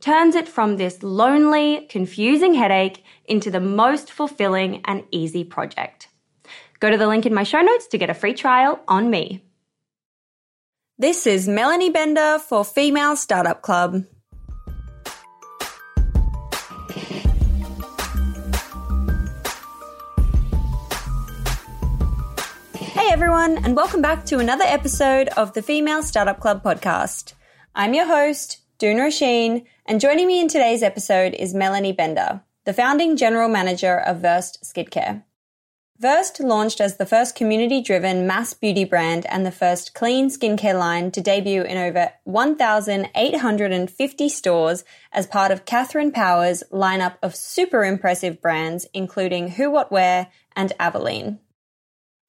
turns 0.00 0.34
it 0.34 0.48
from 0.48 0.76
this 0.76 1.02
lonely, 1.02 1.86
confusing 1.88 2.54
headache 2.54 3.04
into 3.24 3.50
the 3.50 3.60
most 3.60 4.12
fulfilling 4.12 4.82
and 4.84 5.04
easy 5.10 5.44
project. 5.44 6.08
Go 6.80 6.90
to 6.90 6.98
the 6.98 7.06
link 7.06 7.26
in 7.26 7.34
my 7.34 7.42
show 7.42 7.60
notes 7.60 7.86
to 7.88 7.98
get 7.98 8.10
a 8.10 8.14
free 8.14 8.34
trial 8.34 8.80
on 8.86 9.10
me. 9.10 9.42
This 10.98 11.26
is 11.26 11.48
Melanie 11.48 11.90
Bender 11.90 12.38
for 12.38 12.64
Female 12.64 13.16
Startup 13.16 13.60
Club. 13.60 14.04
Hey 22.74 23.12
everyone, 23.12 23.58
and 23.64 23.76
welcome 23.76 24.02
back 24.02 24.24
to 24.26 24.38
another 24.38 24.64
episode 24.64 25.28
of 25.36 25.52
the 25.52 25.62
Female 25.62 26.02
Startup 26.02 26.38
Club 26.40 26.62
podcast. 26.62 27.34
I'm 27.74 27.92
your 27.92 28.06
host, 28.06 28.58
Doone 28.78 28.98
Roisin, 28.98 29.64
and 29.86 30.02
joining 30.02 30.26
me 30.26 30.38
in 30.38 30.48
today's 30.48 30.82
episode 30.82 31.32
is 31.32 31.54
Melanie 31.54 31.94
Bender, 31.94 32.42
the 32.66 32.74
founding 32.74 33.16
general 33.16 33.48
manager 33.48 33.98
of 33.98 34.20
Versed 34.20 34.62
Skincare. 34.64 35.22
Versed 35.98 36.40
launched 36.40 36.82
as 36.82 36.98
the 36.98 37.06
first 37.06 37.34
community 37.34 37.80
driven 37.80 38.26
mass 38.26 38.52
beauty 38.52 38.84
brand 38.84 39.24
and 39.30 39.46
the 39.46 39.50
first 39.50 39.94
clean 39.94 40.28
skincare 40.28 40.78
line 40.78 41.10
to 41.12 41.22
debut 41.22 41.62
in 41.62 41.78
over 41.78 42.12
1,850 42.24 44.28
stores 44.28 44.84
as 45.10 45.26
part 45.26 45.50
of 45.50 45.64
Katherine 45.64 46.12
Power's 46.12 46.62
lineup 46.70 47.14
of 47.22 47.34
super 47.34 47.82
impressive 47.82 48.42
brands, 48.42 48.86
including 48.92 49.52
Who 49.52 49.70
What 49.70 49.90
Wear 49.90 50.26
and 50.54 50.74
Avaline. 50.78 51.38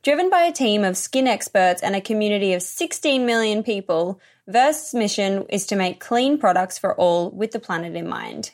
Driven 0.01 0.29
by 0.29 0.43
a 0.43 0.53
team 0.53 0.85
of 0.85 0.95
skin 0.95 1.27
experts 1.27 1.83
and 1.83 1.93
a 1.93 1.99
community 1.99 2.53
of 2.53 2.61
16 2.61 3.25
million 3.25 3.63
people, 3.63 4.21
Versed's 4.47 4.93
mission 4.93 5.45
is 5.49 5.65
to 5.67 5.75
make 5.75 5.99
clean 5.99 6.37
products 6.37 6.77
for 6.77 6.95
all 6.95 7.29
with 7.31 7.51
the 7.51 7.59
planet 7.59 7.95
in 7.95 8.07
mind. 8.07 8.51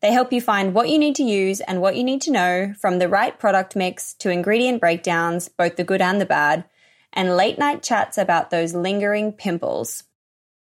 They 0.00 0.10
help 0.12 0.32
you 0.32 0.40
find 0.40 0.72
what 0.72 0.88
you 0.88 0.98
need 0.98 1.14
to 1.16 1.22
use 1.22 1.60
and 1.60 1.80
what 1.80 1.96
you 1.96 2.04
need 2.04 2.22
to 2.22 2.30
know 2.30 2.74
from 2.80 2.98
the 2.98 3.08
right 3.08 3.38
product 3.38 3.76
mix 3.76 4.14
to 4.14 4.30
ingredient 4.30 4.80
breakdowns, 4.80 5.48
both 5.48 5.76
the 5.76 5.84
good 5.84 6.00
and 6.00 6.20
the 6.20 6.26
bad, 6.26 6.64
and 7.12 7.36
late 7.36 7.58
night 7.58 7.82
chats 7.82 8.16
about 8.16 8.50
those 8.50 8.74
lingering 8.74 9.32
pimples. 9.32 10.04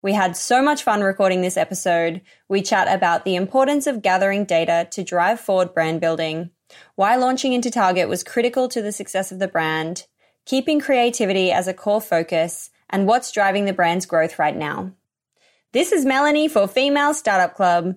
We 0.03 0.12
had 0.12 0.37
so 0.37 0.62
much 0.62 0.82
fun 0.82 1.03
recording 1.03 1.41
this 1.41 1.56
episode. 1.56 2.20
We 2.49 2.62
chat 2.62 2.93
about 2.93 3.25
the 3.25 3.37
importance 3.37 3.87
of 3.87 4.03
gathering 4.03 4.44
data 4.44 4.88
to 4.91 5.04
drive 5.04 5.41
forward 5.41 5.72
brand 5.72 6.00
building, 6.00 6.50
why 6.97 7.16
launching 7.16 7.53
into 7.53 7.70
Target 7.70 8.09
was 8.09 8.22
critical 8.22 8.69
to 8.69 8.82
the 8.82 8.93
success 8.93 9.32
of 9.32 9.38
the 9.38 9.49
brand, 9.49 10.06
keeping 10.47 10.81
creativity 10.81 11.50
as 11.50 11.69
a 11.69 11.75
core 11.75 12.00
focus, 12.00 12.70
and 12.90 13.06
what's 13.06 13.32
driving 13.32 13.64
the 13.64 13.72
brand's 13.72 14.06
growth 14.06 14.38
right 14.38 14.56
now. 14.56 14.92
This 15.72 15.92
is 15.92 16.04
Melanie 16.04 16.48
for 16.48 16.66
Female 16.66 17.14
Startup 17.14 17.54
Club. 17.54 17.94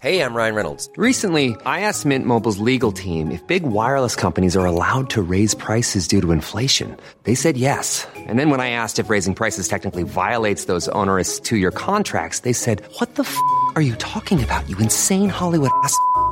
Hey, 0.00 0.22
I'm 0.22 0.32
Ryan 0.32 0.54
Reynolds. 0.54 0.88
Recently, 0.96 1.56
I 1.66 1.80
asked 1.80 2.06
Mint 2.06 2.24
Mobile's 2.24 2.58
legal 2.58 2.92
team 2.92 3.32
if 3.32 3.44
big 3.48 3.64
wireless 3.64 4.14
companies 4.14 4.56
are 4.56 4.64
allowed 4.64 5.10
to 5.10 5.20
raise 5.20 5.54
prices 5.54 6.06
due 6.06 6.20
to 6.20 6.30
inflation. 6.30 6.96
They 7.24 7.34
said 7.34 7.56
yes. 7.56 8.06
And 8.14 8.38
then 8.38 8.48
when 8.48 8.60
I 8.60 8.70
asked 8.70 9.00
if 9.00 9.10
raising 9.10 9.34
prices 9.34 9.66
technically 9.66 10.04
violates 10.04 10.66
those 10.66 10.86
onerous 10.90 11.40
two 11.40 11.56
year 11.56 11.72
contracts, 11.72 12.40
they 12.40 12.52
said, 12.52 12.80
What 13.00 13.16
the 13.16 13.24
f 13.24 13.36
are 13.74 13.82
you 13.82 13.96
talking 13.96 14.40
about, 14.40 14.70
you 14.70 14.78
insane 14.78 15.28
Hollywood 15.28 15.72
ass? 15.82 15.98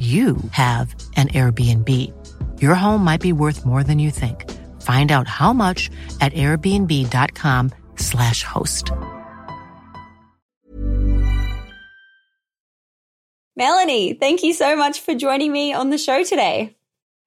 you 0.00 0.36
have 0.50 0.92
an 1.16 1.28
Airbnb. 1.28 1.88
Your 2.60 2.74
home 2.74 3.04
might 3.04 3.20
be 3.20 3.32
worth 3.32 3.64
more 3.64 3.84
than 3.84 4.00
you 4.00 4.10
think. 4.10 4.50
Find 4.82 5.12
out 5.12 5.28
how 5.28 5.52
much 5.52 5.88
at 6.20 6.32
airbnb.com/slash 6.32 8.42
host. 8.42 8.90
Melanie, 13.56 14.14
thank 14.14 14.42
you 14.42 14.52
so 14.52 14.76
much 14.76 15.00
for 15.00 15.14
joining 15.14 15.52
me 15.52 15.72
on 15.72 15.90
the 15.90 15.98
show 15.98 16.24
today. 16.24 16.76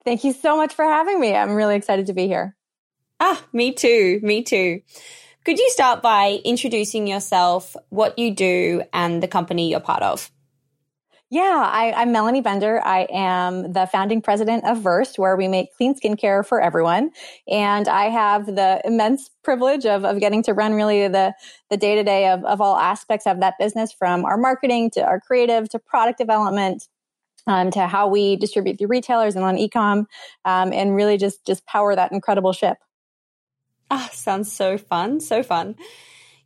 Thank 0.03 0.25
you 0.25 0.33
so 0.33 0.57
much 0.57 0.73
for 0.73 0.83
having 0.83 1.19
me. 1.19 1.33
I'm 1.33 1.55
really 1.55 1.75
excited 1.75 2.07
to 2.07 2.13
be 2.13 2.27
here. 2.27 2.55
Ah, 3.19 3.43
me 3.53 3.73
too. 3.73 4.19
Me 4.21 4.43
too. 4.43 4.81
Could 5.45 5.57
you 5.57 5.69
start 5.69 6.01
by 6.01 6.39
introducing 6.43 7.07
yourself, 7.07 7.77
what 7.89 8.19
you 8.19 8.35
do, 8.35 8.83
and 8.91 9.23
the 9.23 9.29
company 9.29 9.69
you're 9.69 9.79
part 9.79 10.03
of? 10.03 10.29
Yeah, 11.29 11.69
I, 11.69 12.01
am 12.01 12.13
Melanie 12.13 12.39
Bender. 12.39 12.81
I 12.85 13.05
am 13.11 13.73
the 13.73 13.85
founding 13.85 14.21
president 14.21 14.63
of 14.63 14.81
Versed, 14.81 15.19
where 15.19 15.35
we 15.35 15.49
make 15.49 15.75
clean 15.75 15.93
skincare 15.93 16.45
for 16.45 16.61
everyone. 16.61 17.11
And 17.49 17.89
I 17.89 18.05
have 18.05 18.45
the 18.45 18.79
immense 18.85 19.29
privilege 19.43 19.85
of, 19.85 20.05
of 20.05 20.21
getting 20.21 20.41
to 20.43 20.53
run 20.53 20.73
really 20.73 21.09
the, 21.09 21.33
the 21.69 21.75
day 21.75 21.95
to 21.95 22.03
day 22.03 22.29
of, 22.29 22.45
of 22.45 22.61
all 22.61 22.77
aspects 22.77 23.27
of 23.27 23.41
that 23.41 23.55
business 23.59 23.91
from 23.91 24.23
our 24.23 24.37
marketing 24.37 24.89
to 24.91 25.01
our 25.01 25.19
creative 25.19 25.67
to 25.69 25.79
product 25.79 26.17
development. 26.17 26.87
Um, 27.45 27.71
to 27.71 27.87
how 27.87 28.09
we 28.09 28.35
distribute 28.35 28.77
through 28.77 28.89
retailers 28.89 29.37
and 29.37 29.45
on 29.45 29.55
ecom, 29.55 30.05
um, 30.43 30.73
and 30.73 30.93
really 30.93 31.15
just 31.15 31.45
just 31.45 31.65
power 31.65 31.95
that 31.95 32.11
incredible 32.11 32.51
ship. 32.51 32.77
Ah, 33.89 34.09
sounds 34.11 34.51
so 34.51 34.77
fun, 34.77 35.21
so 35.21 35.41
fun. 35.43 35.75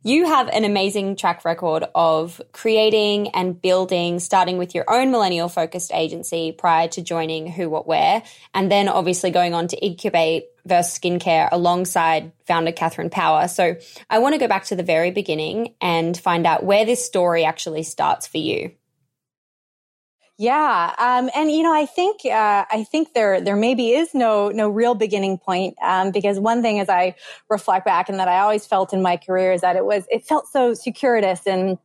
You 0.04 0.26
have 0.26 0.48
an 0.48 0.64
amazing 0.64 1.14
track 1.14 1.44
record 1.44 1.84
of 1.94 2.42
creating 2.50 3.28
and 3.28 3.60
building, 3.62 4.18
starting 4.18 4.58
with 4.58 4.74
your 4.74 4.84
own 4.88 5.12
millennial 5.12 5.48
focused 5.48 5.92
agency 5.94 6.50
prior 6.50 6.88
to 6.88 7.02
joining 7.02 7.46
Who 7.46 7.70
What 7.70 7.86
Wear, 7.86 8.24
and 8.52 8.68
then 8.68 8.88
obviously 8.88 9.30
going 9.30 9.54
on 9.54 9.68
to 9.68 9.76
incubate 9.76 10.46
Versed 10.66 11.00
Skincare 11.00 11.48
alongside 11.52 12.32
founder 12.46 12.72
Katherine 12.72 13.10
Power. 13.10 13.46
So 13.46 13.76
I 14.10 14.18
want 14.18 14.34
to 14.34 14.40
go 14.40 14.48
back 14.48 14.64
to 14.66 14.76
the 14.76 14.82
very 14.82 15.12
beginning 15.12 15.74
and 15.80 16.18
find 16.18 16.46
out 16.46 16.64
where 16.64 16.84
this 16.84 17.04
story 17.04 17.44
actually 17.44 17.84
starts 17.84 18.26
for 18.26 18.38
you. 18.38 18.72
Yeah, 20.42 20.92
um, 20.98 21.30
and 21.36 21.52
you 21.52 21.62
know, 21.62 21.72
I 21.72 21.86
think 21.86 22.22
uh, 22.24 22.64
I 22.68 22.82
think 22.90 23.14
there 23.14 23.40
there 23.40 23.54
maybe 23.54 23.92
is 23.92 24.12
no 24.12 24.48
no 24.48 24.68
real 24.68 24.96
beginning 24.96 25.38
point 25.38 25.76
um, 25.80 26.10
because 26.10 26.40
one 26.40 26.62
thing 26.62 26.80
as 26.80 26.88
I 26.88 27.14
reflect 27.48 27.86
back 27.86 28.08
and 28.08 28.18
that 28.18 28.26
I 28.26 28.40
always 28.40 28.66
felt 28.66 28.92
in 28.92 29.02
my 29.02 29.16
career 29.16 29.52
is 29.52 29.60
that 29.60 29.76
it 29.76 29.84
was 29.84 30.04
it 30.10 30.24
felt 30.24 30.48
so 30.48 30.74
circuitous 30.74 31.46
and 31.46 31.78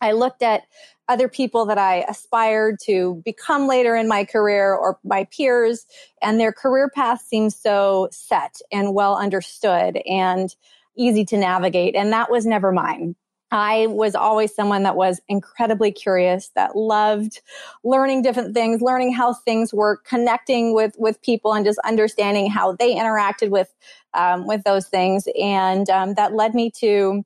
I 0.00 0.12
looked 0.12 0.44
at 0.44 0.62
other 1.08 1.26
people 1.26 1.66
that 1.66 1.76
I 1.76 2.04
aspired 2.08 2.78
to 2.84 3.20
become 3.24 3.66
later 3.66 3.96
in 3.96 4.06
my 4.06 4.24
career 4.24 4.72
or 4.72 5.00
my 5.02 5.24
peers 5.36 5.84
and 6.22 6.38
their 6.38 6.52
career 6.52 6.88
path 6.88 7.20
seemed 7.20 7.52
so 7.52 8.10
set 8.12 8.60
and 8.70 8.94
well 8.94 9.16
understood 9.16 9.96
and 10.08 10.54
easy 10.96 11.24
to 11.24 11.36
navigate 11.36 11.96
and 11.96 12.12
that 12.12 12.30
was 12.30 12.46
never 12.46 12.70
mine. 12.70 13.16
I 13.54 13.86
was 13.86 14.16
always 14.16 14.52
someone 14.52 14.82
that 14.82 14.96
was 14.96 15.20
incredibly 15.28 15.92
curious, 15.92 16.50
that 16.56 16.74
loved 16.74 17.40
learning 17.84 18.22
different 18.22 18.52
things, 18.52 18.82
learning 18.82 19.12
how 19.12 19.32
things 19.32 19.72
work, 19.72 20.04
connecting 20.04 20.74
with 20.74 20.96
with 20.98 21.22
people, 21.22 21.54
and 21.54 21.64
just 21.64 21.78
understanding 21.84 22.50
how 22.50 22.72
they 22.72 22.94
interacted 22.96 23.50
with 23.50 23.72
um, 24.12 24.48
with 24.48 24.64
those 24.64 24.88
things, 24.88 25.28
and 25.40 25.88
um, 25.88 26.14
that 26.14 26.34
led 26.34 26.52
me 26.54 26.68
to 26.80 27.22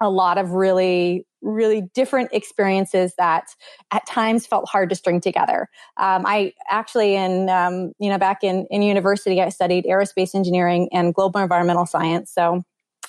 a 0.00 0.10
lot 0.10 0.36
of 0.36 0.50
really 0.50 1.24
really 1.42 1.82
different 1.94 2.28
experiences 2.32 3.14
that 3.16 3.54
at 3.92 4.04
times 4.04 4.44
felt 4.44 4.68
hard 4.68 4.88
to 4.88 4.96
string 4.96 5.20
together. 5.20 5.68
Um, 5.96 6.24
I 6.26 6.52
actually, 6.68 7.14
in 7.14 7.48
um, 7.48 7.92
you 8.00 8.10
know, 8.10 8.18
back 8.18 8.42
in 8.42 8.66
in 8.70 8.82
university, 8.82 9.40
I 9.40 9.50
studied 9.50 9.84
aerospace 9.84 10.34
engineering 10.34 10.88
and 10.92 11.14
global 11.14 11.40
environmental 11.40 11.86
science, 11.86 12.32
so 12.32 12.64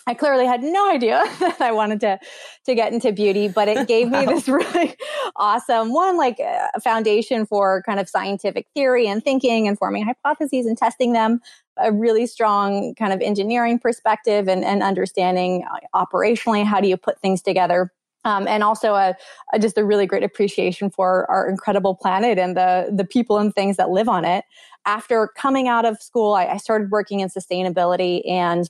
I 0.10 0.16
clearly 0.16 0.48
had 0.48 0.64
no 0.64 0.90
idea 0.90 1.24
that 1.40 1.62
I 1.62 1.72
wanted 1.72 2.00
to 2.00 2.20
to 2.66 2.74
get 2.76 2.92
into 2.92 3.12
beauty, 3.12 3.48
but 3.48 3.68
it 3.68 3.88
gave 3.88 4.10
me 4.10 4.26
this 4.26 4.48
really 4.48 4.96
awesome 5.36 5.94
one, 5.94 6.18
like 6.18 6.40
a 6.40 6.68
uh, 6.76 6.80
foundation 6.80 7.46
for 7.46 7.84
kind 7.84 8.00
of 8.00 8.10
scientific 8.10 8.66
theory 8.74 9.08
and 9.08 9.24
thinking 9.24 9.68
and 9.68 9.78
forming 9.78 10.04
hypotheses 10.04 10.66
and 10.66 10.80
testing 10.80 11.14
them. 11.14 11.40
A 11.78 11.92
really 11.92 12.26
strong 12.26 12.96
kind 12.96 13.14
of 13.14 13.22
engineering 13.22 13.78
perspective 13.78 14.48
and, 14.48 14.66
and 14.66 14.82
understanding 14.82 15.64
uh, 15.72 16.06
operationally 16.06 16.66
how 16.66 16.82
do 16.82 16.88
you 16.88 16.98
put 16.98 17.22
things 17.22 17.44
together. 17.44 17.92
Um, 18.26 18.48
and 18.48 18.64
also 18.64 18.96
a, 18.96 19.16
a, 19.54 19.60
just 19.60 19.78
a 19.78 19.86
really 19.86 20.08
great 20.08 20.24
appreciation 20.24 20.90
for 20.90 21.30
our 21.30 21.48
incredible 21.48 21.96
planet 21.96 22.40
and 22.40 22.58
the 22.58 22.90
the 22.92 23.06
people 23.06 23.38
and 23.38 23.54
things 23.54 23.78
that 23.78 23.92
live 23.92 24.10
on 24.10 24.26
it. 24.26 24.44
After 24.86 25.28
coming 25.38 25.68
out 25.68 25.86
of 25.86 26.02
school, 26.02 26.34
I, 26.34 26.48
I 26.48 26.58
started 26.58 26.90
working 26.90 27.20
in 27.20 27.30
sustainability 27.30 28.28
and 28.28 28.68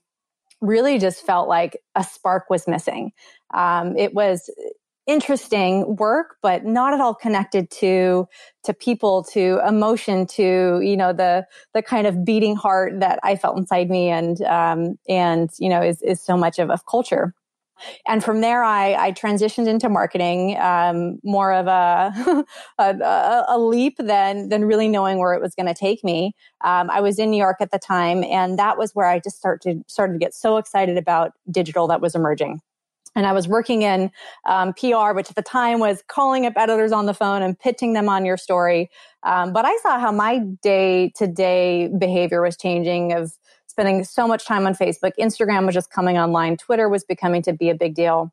really 0.61 1.00
just 1.00 1.25
felt 1.25 1.47
like 1.47 1.81
a 1.95 2.03
spark 2.03 2.50
was 2.50 2.67
missing. 2.67 3.11
Um, 3.53 3.97
it 3.97 4.13
was 4.13 4.50
interesting 5.07 5.95
work, 5.95 6.35
but 6.44 6.65
not 6.65 6.94
at 6.94 7.01
all 7.01 7.15
connected 7.15 7.71
to 7.71 8.27
to 8.63 8.73
people, 8.73 9.23
to 9.23 9.59
emotion, 9.67 10.27
to 10.27 10.79
you 10.83 10.95
know 10.95 11.13
the 11.13 11.45
the 11.73 11.81
kind 11.81 12.06
of 12.07 12.23
beating 12.23 12.56
heart 12.56 13.00
that 13.00 13.19
I 13.23 13.35
felt 13.35 13.57
inside 13.57 13.89
me, 13.89 14.09
and 14.09 14.41
um, 14.44 15.00
and 15.07 15.50
you 15.57 15.69
know 15.69 15.81
is 15.81 16.01
is 16.03 16.21
so 16.21 16.38
much 16.38 16.59
of, 16.59 16.69
of 16.69 16.85
culture. 16.85 17.33
And 18.08 18.24
from 18.24 18.42
there, 18.42 18.64
I, 18.64 18.94
I 18.96 19.12
transitioned 19.12 19.68
into 19.68 19.90
marketing, 19.90 20.58
um, 20.60 21.20
more 21.24 21.54
of 21.54 21.68
a, 21.68 22.46
a, 22.80 23.46
a, 23.48 23.60
leap 23.60 23.98
than, 23.98 24.50
than 24.50 24.66
really 24.66 24.88
knowing 24.88 25.20
where 25.20 25.34
it 25.34 25.42
was 25.42 25.56
going 25.56 25.68
to 25.68 25.74
take 25.74 26.04
me. 26.04 26.34
Um, 26.64 26.90
I 26.90 27.02
was 27.02 27.20
in 27.20 27.31
New 27.31 27.38
York 27.38 27.58
at 27.60 27.72
the 27.72 27.80
time, 27.80 28.24
and 28.24 28.58
that 28.60 28.78
was 28.78 28.94
where 28.94 29.07
I 29.07 29.19
just 29.19 29.38
started 29.38 29.83
started 29.88 30.14
to 30.14 30.19
get 30.19 30.33
so 30.33 30.57
excited 30.57 30.98
about 30.98 31.33
digital 31.52 31.88
that 31.88 32.02
was 32.02 32.16
emerging. 32.16 32.62
And 33.16 33.26
I 33.26 33.33
was 33.33 33.48
working 33.48 33.81
in 33.81 34.12
um, 34.48 34.74
PR, 34.74 35.14
which 35.14 35.30
at 35.30 35.36
the 35.36 35.42
time 35.42 35.80
was 35.80 36.04
calling 36.07 36.45
up 36.45 36.54
editors 36.56 36.92
on 36.92 37.06
the 37.06 37.14
phone 37.14 37.42
and 37.42 37.59
pitching 37.59 37.94
them 37.94 38.07
on 38.07 38.26
your 38.26 38.38
story. 38.38 38.90
Um, 39.24 39.52
but 39.52 39.66
I 39.66 39.76
saw 39.78 40.00
how 40.00 40.12
my 40.12 40.40
day 40.62 41.12
to 41.16 41.28
day 41.28 41.90
behavior 41.98 42.42
was 42.42 42.56
changing 42.56 43.14
of 43.14 43.33
spending 43.80 44.04
so 44.04 44.28
much 44.28 44.45
time 44.45 44.68
on 44.68 44.76
Facebook. 44.76 45.14
Instagram 45.18 45.66
was 45.66 45.74
just 45.74 45.90
coming 45.90 46.18
online. 46.18 46.57
Twitter 46.57 46.90
was 46.90 47.06
becoming 47.06 47.42
to 47.44 47.54
be 47.54 47.69
a 47.69 47.76
big 47.76 47.95
deal 47.95 48.30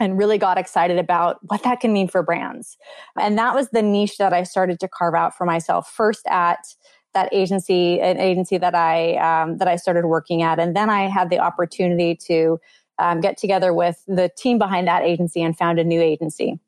and 0.00 0.18
really 0.18 0.36
got 0.36 0.58
excited 0.58 0.98
about 0.98 1.38
what 1.42 1.62
that 1.62 1.78
can 1.78 1.92
mean 1.92 2.08
for 2.08 2.24
brands. 2.24 2.76
And 3.16 3.38
that 3.38 3.54
was 3.54 3.68
the 3.70 3.82
niche 3.82 4.18
that 4.18 4.32
I 4.32 4.42
started 4.42 4.80
to 4.80 4.88
carve 4.88 5.14
out 5.14 5.36
for 5.36 5.44
myself 5.44 5.88
first 5.88 6.26
at 6.26 6.74
that 7.14 7.32
agency, 7.32 8.00
an 8.00 8.18
agency 8.18 8.58
that 8.58 8.74
I 8.74 9.14
um, 9.18 9.58
that 9.58 9.68
I 9.68 9.76
started 9.76 10.06
working 10.06 10.42
at, 10.42 10.58
and 10.58 10.74
then 10.74 10.90
I 10.90 11.08
had 11.08 11.30
the 11.30 11.38
opportunity 11.38 12.16
to 12.26 12.58
um, 12.98 13.20
get 13.20 13.36
together 13.36 13.72
with 13.72 14.02
the 14.08 14.28
team 14.36 14.58
behind 14.58 14.88
that 14.88 15.04
agency 15.04 15.40
and 15.40 15.56
found 15.56 15.78
a 15.78 15.84
new 15.84 16.00
agency 16.00 16.58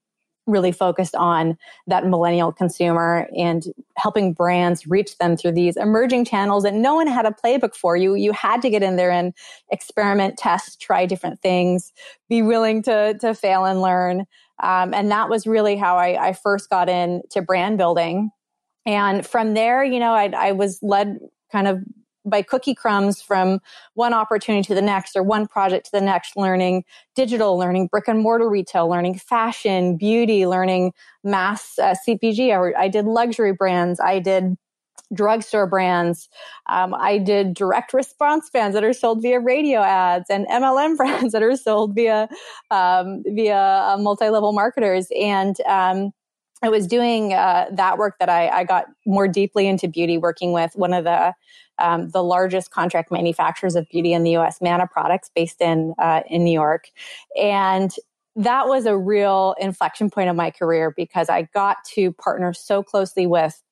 really 0.46 0.72
focused 0.72 1.14
on 1.14 1.56
that 1.86 2.06
millennial 2.06 2.52
consumer 2.52 3.28
and 3.36 3.66
helping 3.96 4.32
brands 4.32 4.86
reach 4.86 5.18
them 5.18 5.36
through 5.36 5.52
these 5.52 5.76
emerging 5.76 6.24
channels 6.24 6.64
that 6.64 6.74
no 6.74 6.94
one 6.94 7.06
had 7.06 7.26
a 7.26 7.30
playbook 7.30 7.74
for 7.74 7.96
you. 7.96 8.14
You 8.14 8.32
had 8.32 8.60
to 8.62 8.70
get 8.70 8.82
in 8.82 8.96
there 8.96 9.10
and 9.10 9.32
experiment, 9.70 10.36
test, 10.36 10.80
try 10.80 11.06
different 11.06 11.40
things, 11.40 11.92
be 12.28 12.42
willing 12.42 12.82
to, 12.82 13.16
to 13.20 13.34
fail 13.34 13.64
and 13.64 13.80
learn. 13.80 14.26
Um, 14.62 14.92
and 14.94 15.10
that 15.10 15.28
was 15.28 15.46
really 15.46 15.76
how 15.76 15.96
I, 15.96 16.28
I 16.28 16.32
first 16.32 16.70
got 16.70 16.88
into 16.88 17.42
brand 17.42 17.78
building. 17.78 18.30
And 18.84 19.24
from 19.24 19.54
there, 19.54 19.84
you 19.84 20.00
know, 20.00 20.12
I, 20.12 20.32
I 20.36 20.52
was 20.52 20.80
led 20.82 21.18
kind 21.52 21.68
of 21.68 21.80
by 22.24 22.42
cookie 22.42 22.74
crumbs 22.74 23.20
from 23.20 23.60
one 23.94 24.14
opportunity 24.14 24.66
to 24.66 24.74
the 24.74 24.82
next 24.82 25.16
or 25.16 25.22
one 25.22 25.46
project 25.46 25.86
to 25.86 25.92
the 25.92 26.00
next, 26.00 26.36
learning 26.36 26.84
digital, 27.14 27.58
learning 27.58 27.88
brick 27.88 28.08
and 28.08 28.20
mortar 28.20 28.48
retail, 28.48 28.88
learning 28.88 29.18
fashion, 29.18 29.96
beauty, 29.96 30.46
learning 30.46 30.92
mass 31.24 31.78
uh, 31.78 31.94
CPG. 32.06 32.74
I, 32.76 32.84
I, 32.84 32.88
did 32.88 33.06
luxury 33.06 33.52
brands. 33.52 34.00
I 34.00 34.18
did 34.18 34.56
drugstore 35.12 35.66
brands. 35.66 36.28
Um, 36.68 36.94
I 36.94 37.18
did 37.18 37.54
direct 37.54 37.92
response 37.92 38.48
brands 38.50 38.74
that 38.74 38.84
are 38.84 38.92
sold 38.92 39.22
via 39.22 39.40
radio 39.40 39.80
ads 39.80 40.30
and 40.30 40.46
MLM 40.46 40.96
brands 40.98 41.32
that 41.32 41.42
are 41.42 41.56
sold 41.56 41.94
via 41.94 42.28
um, 42.70 43.22
via 43.26 43.56
uh, 43.56 43.96
multi 43.98 44.28
level 44.28 44.52
marketers 44.52 45.08
and 45.18 45.60
um, 45.66 46.12
it 46.62 46.70
was 46.70 46.86
doing 46.86 47.32
uh, 47.32 47.66
that 47.72 47.98
work 47.98 48.18
that 48.20 48.28
I, 48.28 48.48
I, 48.48 48.64
got 48.64 48.86
more 49.04 49.26
deeply 49.26 49.66
into 49.66 49.88
beauty, 49.88 50.16
working 50.16 50.52
with 50.52 50.72
one 50.74 50.92
of 50.92 51.04
the 51.04 51.34
um, 51.78 52.10
the 52.10 52.22
largest 52.22 52.70
contract 52.70 53.10
manufacturers 53.10 53.74
of 53.74 53.88
beauty 53.88 54.12
in 54.12 54.22
the 54.22 54.32
U.S., 54.32 54.58
Mana 54.60 54.86
Products, 54.86 55.30
based 55.34 55.60
in 55.60 55.94
uh, 55.98 56.22
in 56.28 56.44
New 56.44 56.52
York, 56.52 56.88
and 57.40 57.92
that 58.36 58.68
was 58.68 58.86
a 58.86 58.96
real 58.96 59.54
inflection 59.60 60.08
point 60.08 60.30
of 60.30 60.36
my 60.36 60.50
career 60.50 60.92
because 60.96 61.28
I 61.28 61.42
got 61.54 61.78
to 61.94 62.12
partner 62.12 62.52
so 62.52 62.82
closely 62.82 63.26
with 63.26 63.62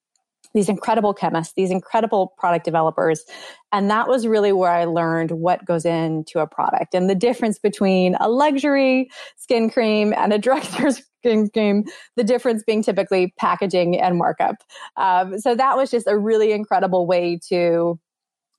these 0.55 0.69
incredible 0.69 1.15
chemists, 1.15 1.55
these 1.55 1.71
incredible 1.71 2.35
product 2.39 2.65
developers. 2.65 3.25
And 3.73 3.91
that 3.91 4.09
was 4.09 4.27
really 4.27 4.53
where 4.53 4.71
I 4.71 4.85
learned 4.85 5.31
what 5.31 5.65
goes 5.65 5.85
into 5.85 6.41
a 6.41 6.47
product 6.47 6.95
and 6.95 7.09
the 7.09 7.15
difference 7.15 7.59
between 7.59 8.17
a 8.21 8.29
luxury 8.29 9.11
skin 9.37 9.71
cream 9.71 10.13
and 10.17 10.33
a 10.33 10.39
drugstore 10.39 10.91
skin 11.21 11.49
cream, 11.51 11.85
the 12.17 12.25
difference 12.25 12.63
being 12.65 12.83
typically 12.83 13.33
packaging 13.39 14.01
and 14.01 14.19
markup. 14.19 14.57
Um, 14.97 15.39
so 15.39 15.55
that 15.55 15.77
was 15.77 15.91
just 15.91 16.07
a 16.07 16.19
really 16.19 16.53
incredible 16.53 17.07
way 17.07 17.39
to 17.49 17.99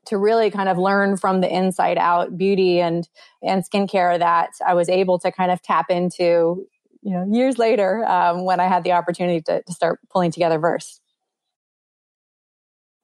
to 0.03 0.17
really 0.17 0.49
kind 0.49 0.67
of 0.67 0.79
learn 0.79 1.15
from 1.15 1.41
the 1.41 1.55
inside 1.55 1.97
out 1.97 2.37
beauty 2.37 2.79
and 2.79 3.07
and 3.43 3.63
skincare 3.63 4.17
that 4.17 4.49
I 4.65 4.73
was 4.73 4.89
able 4.89 5.19
to 5.19 5.31
kind 5.31 5.51
of 5.51 5.61
tap 5.61 5.89
into 5.89 6.65
you 7.01 7.11
know 7.13 7.27
years 7.31 7.57
later 7.57 8.05
um, 8.05 8.45
when 8.45 8.59
I 8.59 8.67
had 8.67 8.83
the 8.83 8.93
opportunity 8.93 9.41
to, 9.41 9.61
to 9.61 9.73
start 9.73 9.99
pulling 10.09 10.31
together 10.31 10.59
Versed. 10.59 11.00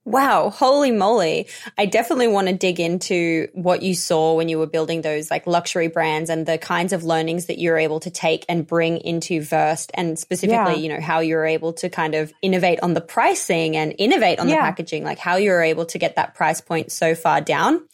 Wow, 0.07 0.51
holy 0.51 0.91
moly. 0.91 1.49
I 1.77 1.85
definitely 1.85 2.29
want 2.29 2.47
to 2.47 2.53
dig 2.53 2.79
into 2.79 3.49
what 3.51 3.81
you 3.81 3.93
saw 3.93 4.35
when 4.35 4.47
you 4.47 4.57
were 4.57 4.65
building 4.65 5.01
those 5.01 5.29
like 5.29 5.45
luxury 5.45 5.89
brands 5.89 6.29
and 6.29 6.45
the 6.45 6.57
kinds 6.57 6.93
of 6.93 7.03
learnings 7.03 7.47
that 7.47 7.59
you're 7.59 7.77
able 7.77 7.99
to 7.99 8.09
take 8.09 8.45
and 8.47 8.65
bring 8.65 8.99
into 8.99 9.41
Versed 9.41 9.91
and 9.95 10.17
specifically, 10.17 10.75
yeah. 10.75 10.79
you 10.79 10.87
know, 10.87 11.01
how 11.01 11.19
you're 11.19 11.45
able 11.45 11.73
to 11.73 11.89
kind 11.89 12.15
of 12.15 12.31
innovate 12.41 12.79
on 12.79 12.93
the 12.93 13.01
pricing 13.01 13.75
and 13.75 13.93
innovate 13.97 14.39
on 14.39 14.47
yeah. 14.47 14.55
the 14.55 14.61
packaging, 14.61 15.03
like 15.03 15.19
how 15.19 15.35
you're 15.35 15.61
able 15.61 15.85
to 15.87 15.97
get 15.97 16.15
that 16.15 16.35
price 16.35 16.61
point 16.61 16.89
so 16.89 17.13
far 17.13 17.41
down. 17.41 17.85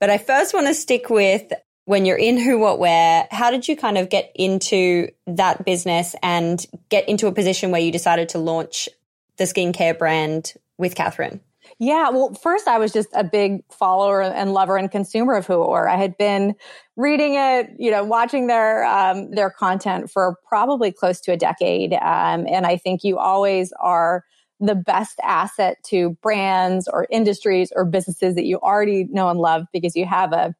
But 0.00 0.10
I 0.10 0.18
first 0.18 0.52
want 0.52 0.66
to 0.66 0.74
stick 0.74 1.08
with 1.08 1.52
when 1.84 2.04
you're 2.04 2.18
in 2.18 2.36
Who 2.36 2.58
What 2.58 2.80
Wear, 2.80 3.28
how 3.30 3.52
did 3.52 3.68
you 3.68 3.76
kind 3.76 3.96
of 3.96 4.08
get 4.08 4.32
into 4.34 5.12
that 5.28 5.64
business 5.64 6.16
and 6.20 6.66
get 6.88 7.08
into 7.08 7.28
a 7.28 7.32
position 7.32 7.70
where 7.70 7.80
you 7.80 7.92
decided 7.92 8.30
to 8.30 8.38
launch 8.38 8.88
the 9.36 9.44
skincare 9.44 9.96
brand 9.96 10.54
with 10.76 10.96
Katherine? 10.96 11.40
Yeah, 11.82 12.10
well, 12.10 12.34
first 12.34 12.68
I 12.68 12.76
was 12.78 12.92
just 12.92 13.08
a 13.14 13.24
big 13.24 13.62
follower 13.70 14.20
and 14.22 14.52
lover 14.52 14.76
and 14.76 14.90
consumer 14.90 15.34
of 15.34 15.46
Who 15.46 15.54
Or. 15.54 15.88
I 15.88 15.96
had 15.96 16.14
been 16.18 16.54
reading 16.96 17.36
it, 17.36 17.70
you 17.78 17.90
know, 17.90 18.04
watching 18.04 18.48
their 18.48 18.84
um, 18.84 19.30
their 19.30 19.48
content 19.50 20.10
for 20.10 20.36
probably 20.46 20.92
close 20.92 21.22
to 21.22 21.32
a 21.32 21.38
decade, 21.38 21.94
um, 21.94 22.46
and 22.48 22.66
I 22.66 22.76
think 22.76 23.02
you 23.02 23.18
always 23.18 23.72
are 23.80 24.24
the 24.60 24.74
best 24.74 25.18
asset 25.24 25.78
to 25.86 26.10
brands 26.22 26.86
or 26.86 27.06
industries 27.10 27.72
or 27.74 27.86
businesses 27.86 28.34
that 28.34 28.44
you 28.44 28.58
already 28.60 29.04
know 29.10 29.30
and 29.30 29.40
love 29.40 29.64
because 29.72 29.96
you 29.96 30.04
have 30.04 30.34
a 30.34 30.54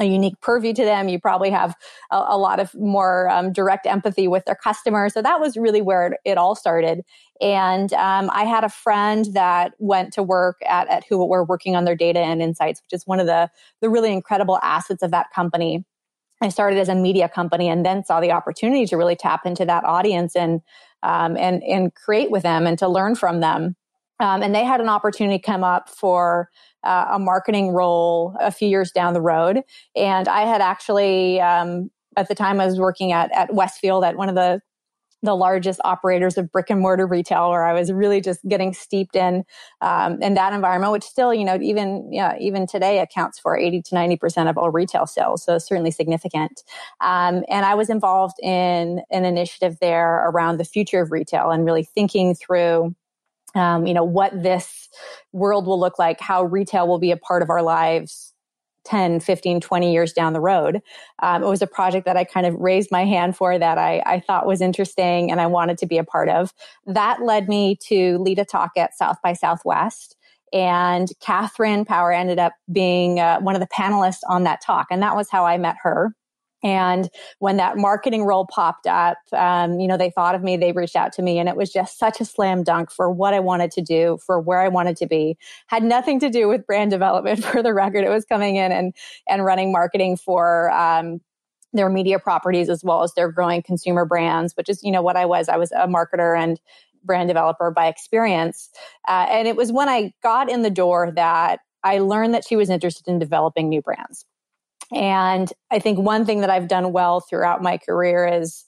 a 0.00 0.04
unique 0.04 0.40
purview 0.40 0.72
to 0.74 0.84
them. 0.84 1.08
You 1.08 1.20
probably 1.20 1.50
have 1.50 1.74
a, 2.10 2.24
a 2.28 2.38
lot 2.38 2.58
of 2.58 2.74
more 2.74 3.28
um, 3.28 3.52
direct 3.52 3.86
empathy 3.86 4.26
with 4.26 4.44
their 4.46 4.54
customers. 4.56 5.14
So 5.14 5.22
that 5.22 5.40
was 5.40 5.56
really 5.56 5.82
where 5.82 6.08
it, 6.08 6.20
it 6.24 6.38
all 6.38 6.54
started. 6.54 7.02
And 7.40 7.92
um, 7.92 8.30
I 8.32 8.44
had 8.44 8.64
a 8.64 8.68
friend 8.68 9.26
that 9.34 9.72
went 9.78 10.12
to 10.14 10.22
work 10.22 10.56
at, 10.66 10.88
at 10.88 11.04
who 11.08 11.24
were 11.26 11.44
working 11.44 11.76
on 11.76 11.84
their 11.84 11.96
data 11.96 12.20
and 12.20 12.42
insights, 12.42 12.82
which 12.82 12.96
is 12.96 13.06
one 13.06 13.20
of 13.20 13.26
the, 13.26 13.50
the 13.80 13.90
really 13.90 14.12
incredible 14.12 14.58
assets 14.62 15.02
of 15.02 15.10
that 15.10 15.26
company. 15.34 15.84
I 16.42 16.48
started 16.48 16.78
as 16.78 16.88
a 16.88 16.94
media 16.94 17.28
company 17.28 17.68
and 17.68 17.84
then 17.84 18.04
saw 18.04 18.20
the 18.20 18.32
opportunity 18.32 18.86
to 18.86 18.96
really 18.96 19.16
tap 19.16 19.44
into 19.44 19.64
that 19.66 19.84
audience 19.84 20.34
and 20.34 20.62
um, 21.02 21.36
and 21.36 21.62
and 21.62 21.94
create 21.94 22.30
with 22.30 22.42
them 22.42 22.66
and 22.66 22.78
to 22.78 22.88
learn 22.88 23.14
from 23.14 23.40
them. 23.40 23.76
Um, 24.20 24.42
and 24.42 24.54
they 24.54 24.64
had 24.64 24.80
an 24.80 24.88
opportunity 24.88 25.38
come 25.38 25.64
up 25.64 25.88
for 25.88 26.50
uh, 26.84 27.06
a 27.12 27.18
marketing 27.18 27.70
role 27.70 28.36
a 28.40 28.50
few 28.50 28.68
years 28.68 28.92
down 28.92 29.14
the 29.14 29.20
road. 29.20 29.62
And 29.96 30.28
I 30.28 30.42
had 30.42 30.60
actually, 30.60 31.40
um, 31.40 31.90
at 32.16 32.28
the 32.28 32.34
time, 32.34 32.60
I 32.60 32.66
was 32.66 32.78
working 32.78 33.12
at, 33.12 33.32
at 33.32 33.54
Westfield 33.54 34.04
at 34.04 34.16
one 34.16 34.28
of 34.28 34.34
the 34.34 34.60
the 35.22 35.36
largest 35.36 35.80
operators 35.84 36.38
of 36.38 36.50
brick 36.50 36.70
and 36.70 36.80
mortar 36.80 37.06
retail, 37.06 37.50
where 37.50 37.66
I 37.66 37.74
was 37.74 37.92
really 37.92 38.22
just 38.22 38.40
getting 38.48 38.72
steeped 38.72 39.14
in 39.14 39.44
um, 39.82 40.20
in 40.22 40.32
that 40.32 40.54
environment, 40.54 40.92
which 40.92 41.04
still, 41.04 41.34
you 41.34 41.44
know, 41.44 41.58
even 41.60 42.10
yeah, 42.10 42.38
even 42.40 42.66
today 42.66 43.00
accounts 43.00 43.38
for 43.38 43.54
eighty 43.54 43.82
to 43.82 43.94
ninety 43.94 44.16
percent 44.16 44.48
of 44.48 44.56
all 44.56 44.70
retail 44.70 45.06
sales, 45.06 45.44
so 45.44 45.58
certainly 45.58 45.90
significant. 45.90 46.62
Um, 47.02 47.44
and 47.50 47.66
I 47.66 47.74
was 47.74 47.90
involved 47.90 48.38
in 48.42 49.02
an 49.10 49.26
initiative 49.26 49.76
there 49.80 50.26
around 50.26 50.56
the 50.56 50.64
future 50.64 51.02
of 51.02 51.12
retail 51.12 51.50
and 51.50 51.66
really 51.66 51.84
thinking 51.84 52.34
through 52.34 52.94
um, 53.54 53.86
you 53.86 53.94
know, 53.94 54.04
what 54.04 54.42
this 54.42 54.88
world 55.32 55.66
will 55.66 55.78
look 55.78 55.98
like, 55.98 56.20
how 56.20 56.44
retail 56.44 56.86
will 56.86 56.98
be 56.98 57.10
a 57.10 57.16
part 57.16 57.42
of 57.42 57.50
our 57.50 57.62
lives 57.62 58.32
10, 58.84 59.20
15, 59.20 59.60
20 59.60 59.92
years 59.92 60.12
down 60.12 60.32
the 60.32 60.40
road. 60.40 60.80
Um, 61.22 61.42
it 61.42 61.46
was 61.46 61.62
a 61.62 61.66
project 61.66 62.06
that 62.06 62.16
I 62.16 62.24
kind 62.24 62.46
of 62.46 62.54
raised 62.54 62.90
my 62.90 63.04
hand 63.04 63.36
for 63.36 63.58
that 63.58 63.78
I, 63.78 64.02
I 64.06 64.20
thought 64.20 64.46
was 64.46 64.60
interesting 64.60 65.30
and 65.30 65.40
I 65.40 65.46
wanted 65.46 65.78
to 65.78 65.86
be 65.86 65.98
a 65.98 66.04
part 66.04 66.28
of. 66.28 66.52
That 66.86 67.22
led 67.22 67.48
me 67.48 67.76
to 67.88 68.18
lead 68.18 68.38
a 68.38 68.44
talk 68.44 68.72
at 68.76 68.96
South 68.96 69.18
by 69.22 69.34
Southwest. 69.34 70.16
And 70.52 71.08
Katherine 71.20 71.84
Power 71.84 72.12
ended 72.12 72.38
up 72.38 72.54
being 72.72 73.20
uh, 73.20 73.40
one 73.40 73.54
of 73.54 73.60
the 73.60 73.68
panelists 73.68 74.22
on 74.28 74.44
that 74.44 74.60
talk. 74.60 74.86
And 74.90 75.02
that 75.02 75.14
was 75.14 75.30
how 75.30 75.44
I 75.44 75.58
met 75.58 75.76
her. 75.82 76.14
And 76.62 77.08
when 77.38 77.56
that 77.56 77.76
marketing 77.76 78.24
role 78.24 78.46
popped 78.46 78.86
up, 78.86 79.18
um, 79.32 79.80
you 79.80 79.88
know, 79.88 79.96
they 79.96 80.10
thought 80.10 80.34
of 80.34 80.42
me, 80.42 80.56
they 80.56 80.72
reached 80.72 80.96
out 80.96 81.12
to 81.14 81.22
me, 81.22 81.38
and 81.38 81.48
it 81.48 81.56
was 81.56 81.72
just 81.72 81.98
such 81.98 82.20
a 82.20 82.24
slam 82.24 82.62
dunk 82.62 82.90
for 82.90 83.10
what 83.10 83.34
I 83.34 83.40
wanted 83.40 83.70
to 83.72 83.82
do, 83.82 84.18
for 84.24 84.38
where 84.38 84.60
I 84.60 84.68
wanted 84.68 84.96
to 84.98 85.06
be. 85.06 85.38
Had 85.68 85.82
nothing 85.82 86.20
to 86.20 86.28
do 86.28 86.48
with 86.48 86.66
brand 86.66 86.90
development 86.90 87.44
for 87.44 87.62
the 87.62 87.72
record. 87.72 88.04
It 88.04 88.10
was 88.10 88.24
coming 88.24 88.56
in 88.56 88.72
and, 88.72 88.94
and 89.28 89.44
running 89.44 89.72
marketing 89.72 90.16
for, 90.16 90.70
um, 90.72 91.20
their 91.72 91.88
media 91.88 92.18
properties 92.18 92.68
as 92.68 92.82
well 92.82 93.04
as 93.04 93.14
their 93.14 93.30
growing 93.30 93.62
consumer 93.62 94.04
brands, 94.04 94.56
which 94.56 94.68
is, 94.68 94.82
you 94.82 94.90
know, 94.90 95.02
what 95.02 95.16
I 95.16 95.24
was. 95.24 95.48
I 95.48 95.56
was 95.56 95.70
a 95.72 95.86
marketer 95.86 96.36
and 96.36 96.60
brand 97.04 97.28
developer 97.28 97.70
by 97.70 97.86
experience. 97.86 98.68
Uh, 99.08 99.26
and 99.30 99.48
it 99.48 99.56
was 99.56 99.72
when 99.72 99.88
I 99.88 100.12
got 100.22 100.50
in 100.50 100.62
the 100.62 100.70
door 100.70 101.12
that 101.14 101.60
I 101.82 101.98
learned 101.98 102.34
that 102.34 102.46
she 102.46 102.56
was 102.56 102.70
interested 102.70 103.08
in 103.08 103.18
developing 103.18 103.68
new 103.68 103.80
brands. 103.80 104.24
And 104.92 105.52
I 105.70 105.78
think 105.78 105.98
one 105.98 106.24
thing 106.24 106.40
that 106.40 106.50
I've 106.50 106.68
done 106.68 106.92
well 106.92 107.20
throughout 107.20 107.62
my 107.62 107.78
career 107.78 108.26
is 108.26 108.64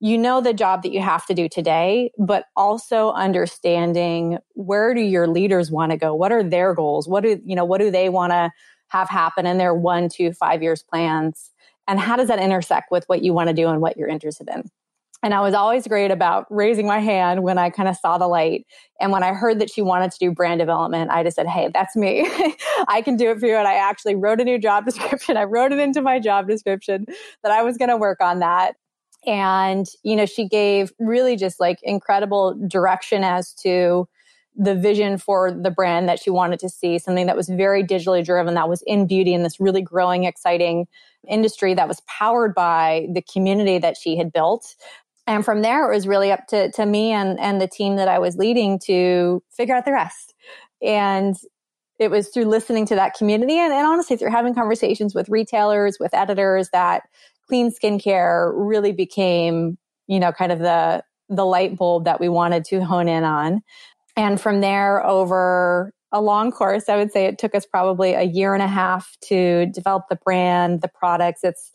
you 0.00 0.18
know 0.18 0.40
the 0.40 0.52
job 0.52 0.82
that 0.82 0.92
you 0.92 1.00
have 1.00 1.24
to 1.26 1.34
do 1.34 1.48
today, 1.48 2.10
but 2.18 2.46
also 2.56 3.12
understanding 3.12 4.38
where 4.54 4.94
do 4.94 5.00
your 5.00 5.28
leaders 5.28 5.70
want 5.70 5.92
to 5.92 5.96
go? 5.96 6.12
What 6.12 6.32
are 6.32 6.42
their 6.42 6.74
goals? 6.74 7.06
What 7.06 7.22
do, 7.22 7.40
you 7.44 7.54
know, 7.54 7.64
what 7.64 7.80
do 7.80 7.88
they 7.88 8.08
want 8.08 8.32
to 8.32 8.50
have 8.88 9.08
happen 9.08 9.46
in 9.46 9.58
their 9.58 9.72
one, 9.72 10.08
two, 10.08 10.32
five 10.32 10.60
years 10.60 10.82
plans? 10.82 11.52
And 11.86 12.00
how 12.00 12.16
does 12.16 12.26
that 12.28 12.40
intersect 12.40 12.90
with 12.90 13.04
what 13.06 13.22
you 13.22 13.32
want 13.32 13.48
to 13.48 13.54
do 13.54 13.68
and 13.68 13.80
what 13.80 13.96
you're 13.96 14.08
interested 14.08 14.48
in? 14.48 14.68
And 15.22 15.32
I 15.32 15.40
was 15.40 15.54
always 15.54 15.86
great 15.86 16.10
about 16.10 16.46
raising 16.50 16.86
my 16.86 16.98
hand 16.98 17.44
when 17.44 17.56
I 17.56 17.70
kind 17.70 17.88
of 17.88 17.96
saw 17.96 18.18
the 18.18 18.26
light. 18.26 18.66
And 19.00 19.12
when 19.12 19.22
I 19.22 19.32
heard 19.32 19.60
that 19.60 19.70
she 19.70 19.80
wanted 19.80 20.10
to 20.10 20.18
do 20.18 20.32
brand 20.32 20.58
development, 20.58 21.10
I 21.12 21.22
just 21.22 21.36
said, 21.36 21.46
Hey, 21.46 21.70
that's 21.72 21.94
me. 21.94 22.22
I 22.88 23.02
can 23.02 23.16
do 23.16 23.30
it 23.30 23.38
for 23.38 23.46
you. 23.46 23.56
And 23.56 23.68
I 23.68 23.74
actually 23.74 24.16
wrote 24.16 24.40
a 24.40 24.44
new 24.44 24.58
job 24.58 24.84
description. 24.86 25.36
I 25.36 25.44
wrote 25.44 25.72
it 25.72 25.78
into 25.78 26.02
my 26.02 26.18
job 26.18 26.48
description 26.48 27.06
that 27.42 27.52
I 27.52 27.62
was 27.62 27.76
going 27.76 27.90
to 27.90 27.96
work 27.96 28.20
on 28.20 28.40
that. 28.40 28.74
And, 29.24 29.86
you 30.02 30.16
know, 30.16 30.26
she 30.26 30.48
gave 30.48 30.92
really 30.98 31.36
just 31.36 31.60
like 31.60 31.78
incredible 31.84 32.58
direction 32.66 33.22
as 33.22 33.54
to 33.62 34.08
the 34.54 34.74
vision 34.74 35.16
for 35.16 35.50
the 35.50 35.70
brand 35.70 36.08
that 36.08 36.18
she 36.18 36.28
wanted 36.28 36.58
to 36.60 36.68
see, 36.68 36.98
something 36.98 37.26
that 37.26 37.36
was 37.36 37.48
very 37.48 37.82
digitally 37.82 38.24
driven, 38.24 38.54
that 38.54 38.68
was 38.68 38.82
in 38.86 39.06
beauty 39.06 39.32
in 39.32 39.42
this 39.42 39.58
really 39.58 39.80
growing, 39.80 40.24
exciting 40.24 40.86
industry 41.28 41.72
that 41.72 41.88
was 41.88 42.02
powered 42.06 42.54
by 42.54 43.06
the 43.14 43.22
community 43.22 43.78
that 43.78 43.96
she 43.96 44.16
had 44.16 44.32
built 44.32 44.74
and 45.26 45.44
from 45.44 45.62
there 45.62 45.90
it 45.90 45.94
was 45.94 46.06
really 46.06 46.32
up 46.32 46.46
to, 46.48 46.70
to 46.72 46.84
me 46.84 47.12
and, 47.12 47.38
and 47.38 47.60
the 47.60 47.68
team 47.68 47.96
that 47.96 48.08
i 48.08 48.18
was 48.18 48.36
leading 48.36 48.78
to 48.78 49.42
figure 49.50 49.74
out 49.74 49.84
the 49.84 49.92
rest. 49.92 50.34
And 50.82 51.36
it 51.98 52.10
was 52.10 52.28
through 52.28 52.46
listening 52.46 52.86
to 52.86 52.96
that 52.96 53.14
community 53.14 53.56
and, 53.58 53.72
and 53.72 53.86
honestly 53.86 54.16
through 54.16 54.30
having 54.30 54.54
conversations 54.54 55.14
with 55.14 55.28
retailers 55.28 55.98
with 56.00 56.14
editors 56.14 56.68
that 56.72 57.02
clean 57.46 57.70
skincare 57.70 58.52
really 58.54 58.92
became 58.92 59.78
you 60.08 60.18
know 60.18 60.32
kind 60.32 60.52
of 60.52 60.58
the 60.58 61.02
the 61.28 61.46
light 61.46 61.76
bulb 61.76 62.04
that 62.04 62.20
we 62.20 62.28
wanted 62.28 62.64
to 62.64 62.84
hone 62.84 63.08
in 63.08 63.24
on. 63.24 63.62
And 64.16 64.38
from 64.38 64.60
there 64.60 65.04
over 65.06 65.92
a 66.14 66.20
long 66.20 66.50
course 66.50 66.88
i 66.88 66.96
would 66.96 67.12
say 67.12 67.24
it 67.24 67.38
took 67.38 67.54
us 67.54 67.64
probably 67.64 68.12
a 68.12 68.22
year 68.22 68.52
and 68.52 68.62
a 68.62 68.68
half 68.68 69.16
to 69.22 69.66
develop 69.66 70.04
the 70.10 70.18
brand 70.24 70.82
the 70.82 70.88
products. 70.88 71.40
It's 71.42 71.70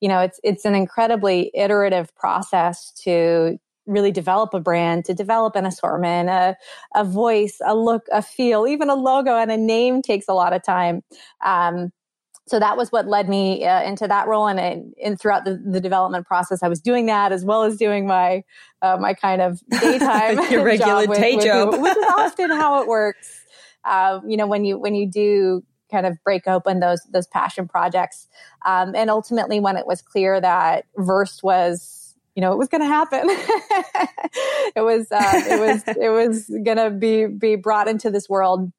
you 0.00 0.08
know, 0.08 0.20
it's 0.20 0.40
it's 0.42 0.64
an 0.64 0.74
incredibly 0.74 1.50
iterative 1.54 2.14
process 2.16 2.92
to 3.04 3.58
really 3.86 4.12
develop 4.12 4.52
a 4.54 4.60
brand, 4.60 5.04
to 5.06 5.14
develop 5.14 5.56
an 5.56 5.64
assortment, 5.64 6.28
a, 6.28 6.54
a 6.94 7.04
voice, 7.04 7.58
a 7.64 7.74
look, 7.74 8.02
a 8.12 8.20
feel, 8.20 8.66
even 8.66 8.90
a 8.90 8.94
logo 8.94 9.36
and 9.36 9.50
a 9.50 9.56
name 9.56 10.02
takes 10.02 10.26
a 10.28 10.34
lot 10.34 10.52
of 10.52 10.62
time. 10.62 11.02
Um, 11.44 11.90
so 12.48 12.58
that 12.58 12.76
was 12.76 12.90
what 12.90 13.06
led 13.06 13.28
me 13.28 13.64
uh, 13.64 13.82
into 13.82 14.08
that 14.08 14.26
role 14.26 14.46
and, 14.46 14.94
and 15.02 15.20
throughout 15.20 15.44
the, 15.44 15.62
the, 15.66 15.80
development 15.80 16.26
process 16.26 16.62
i 16.62 16.68
was 16.68 16.80
doing 16.80 17.06
that 17.06 17.30
as 17.30 17.44
well 17.44 17.62
as 17.62 17.76
doing 17.76 18.06
my 18.06 18.42
uh, 18.82 18.96
my 18.98 19.14
kind 19.14 19.40
of 19.42 19.60
daytime 19.80 20.38
your 20.50 20.64
regular 20.64 21.06
job 21.06 21.14
day 21.14 21.36
with, 21.36 21.44
job 21.44 21.72
with, 21.72 21.80
which 21.82 21.96
is 21.96 22.04
often 22.16 22.50
how 22.50 22.80
it 22.80 22.88
works 22.88 23.44
uh, 23.84 24.20
you 24.26 24.36
know 24.36 24.46
when 24.46 24.64
you 24.64 24.78
when 24.78 24.94
you 24.94 25.06
do 25.06 25.62
kind 25.90 26.06
of 26.06 26.16
break 26.24 26.46
open 26.46 26.80
those 26.80 27.00
those 27.10 27.26
passion 27.26 27.68
projects. 27.68 28.28
Um, 28.64 28.94
and 28.94 29.10
ultimately 29.10 29.60
when 29.60 29.76
it 29.76 29.86
was 29.86 30.02
clear 30.02 30.40
that 30.40 30.84
versed 30.96 31.42
was 31.42 32.14
you 32.34 32.42
know 32.42 32.52
it 32.52 32.58
was 32.58 32.68
going 32.68 32.82
to 32.82 32.86
happen 32.86 33.24
it 34.76 34.84
was 34.84 35.10
uh, 35.10 35.42
it 35.50 35.60
was 35.60 35.82
it 36.00 36.10
was 36.10 36.46
going 36.64 36.76
to 36.76 36.90
be 36.90 37.26
be 37.26 37.56
brought 37.56 37.88
into 37.88 38.10
this 38.10 38.28
world 38.28 38.72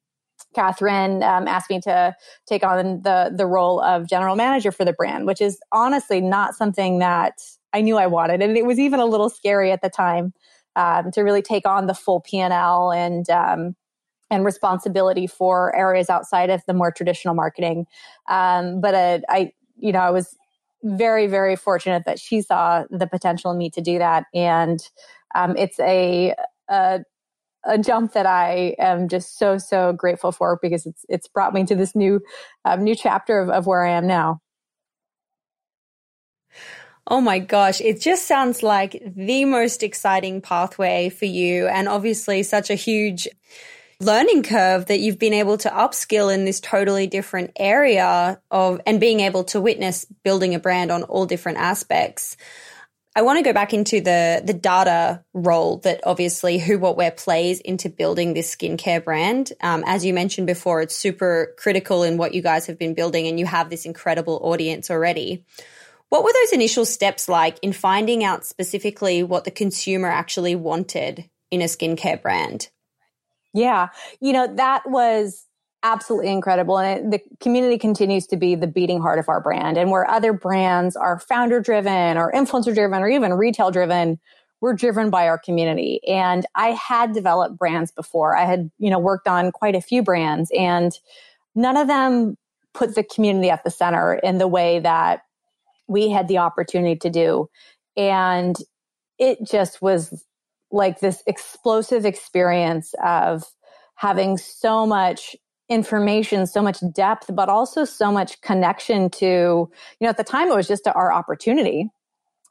Katherine 0.54 1.22
um, 1.22 1.46
asked 1.46 1.70
me 1.70 1.80
to 1.82 2.14
take 2.46 2.64
on 2.64 3.02
the 3.02 3.32
the 3.34 3.46
role 3.46 3.80
of 3.80 4.08
general 4.08 4.36
manager 4.36 4.72
for 4.72 4.84
the 4.84 4.92
brand, 4.92 5.26
which 5.26 5.40
is 5.40 5.60
honestly 5.70 6.20
not 6.20 6.54
something 6.54 6.98
that 6.98 7.34
I 7.72 7.82
knew 7.82 7.96
I 7.96 8.06
wanted, 8.06 8.42
and 8.42 8.56
it 8.56 8.64
was 8.64 8.78
even 8.78 9.00
a 9.00 9.06
little 9.06 9.28
scary 9.28 9.70
at 9.70 9.82
the 9.82 9.90
time 9.90 10.32
um, 10.76 11.10
to 11.12 11.22
really 11.22 11.42
take 11.42 11.66
on 11.66 11.86
the 11.86 11.94
full 11.94 12.20
P 12.20 12.38
and 12.38 12.52
L 12.52 12.90
and 12.90 13.28
um, 13.30 13.76
and 14.30 14.44
responsibility 14.44 15.26
for 15.26 15.74
areas 15.74 16.08
outside 16.08 16.50
of 16.50 16.62
the 16.66 16.74
more 16.74 16.92
traditional 16.92 17.34
marketing. 17.34 17.86
Um, 18.28 18.80
but 18.80 18.94
uh, 18.94 19.18
I, 19.28 19.52
you 19.76 19.92
know, 19.92 20.00
I 20.00 20.10
was 20.10 20.36
very 20.82 21.26
very 21.26 21.56
fortunate 21.56 22.04
that 22.06 22.18
she 22.18 22.40
saw 22.40 22.84
the 22.90 23.06
potential 23.06 23.50
in 23.50 23.58
me 23.58 23.70
to 23.70 23.80
do 23.80 23.98
that, 23.98 24.24
and 24.34 24.80
um, 25.34 25.56
it's 25.56 25.78
a, 25.80 26.34
a 26.68 27.00
a 27.64 27.78
jump 27.78 28.12
that 28.12 28.26
I 28.26 28.74
am 28.78 29.08
just 29.08 29.38
so 29.38 29.58
so 29.58 29.92
grateful 29.92 30.32
for 30.32 30.58
because 30.62 30.86
it's 30.86 31.04
it's 31.08 31.28
brought 31.28 31.52
me 31.52 31.64
to 31.64 31.74
this 31.74 31.94
new 31.94 32.20
um, 32.64 32.82
new 32.82 32.94
chapter 32.94 33.40
of, 33.40 33.50
of 33.50 33.66
where 33.66 33.84
I 33.84 33.90
am 33.92 34.06
now. 34.06 34.40
Oh 37.06 37.20
my 37.20 37.40
gosh, 37.40 37.80
it 37.80 38.00
just 38.00 38.28
sounds 38.28 38.62
like 38.62 39.02
the 39.04 39.44
most 39.44 39.82
exciting 39.82 40.40
pathway 40.40 41.08
for 41.10 41.24
you, 41.24 41.66
and 41.66 41.88
obviously 41.88 42.42
such 42.42 42.70
a 42.70 42.74
huge 42.74 43.28
learning 44.00 44.42
curve 44.42 44.86
that 44.86 45.00
you've 45.00 45.18
been 45.18 45.34
able 45.34 45.58
to 45.58 45.68
upskill 45.68 46.34
in 46.34 46.46
this 46.46 46.58
totally 46.58 47.06
different 47.06 47.52
area 47.56 48.40
of 48.50 48.80
and 48.86 48.98
being 48.98 49.20
able 49.20 49.44
to 49.44 49.60
witness 49.60 50.06
building 50.24 50.54
a 50.54 50.58
brand 50.58 50.90
on 50.90 51.02
all 51.02 51.26
different 51.26 51.58
aspects. 51.58 52.36
I 53.14 53.22
want 53.22 53.38
to 53.38 53.42
go 53.42 53.52
back 53.52 53.74
into 53.74 54.00
the 54.00 54.40
the 54.42 54.54
data 54.54 55.24
role 55.34 55.78
that 55.78 56.00
obviously 56.04 56.58
Who 56.58 56.78
What 56.78 56.96
Wear 56.96 57.10
plays 57.10 57.60
into 57.60 57.90
building 57.90 58.32
this 58.32 58.54
skincare 58.54 59.04
brand. 59.04 59.52
Um, 59.60 59.84
as 59.86 60.04
you 60.04 60.14
mentioned 60.14 60.46
before, 60.46 60.80
it's 60.80 60.96
super 60.96 61.54
critical 61.58 62.02
in 62.02 62.16
what 62.16 62.34
you 62.34 62.40
guys 62.40 62.66
have 62.66 62.78
been 62.78 62.94
building, 62.94 63.26
and 63.26 63.38
you 63.38 63.46
have 63.46 63.68
this 63.68 63.84
incredible 63.84 64.40
audience 64.42 64.90
already. 64.90 65.44
What 66.08 66.24
were 66.24 66.32
those 66.32 66.52
initial 66.52 66.84
steps 66.84 67.28
like 67.28 67.58
in 67.62 67.72
finding 67.72 68.24
out 68.24 68.46
specifically 68.46 69.22
what 69.22 69.44
the 69.44 69.50
consumer 69.50 70.08
actually 70.08 70.54
wanted 70.54 71.28
in 71.50 71.62
a 71.62 71.66
skincare 71.66 72.20
brand? 72.22 72.70
Yeah, 73.52 73.88
you 74.20 74.32
know 74.32 74.46
that 74.56 74.82
was 74.88 75.46
absolutely 75.82 76.30
incredible. 76.30 76.78
And 76.78 77.14
it, 77.14 77.22
the 77.22 77.36
community 77.40 77.78
continues 77.78 78.26
to 78.28 78.36
be 78.36 78.54
the 78.54 78.66
beating 78.66 79.00
heart 79.00 79.18
of 79.18 79.28
our 79.28 79.40
brand. 79.40 79.78
And 79.78 79.90
where 79.90 80.08
other 80.08 80.32
brands 80.32 80.96
are 80.96 81.18
founder 81.18 81.60
driven 81.60 82.16
or 82.16 82.32
influencer 82.32 82.74
driven 82.74 83.00
or 83.02 83.08
even 83.08 83.32
retail 83.34 83.70
driven, 83.70 84.18
we're 84.60 84.74
driven 84.74 85.08
by 85.08 85.26
our 85.26 85.38
community. 85.38 86.00
And 86.06 86.44
I 86.54 86.68
had 86.68 87.12
developed 87.12 87.56
brands 87.56 87.90
before. 87.90 88.36
I 88.36 88.44
had, 88.44 88.70
you 88.78 88.90
know, 88.90 88.98
worked 88.98 89.26
on 89.26 89.52
quite 89.52 89.74
a 89.74 89.80
few 89.80 90.02
brands 90.02 90.50
and 90.56 90.92
none 91.54 91.76
of 91.76 91.88
them 91.88 92.36
put 92.74 92.94
the 92.94 93.02
community 93.02 93.50
at 93.50 93.64
the 93.64 93.70
center 93.70 94.14
in 94.14 94.38
the 94.38 94.48
way 94.48 94.80
that 94.80 95.22
we 95.88 96.10
had 96.10 96.28
the 96.28 96.38
opportunity 96.38 96.96
to 96.96 97.10
do. 97.10 97.48
And 97.96 98.56
it 99.18 99.44
just 99.44 99.82
was 99.82 100.24
like 100.70 101.00
this 101.00 101.22
explosive 101.26 102.04
experience 102.04 102.94
of 103.02 103.44
having 103.96 104.38
so 104.38 104.86
much 104.86 105.36
information, 105.68 106.46
so 106.46 106.62
much 106.62 106.78
depth, 106.92 107.30
but 107.34 107.48
also 107.48 107.84
so 107.84 108.10
much 108.10 108.40
connection 108.40 109.08
to, 109.10 109.26
you 109.26 109.70
know, 110.00 110.08
at 110.08 110.16
the 110.16 110.24
time 110.24 110.48
it 110.48 110.54
was 110.54 110.68
just 110.68 110.86
our 110.88 111.12
opportunity. 111.12 111.88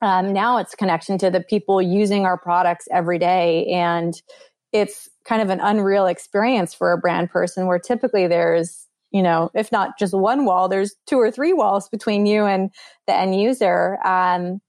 Um, 0.02 0.32
now 0.32 0.58
it's 0.58 0.76
connection 0.76 1.18
to 1.18 1.30
the 1.30 1.42
people 1.42 1.82
using 1.82 2.26
our 2.26 2.38
products 2.38 2.88
every 2.92 3.20
day. 3.20 3.66
And 3.66 4.20
it's 4.72 5.10
kind 5.26 5.42
of 5.42 5.50
an 5.50 5.60
unreal 5.60 6.06
experience 6.06 6.74
for 6.74 6.92
a 6.94 6.98
brand 6.98 7.30
person 7.30 7.68
where 7.68 7.80
typically 7.80 8.28
there's, 8.28 8.88
you 9.12 9.22
know, 9.22 9.50
if 9.54 9.72
not 9.72 9.98
just 10.00 10.14
one 10.14 10.46
wall, 10.46 10.70
there's 10.70 10.96
two 11.08 11.18
or 11.18 11.32
three 11.32 11.52
walls 11.52 11.90
between 11.90 12.26
you 12.26 12.46
and 12.46 12.72
the 13.08 13.14
end 13.14 13.40
user. 13.40 13.98
Um, 14.06 14.62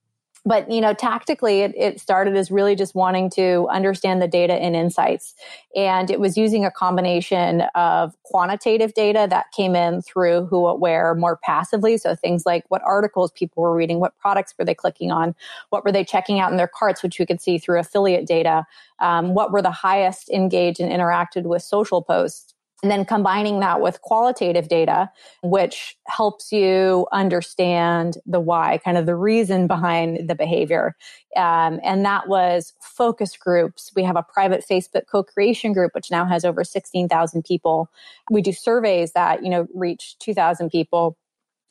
but 0.44 0.70
you 0.70 0.80
know 0.80 0.94
tactically 0.94 1.60
it, 1.60 1.74
it, 1.76 2.00
started 2.00 2.36
as 2.36 2.50
really 2.50 2.74
just 2.74 2.94
wanting 2.94 3.28
to 3.30 3.68
understand 3.70 4.22
the 4.22 4.28
data 4.28 4.54
and 4.54 4.74
insights. 4.74 5.34
And 5.76 6.10
it 6.10 6.18
was 6.18 6.36
using 6.36 6.64
a 6.64 6.70
combination 6.70 7.62
of 7.74 8.14
quantitative 8.24 8.94
data 8.94 9.26
that 9.30 9.52
came 9.52 9.76
in 9.76 10.02
through 10.02 10.46
Who 10.46 10.60
What 10.60 10.80
Wear 10.80 11.14
more 11.14 11.38
passively. 11.42 11.98
So 11.98 12.14
things 12.14 12.46
like 12.46 12.64
what 12.68 12.82
articles 12.84 13.30
people 13.32 13.62
were 13.62 13.74
reading 13.74 14.00
what 14.00 14.18
products 14.18 14.54
were 14.58 14.64
they 14.64 14.74
clicking 14.74 15.12
on 15.12 15.34
what 15.70 15.84
were 15.84 15.92
they 15.92 16.04
checking 16.04 16.40
out 16.40 16.50
in 16.50 16.56
their 16.56 16.68
carts 16.68 17.02
which 17.02 17.18
we 17.18 17.26
could 17.26 17.40
see 17.40 17.58
through 17.58 17.78
affiliate 17.78 18.26
data 18.26 18.64
um, 19.00 19.34
what 19.34 19.52
were 19.52 19.62
the 19.62 19.70
highest 19.70 20.30
engaged 20.30 20.80
and 20.80 20.90
interacted 20.90 21.44
with 21.44 21.62
social 21.62 22.02
posts 22.02 22.54
and 22.82 22.90
then 22.90 23.04
combining 23.04 23.60
that 23.60 23.80
with 23.80 24.00
qualitative 24.00 24.68
data, 24.68 25.10
which 25.42 25.96
helps 26.06 26.50
you 26.50 27.06
understand 27.12 28.16
the 28.24 28.40
why, 28.40 28.78
kind 28.84 28.96
of 28.96 29.06
the 29.06 29.14
reason 29.14 29.66
behind 29.66 30.28
the 30.28 30.34
behavior. 30.34 30.96
Um, 31.36 31.80
and 31.84 32.04
that 32.04 32.28
was 32.28 32.72
focus 32.80 33.36
groups. 33.36 33.92
We 33.94 34.02
have 34.04 34.16
a 34.16 34.22
private 34.22 34.64
Facebook 34.68 35.02
co-creation 35.10 35.72
group, 35.72 35.94
which 35.94 36.10
now 36.10 36.24
has 36.24 36.44
over 36.44 36.64
16,000 36.64 37.44
people. 37.44 37.90
We 38.30 38.40
do 38.40 38.52
surveys 38.52 39.12
that, 39.12 39.44
you 39.44 39.50
know, 39.50 39.66
reach 39.74 40.18
2,000 40.20 40.70
people. 40.70 41.18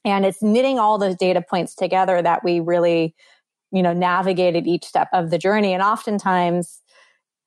And 0.06 0.26
it's 0.26 0.44
knitting 0.44 0.80
all 0.80 0.98
those 0.98 1.16
data 1.16 1.42
points 1.42 1.76
together 1.76 2.22
that 2.22 2.44
we 2.44 2.60
really, 2.60 3.16
you 3.72 3.82
know, 3.82 3.94
navigated 3.94 4.68
each 4.68 4.86
step 4.86 5.10
of 5.12 5.32
the 5.32 5.38
journey. 5.38 5.74
And 5.74 5.84
oftentimes, 5.84 6.82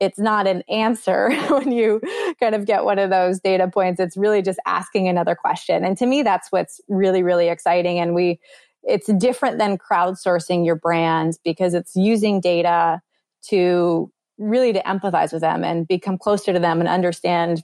it's 0.02 0.18
not 0.18 0.48
an 0.48 0.64
answer 0.68 1.30
when 1.48 1.70
you 1.70 2.00
kind 2.40 2.56
of 2.56 2.66
get 2.66 2.84
one 2.84 2.98
of 2.98 3.08
those 3.08 3.38
data 3.38 3.68
points. 3.68 4.00
It's 4.00 4.16
really 4.16 4.42
just 4.42 4.58
asking 4.66 5.06
another 5.06 5.36
question. 5.36 5.84
And 5.84 5.96
to 5.98 6.06
me, 6.06 6.22
that's 6.22 6.50
what's 6.50 6.80
really, 6.88 7.22
really 7.22 7.48
exciting. 7.48 8.00
And 8.00 8.12
we, 8.12 8.40
it's 8.82 9.06
different 9.12 9.58
than 9.58 9.78
crowdsourcing 9.78 10.66
your 10.66 10.74
brands 10.74 11.38
because 11.38 11.72
it's 11.72 11.94
using 11.94 12.40
data 12.40 13.00
to 13.42 14.10
really 14.38 14.72
to 14.72 14.82
empathize 14.82 15.32
with 15.32 15.42
them 15.42 15.62
and 15.62 15.86
become 15.86 16.18
closer 16.18 16.52
to 16.52 16.58
them 16.58 16.80
and 16.80 16.88
understand 16.88 17.62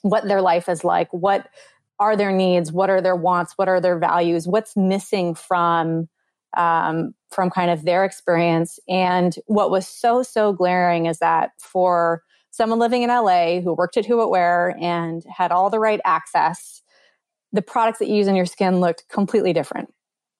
what 0.00 0.26
their 0.26 0.40
life 0.40 0.70
is 0.70 0.82
like. 0.82 1.12
What 1.12 1.46
are 1.98 2.16
their 2.16 2.32
needs? 2.32 2.72
What 2.72 2.88
are 2.88 3.02
their 3.02 3.16
wants? 3.16 3.52
What 3.56 3.68
are 3.68 3.82
their 3.82 3.98
values? 3.98 4.48
What's 4.48 4.76
missing 4.76 5.34
from 5.34 6.08
um, 6.56 7.14
from 7.30 7.50
kind 7.50 7.70
of 7.70 7.84
their 7.84 8.04
experience. 8.04 8.78
And 8.88 9.34
what 9.46 9.70
was 9.70 9.86
so, 9.86 10.22
so 10.22 10.52
glaring 10.52 11.06
is 11.06 11.18
that 11.18 11.50
for 11.58 12.22
someone 12.50 12.78
living 12.78 13.02
in 13.02 13.10
LA 13.10 13.60
who 13.60 13.74
worked 13.74 13.96
at 13.96 14.06
Who 14.06 14.16
What 14.16 14.30
Wear 14.30 14.74
and 14.80 15.22
had 15.28 15.52
all 15.52 15.70
the 15.70 15.78
right 15.78 16.00
access, 16.04 16.82
the 17.52 17.62
products 17.62 17.98
that 17.98 18.08
you 18.08 18.16
use 18.16 18.28
on 18.28 18.36
your 18.36 18.46
skin 18.46 18.80
looked 18.80 19.04
completely 19.08 19.52
different. 19.52 19.92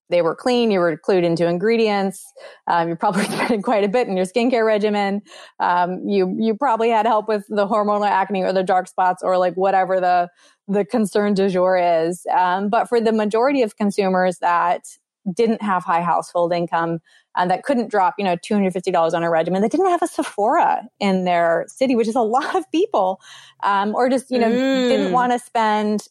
They 0.09 0.23
were 0.23 0.37
clean. 0.37 0.71
You 0.71 0.79
were 0.79 0.97
clued 0.97 1.25
into 1.25 1.49
ingredients. 1.49 2.25
Um, 2.69 2.87
you're 2.87 2.97
probably 2.97 3.25
spending 3.31 3.63
quite 3.63 3.85
a 3.85 3.89
bit 3.89 4.09
in 4.09 4.17
your 4.17 4.27
skincare 4.27 4.65
regimen. 4.65 5.21
Um, 5.59 6.09
you 6.09 6.35
you 6.39 6.55
probably 6.55 6.91
had 6.91 7.07
help 7.07 7.29
with 7.29 7.45
the 7.49 7.67
hormonal 7.67 8.09
acne 8.09 8.43
or 8.43 8.53
the 8.53 8.63
dark 8.63 8.89
spots 8.89 9.23
or 9.23 9.37
like 9.37 9.55
whatever 9.55 10.01
the 10.01 10.29
the 10.69 10.85
concern 10.85 11.35
du 11.35 11.49
jour 11.49 11.77
is. 11.77 12.25
Um, 12.37 12.69
but 12.69 12.89
for 12.89 13.01
the 13.01 13.13
majority 13.13 13.63
of 13.63 13.77
consumers 13.77 14.39
that 14.39 14.87
didn't 15.35 15.63
have 15.63 15.85
high 15.85 16.03
household 16.03 16.53
income 16.53 17.01
and 17.37 17.51
that 17.51 17.65
couldn't 17.65 17.91
drop, 17.91 18.15
you 18.19 18.25
know, 18.25 18.37
$250 18.37 19.15
on 19.15 19.23
a 19.23 19.31
regimen, 19.31 19.63
that 19.63 19.71
didn't 19.71 19.89
have 19.89 20.03
a 20.03 20.07
Sephora 20.07 20.89
in 21.01 21.25
their 21.25 21.65
city, 21.69 21.97
which 21.97 22.09
is 22.09 22.17
a 22.17 22.21
lot 22.23 22.55
of 22.55 22.71
people, 22.71 23.21
um, 23.63 23.95
or 23.95 24.09
just, 24.09 24.31
you 24.31 24.39
know, 24.39 24.51
mm. 24.51 24.89
didn't 24.89 25.13
want 25.13 25.33
to 25.33 25.39
spend 25.39 26.09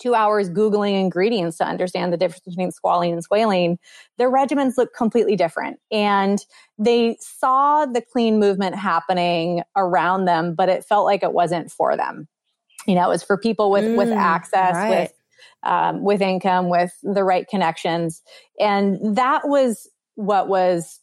two 0.00 0.14
hours 0.14 0.50
Googling 0.50 0.98
ingredients 0.98 1.58
to 1.58 1.64
understand 1.64 2.12
the 2.12 2.16
difference 2.16 2.42
between 2.44 2.70
squalene 2.72 3.12
and 3.12 3.26
squalene, 3.26 3.76
their 4.16 4.32
regimens 4.32 4.76
look 4.76 4.94
completely 4.94 5.36
different. 5.36 5.78
And 5.92 6.44
they 6.78 7.18
saw 7.20 7.86
the 7.86 8.00
clean 8.00 8.40
movement 8.40 8.74
happening 8.74 9.62
around 9.76 10.24
them, 10.24 10.54
but 10.54 10.68
it 10.68 10.84
felt 10.84 11.04
like 11.04 11.22
it 11.22 11.34
wasn't 11.34 11.70
for 11.70 11.96
them. 11.96 12.26
You 12.86 12.94
know, 12.94 13.04
it 13.04 13.08
was 13.10 13.22
for 13.22 13.36
people 13.36 13.70
with, 13.70 13.84
mm, 13.84 13.96
with 13.96 14.08
access, 14.08 14.74
right. 14.74 14.88
with 14.88 15.12
um, 15.62 16.02
with 16.02 16.20
income, 16.20 16.68
with 16.68 16.92
the 17.02 17.24
right 17.24 17.46
connections. 17.48 18.22
And 18.58 19.16
that 19.16 19.48
was 19.48 19.88
what 20.14 20.48
was 20.48 21.00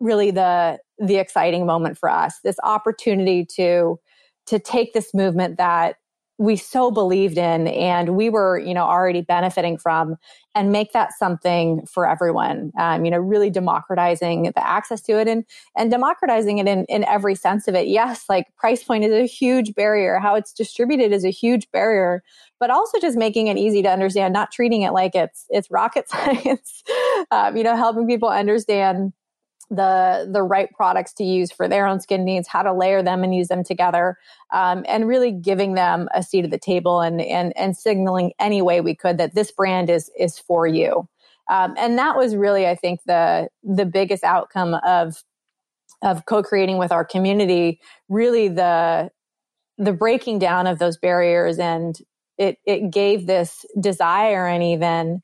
really 0.00 0.30
the 0.30 0.78
the 0.98 1.16
exciting 1.16 1.66
moment 1.66 1.98
for 1.98 2.10
us. 2.10 2.38
This 2.44 2.56
opportunity 2.62 3.46
to 3.56 3.98
to 4.46 4.58
take 4.58 4.92
this 4.92 5.12
movement 5.12 5.58
that 5.58 5.96
we 6.38 6.56
so 6.56 6.90
believed 6.90 7.38
in 7.38 7.66
and 7.68 8.16
we 8.16 8.28
were 8.28 8.58
you 8.58 8.74
know 8.74 8.84
already 8.84 9.22
benefiting 9.22 9.78
from 9.78 10.16
and 10.54 10.70
make 10.70 10.92
that 10.92 11.12
something 11.18 11.84
for 11.86 12.08
everyone 12.08 12.72
um, 12.78 13.04
you 13.04 13.10
know 13.10 13.18
really 13.18 13.48
democratizing 13.50 14.44
the 14.44 14.66
access 14.66 15.00
to 15.00 15.18
it 15.18 15.28
and 15.28 15.44
and 15.76 15.90
democratizing 15.90 16.58
it 16.58 16.68
in, 16.68 16.84
in 16.86 17.04
every 17.04 17.34
sense 17.34 17.68
of 17.68 17.74
it. 17.74 17.86
Yes 17.86 18.24
like 18.28 18.46
price 18.56 18.82
point 18.84 19.04
is 19.04 19.12
a 19.12 19.26
huge 19.26 19.74
barrier. 19.74 20.18
How 20.18 20.34
it's 20.34 20.52
distributed 20.52 21.12
is 21.12 21.24
a 21.24 21.30
huge 21.30 21.70
barrier 21.70 22.22
but 22.58 22.70
also 22.70 22.98
just 22.98 23.16
making 23.16 23.48
it 23.48 23.56
easy 23.56 23.82
to 23.82 23.90
understand 23.90 24.32
not 24.32 24.50
treating 24.50 24.82
it 24.82 24.92
like 24.92 25.14
it's 25.14 25.46
it's 25.50 25.70
rocket 25.70 26.08
science 26.10 26.82
um, 27.30 27.56
you 27.56 27.62
know 27.62 27.76
helping 27.76 28.06
people 28.06 28.28
understand 28.28 29.12
the 29.70 30.28
the 30.32 30.42
right 30.42 30.70
products 30.74 31.12
to 31.14 31.24
use 31.24 31.50
for 31.50 31.68
their 31.68 31.86
own 31.86 32.00
skin 32.00 32.24
needs, 32.24 32.48
how 32.48 32.62
to 32.62 32.72
layer 32.72 33.02
them 33.02 33.24
and 33.24 33.34
use 33.34 33.48
them 33.48 33.64
together, 33.64 34.16
um, 34.52 34.84
and 34.88 35.08
really 35.08 35.32
giving 35.32 35.74
them 35.74 36.08
a 36.14 36.22
seat 36.22 36.44
at 36.44 36.50
the 36.50 36.58
table 36.58 37.00
and 37.00 37.20
and 37.20 37.52
and 37.56 37.76
signaling 37.76 38.32
any 38.38 38.62
way 38.62 38.80
we 38.80 38.94
could 38.94 39.18
that 39.18 39.34
this 39.34 39.50
brand 39.50 39.90
is 39.90 40.10
is 40.18 40.38
for 40.38 40.66
you. 40.66 41.08
Um, 41.48 41.74
and 41.78 41.98
that 41.98 42.16
was 42.16 42.34
really, 42.34 42.66
I 42.66 42.74
think, 42.74 43.00
the 43.06 43.48
the 43.62 43.86
biggest 43.86 44.24
outcome 44.24 44.74
of 44.84 45.22
of 46.02 46.26
co-creating 46.26 46.78
with 46.78 46.92
our 46.92 47.04
community. 47.04 47.80
Really, 48.08 48.48
the 48.48 49.10
the 49.78 49.92
breaking 49.92 50.38
down 50.38 50.66
of 50.66 50.78
those 50.78 50.96
barriers, 50.96 51.58
and 51.58 51.98
it 52.38 52.58
it 52.64 52.90
gave 52.90 53.26
this 53.26 53.64
desire 53.80 54.46
and 54.46 54.62
even 54.62 55.22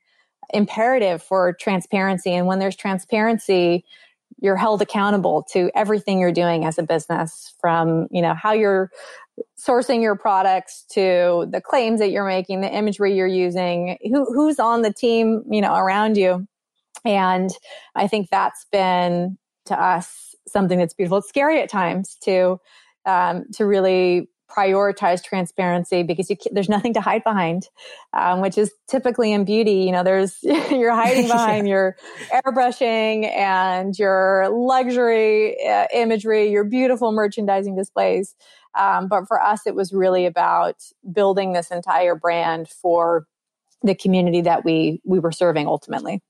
imperative 0.53 1.21
for 1.23 1.53
transparency. 1.53 2.31
And 2.33 2.47
when 2.47 2.59
there's 2.59 2.75
transparency, 2.75 3.85
you're 4.39 4.55
held 4.55 4.81
accountable 4.81 5.43
to 5.51 5.71
everything 5.75 6.19
you're 6.19 6.31
doing 6.31 6.65
as 6.65 6.77
a 6.77 6.83
business 6.83 7.53
from 7.59 8.07
you 8.11 8.21
know 8.21 8.33
how 8.33 8.51
you're 8.51 8.91
sourcing 9.59 10.01
your 10.01 10.15
products 10.15 10.85
to 10.91 11.47
the 11.49 11.59
claims 11.59 11.99
that 11.99 12.11
you're 12.11 12.27
making 12.27 12.61
the 12.61 12.71
imagery 12.71 13.15
you're 13.15 13.25
using 13.25 13.97
who, 14.03 14.25
who's 14.25 14.59
on 14.59 14.81
the 14.81 14.93
team 14.93 15.43
you 15.49 15.61
know 15.61 15.75
around 15.75 16.17
you. 16.17 16.47
And 17.05 17.49
i 17.95 18.07
think 18.07 18.29
that's 18.29 18.65
been 18.71 19.37
to 19.65 19.81
us 19.81 20.33
something 20.47 20.77
that's 20.77 20.93
beautiful. 20.93 21.17
It's 21.19 21.29
scary 21.29 21.61
at 21.61 21.69
times 21.69 22.17
to 22.23 22.59
um, 23.05 23.45
to 23.53 23.65
really 23.65 24.29
prioritize 24.55 25.23
transparency 25.23 26.03
because 26.03 26.29
you, 26.29 26.37
there's 26.51 26.69
nothing 26.69 26.93
to 26.93 27.01
hide 27.01 27.23
behind, 27.23 27.69
um, 28.13 28.41
which 28.41 28.57
is 28.57 28.71
typically 28.87 29.31
in 29.31 29.45
beauty. 29.45 29.83
You 29.85 29.91
know, 29.91 30.03
there's 30.03 30.37
you're 30.43 30.93
hiding 30.93 31.27
behind 31.27 31.67
yeah. 31.67 31.73
your 31.73 31.95
airbrushing 32.33 33.25
and 33.35 33.97
your 33.97 34.49
luxury 34.51 35.57
uh, 35.67 35.87
imagery, 35.93 36.51
your 36.51 36.63
beautiful 36.63 37.11
merchandising 37.11 37.75
displays. 37.75 38.35
Um, 38.75 39.07
but 39.07 39.27
for 39.27 39.41
us, 39.41 39.61
it 39.65 39.75
was 39.75 39.93
really 39.93 40.25
about 40.25 40.75
building 41.11 41.53
this 41.53 41.69
entire 41.69 42.15
brand 42.15 42.67
for 42.67 43.25
the 43.81 43.95
community 43.95 44.41
that 44.41 44.63
we 44.63 45.01
we 45.05 45.19
were 45.19 45.31
serving 45.31 45.67
ultimately. 45.67 46.21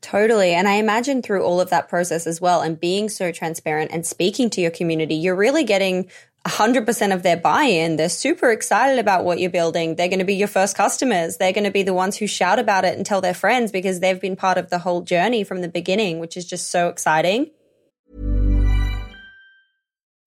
Totally. 0.00 0.54
And 0.54 0.66
I 0.66 0.74
imagine 0.74 1.20
through 1.20 1.44
all 1.44 1.60
of 1.60 1.70
that 1.70 1.88
process 1.88 2.26
as 2.26 2.40
well 2.40 2.62
and 2.62 2.80
being 2.80 3.10
so 3.10 3.32
transparent 3.32 3.90
and 3.92 4.06
speaking 4.06 4.48
to 4.50 4.60
your 4.60 4.70
community, 4.70 5.14
you're 5.14 5.36
really 5.36 5.64
getting 5.64 6.10
100% 6.46 7.14
of 7.14 7.22
their 7.22 7.36
buy 7.36 7.64
in. 7.64 7.96
They're 7.96 8.08
super 8.08 8.50
excited 8.50 8.98
about 8.98 9.24
what 9.24 9.40
you're 9.40 9.50
building. 9.50 9.96
They're 9.96 10.08
going 10.08 10.20
to 10.20 10.24
be 10.24 10.34
your 10.34 10.48
first 10.48 10.76
customers. 10.76 11.36
They're 11.36 11.52
going 11.52 11.64
to 11.64 11.70
be 11.70 11.82
the 11.82 11.94
ones 11.94 12.16
who 12.16 12.26
shout 12.26 12.58
about 12.58 12.84
it 12.84 12.96
and 12.96 13.04
tell 13.04 13.20
their 13.20 13.34
friends 13.34 13.70
because 13.70 14.00
they've 14.00 14.20
been 14.20 14.36
part 14.36 14.56
of 14.56 14.70
the 14.70 14.78
whole 14.78 15.02
journey 15.02 15.44
from 15.44 15.60
the 15.60 15.68
beginning, 15.68 16.18
which 16.18 16.36
is 16.36 16.46
just 16.46 16.70
so 16.70 16.88
exciting. 16.88 17.50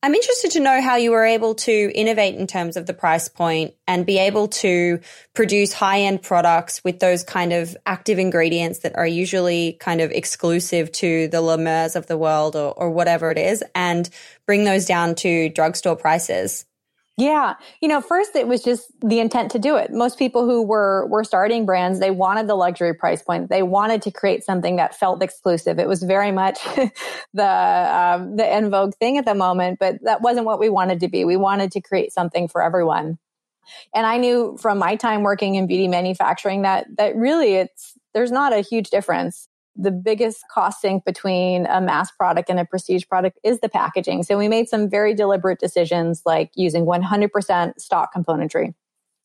I'm 0.00 0.14
interested 0.14 0.52
to 0.52 0.60
know 0.60 0.80
how 0.80 0.94
you 0.94 1.10
were 1.10 1.24
able 1.24 1.56
to 1.56 1.92
innovate 1.92 2.36
in 2.36 2.46
terms 2.46 2.76
of 2.76 2.86
the 2.86 2.94
price 2.94 3.28
point 3.28 3.74
and 3.88 4.06
be 4.06 4.18
able 4.18 4.46
to 4.48 5.00
produce 5.34 5.72
high 5.72 6.02
end 6.02 6.22
products 6.22 6.84
with 6.84 7.00
those 7.00 7.24
kind 7.24 7.52
of 7.52 7.76
active 7.84 8.20
ingredients 8.20 8.80
that 8.80 8.94
are 8.94 9.06
usually 9.08 9.72
kind 9.80 10.00
of 10.00 10.12
exclusive 10.12 10.92
to 10.92 11.26
the 11.26 11.58
Mers 11.58 11.96
of 11.96 12.06
the 12.06 12.16
world 12.16 12.54
or, 12.54 12.72
or 12.74 12.90
whatever 12.90 13.32
it 13.32 13.38
is 13.38 13.64
and 13.74 14.08
bring 14.46 14.62
those 14.62 14.86
down 14.86 15.16
to 15.16 15.48
drugstore 15.48 15.96
prices. 15.96 16.64
Yeah. 17.18 17.54
You 17.82 17.88
know, 17.88 18.00
first 18.00 18.36
it 18.36 18.46
was 18.46 18.62
just 18.62 18.92
the 19.00 19.18
intent 19.18 19.50
to 19.50 19.58
do 19.58 19.76
it. 19.76 19.92
Most 19.92 20.18
people 20.18 20.44
who 20.46 20.62
were 20.62 21.04
were 21.08 21.24
starting 21.24 21.66
brands, 21.66 21.98
they 21.98 22.12
wanted 22.12 22.46
the 22.46 22.54
luxury 22.54 22.94
price 22.94 23.22
point. 23.22 23.50
They 23.50 23.64
wanted 23.64 24.02
to 24.02 24.12
create 24.12 24.44
something 24.44 24.76
that 24.76 24.94
felt 24.94 25.20
exclusive. 25.20 25.80
It 25.80 25.88
was 25.88 26.04
very 26.04 26.30
much 26.30 26.60
the 27.34 27.44
um, 27.44 28.36
the 28.36 28.46
en 28.46 28.70
vogue 28.70 28.94
thing 29.00 29.18
at 29.18 29.26
the 29.26 29.34
moment, 29.34 29.80
but 29.80 29.96
that 30.04 30.22
wasn't 30.22 30.46
what 30.46 30.60
we 30.60 30.68
wanted 30.68 31.00
to 31.00 31.08
be. 31.08 31.24
We 31.24 31.36
wanted 31.36 31.72
to 31.72 31.80
create 31.80 32.12
something 32.12 32.46
for 32.46 32.62
everyone. 32.62 33.18
And 33.94 34.06
I 34.06 34.18
knew 34.18 34.56
from 34.60 34.78
my 34.78 34.96
time 34.96 35.22
working 35.22 35.56
in 35.56 35.66
beauty 35.66 35.88
manufacturing 35.88 36.62
that 36.62 36.86
that 36.98 37.16
really 37.16 37.54
it's 37.56 37.94
there's 38.14 38.32
not 38.32 38.52
a 38.52 38.60
huge 38.60 38.90
difference 38.90 39.47
the 39.78 39.92
biggest 39.92 40.42
cost 40.52 40.80
sink 40.80 41.04
between 41.04 41.66
a 41.66 41.80
mass 41.80 42.10
product 42.10 42.50
and 42.50 42.58
a 42.58 42.64
prestige 42.64 43.04
product 43.08 43.38
is 43.44 43.60
the 43.60 43.68
packaging. 43.68 44.24
So 44.24 44.36
we 44.36 44.48
made 44.48 44.68
some 44.68 44.90
very 44.90 45.14
deliberate 45.14 45.60
decisions 45.60 46.22
like 46.26 46.50
using 46.54 46.84
100% 46.84 47.80
stock 47.80 48.12
componentry. 48.12 48.74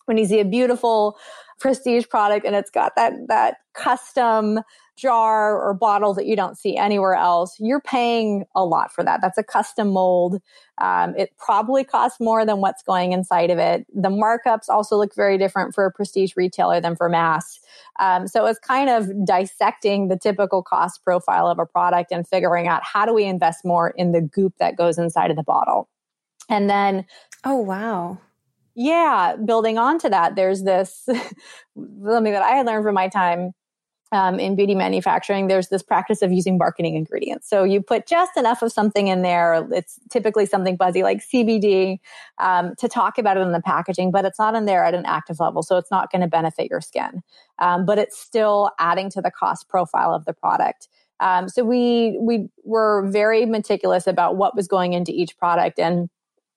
When 0.05 0.17
you 0.17 0.25
see 0.25 0.39
a 0.39 0.45
beautiful 0.45 1.17
prestige 1.59 2.07
product 2.07 2.45
and 2.45 2.55
it's 2.55 2.69
got 2.69 2.95
that 2.95 3.13
that 3.29 3.57
custom 3.73 4.59
jar 4.95 5.59
or 5.59 5.73
bottle 5.73 6.13
that 6.13 6.25
you 6.25 6.35
don't 6.35 6.57
see 6.57 6.77
anywhere 6.77 7.15
else, 7.15 7.55
you're 7.59 7.81
paying 7.81 8.45
a 8.55 8.63
lot 8.63 8.91
for 8.91 9.03
that. 9.03 9.21
That's 9.21 9.37
a 9.37 9.43
custom 9.43 9.89
mold. 9.89 10.41
Um, 10.77 11.15
it 11.17 11.31
probably 11.37 11.83
costs 11.83 12.19
more 12.19 12.45
than 12.45 12.61
what's 12.61 12.83
going 12.83 13.11
inside 13.11 13.49
of 13.49 13.57
it. 13.57 13.85
The 13.93 14.09
markups 14.09 14.69
also 14.69 14.97
look 14.97 15.15
very 15.15 15.37
different 15.37 15.73
for 15.73 15.85
a 15.85 15.91
prestige 15.91 16.33
retailer 16.35 16.79
than 16.79 16.95
for 16.95 17.09
mass. 17.09 17.59
Um, 17.99 18.27
so 18.27 18.45
it's 18.45 18.59
kind 18.59 18.89
of 18.89 19.09
dissecting 19.25 20.07
the 20.07 20.17
typical 20.17 20.63
cost 20.63 21.03
profile 21.03 21.47
of 21.47 21.59
a 21.59 21.65
product 21.65 22.11
and 22.11 22.27
figuring 22.27 22.67
out 22.67 22.83
how 22.83 23.05
do 23.05 23.13
we 23.13 23.25
invest 23.25 23.65
more 23.65 23.91
in 23.91 24.11
the 24.11 24.21
goop 24.21 24.53
that 24.59 24.77
goes 24.77 24.97
inside 24.97 25.31
of 25.31 25.37
the 25.37 25.43
bottle. 25.43 25.89
And 26.49 26.69
then, 26.69 27.05
oh, 27.43 27.57
wow 27.57 28.19
yeah, 28.75 29.35
building 29.35 29.77
onto 29.77 30.09
that, 30.09 30.35
there's 30.35 30.63
this 30.63 31.03
something 31.75 32.33
that 32.33 32.41
I 32.41 32.55
had 32.55 32.65
learned 32.65 32.83
from 32.83 32.95
my 32.95 33.07
time 33.07 33.53
um, 34.13 34.39
in 34.39 34.55
beauty 34.55 34.75
manufacturing, 34.75 35.47
there's 35.47 35.69
this 35.69 35.81
practice 35.81 36.21
of 36.21 36.31
using 36.31 36.57
marketing 36.57 36.95
ingredients. 36.95 37.49
So 37.49 37.63
you 37.63 37.81
put 37.81 38.05
just 38.05 38.37
enough 38.37 38.61
of 38.61 38.71
something 38.71 39.07
in 39.07 39.23
there. 39.23 39.67
It's 39.71 39.99
typically 40.11 40.45
something 40.45 40.75
buzzy 40.75 41.01
like 41.01 41.19
CBD 41.19 41.97
um, 42.37 42.75
to 42.77 42.87
talk 42.87 43.17
about 43.17 43.37
it 43.37 43.39
in 43.39 43.51
the 43.51 43.61
packaging, 43.61 44.11
but 44.11 44.23
it's 44.23 44.37
not 44.37 44.53
in 44.53 44.65
there 44.65 44.85
at 44.85 44.93
an 44.93 45.05
active 45.07 45.39
level. 45.39 45.63
So 45.63 45.77
it's 45.77 45.89
not 45.89 46.11
going 46.11 46.21
to 46.21 46.27
benefit 46.27 46.69
your 46.69 46.79
skin. 46.79 47.23
Um, 47.57 47.87
but 47.87 47.97
it's 47.97 48.17
still 48.17 48.69
adding 48.77 49.09
to 49.11 49.21
the 49.21 49.31
cost 49.31 49.67
profile 49.67 50.13
of 50.13 50.25
the 50.25 50.33
product. 50.33 50.89
Um, 51.19 51.49
so 51.49 51.63
we 51.63 52.17
we 52.19 52.49
were 52.63 53.09
very 53.09 53.45
meticulous 53.45 54.05
about 54.05 54.35
what 54.37 54.55
was 54.55 54.67
going 54.67 54.93
into 54.93 55.11
each 55.11 55.37
product 55.37 55.79
and 55.79 56.09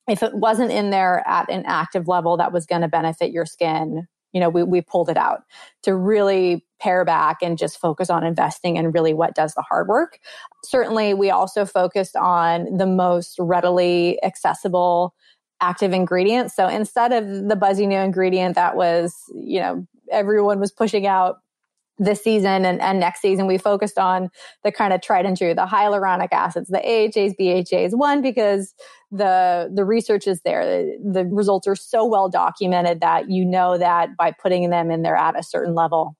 if 0.09 0.23
it 0.23 0.35
wasn't 0.35 0.71
in 0.71 0.90
there 0.90 1.27
at 1.27 1.51
an 1.51 1.64
active 1.66 2.09
level 2.09 2.37
that 2.37 2.53
was 2.53 2.64
going 2.64 2.83
to 2.83 2.88
benefit 2.88 3.33
your 3.33 3.45
skin 3.45 4.07
you 4.37 4.40
know, 4.40 4.51
we, 4.51 4.62
we 4.62 4.83
pulled 4.83 5.09
it 5.09 5.16
out 5.16 5.44
to 5.83 5.96
really 5.96 6.62
pare 6.79 7.07
back 7.07 7.38
and 7.40 7.57
just 7.57 7.81
focus 7.81 8.11
on 8.11 8.22
investing 8.22 8.77
and 8.77 8.92
really 8.92 9.14
what 9.14 9.35
does 9.35 9.55
the 9.55 9.62
hard 9.62 9.88
work. 9.88 10.18
Certainly, 10.62 11.14
we 11.14 11.31
also 11.31 11.64
focused 11.64 12.16
on 12.16 12.77
the 12.77 12.85
most 12.85 13.37
readily 13.38 14.22
accessible 14.22 15.14
active 15.62 15.94
ingredients. 15.94 16.55
So 16.55 16.68
instead 16.68 17.12
of 17.12 17.49
the 17.49 17.57
buzzy 17.57 17.87
new 17.87 17.96
ingredient 17.96 18.57
that 18.57 18.77
was, 18.77 19.14
you 19.35 19.59
know, 19.59 19.87
everyone 20.12 20.61
was 20.61 20.70
pushing 20.70 21.07
out 21.07 21.38
this 21.99 22.23
season 22.23 22.65
and, 22.65 22.81
and 22.81 23.01
next 23.01 23.23
season 23.23 23.47
we 23.47 23.57
focused 23.57 23.99
on 23.99 24.29
the 24.65 24.73
kind 24.73 24.93
of 24.93 25.01
tried 25.01 25.25
and 25.25 25.37
true 25.37 25.55
the 25.55 25.67
hyaluronic 25.67 26.29
acids 26.33 26.69
the 26.69 26.79
ahas 26.79 27.35
bhas 27.39 27.93
one 27.93 28.21
because 28.21 28.75
the 29.11 29.71
the 29.75 29.85
research 29.85 30.27
is 30.27 30.41
there. 30.43 30.65
The, 30.65 30.99
the 31.13 31.25
results 31.27 31.67
are 31.67 31.77
so 31.77 32.05
well 32.05 32.29
documented 32.29 33.01
that 33.01 33.31
you 33.31 33.45
know 33.45 33.79
that 33.79 34.17
by 34.17 34.33
putting 34.33 34.69
them 34.71 34.91
in 34.91 35.03
there 35.03 35.17
at 35.17 35.39
a 35.39 35.43
certain 35.43 35.75
level 35.75 36.17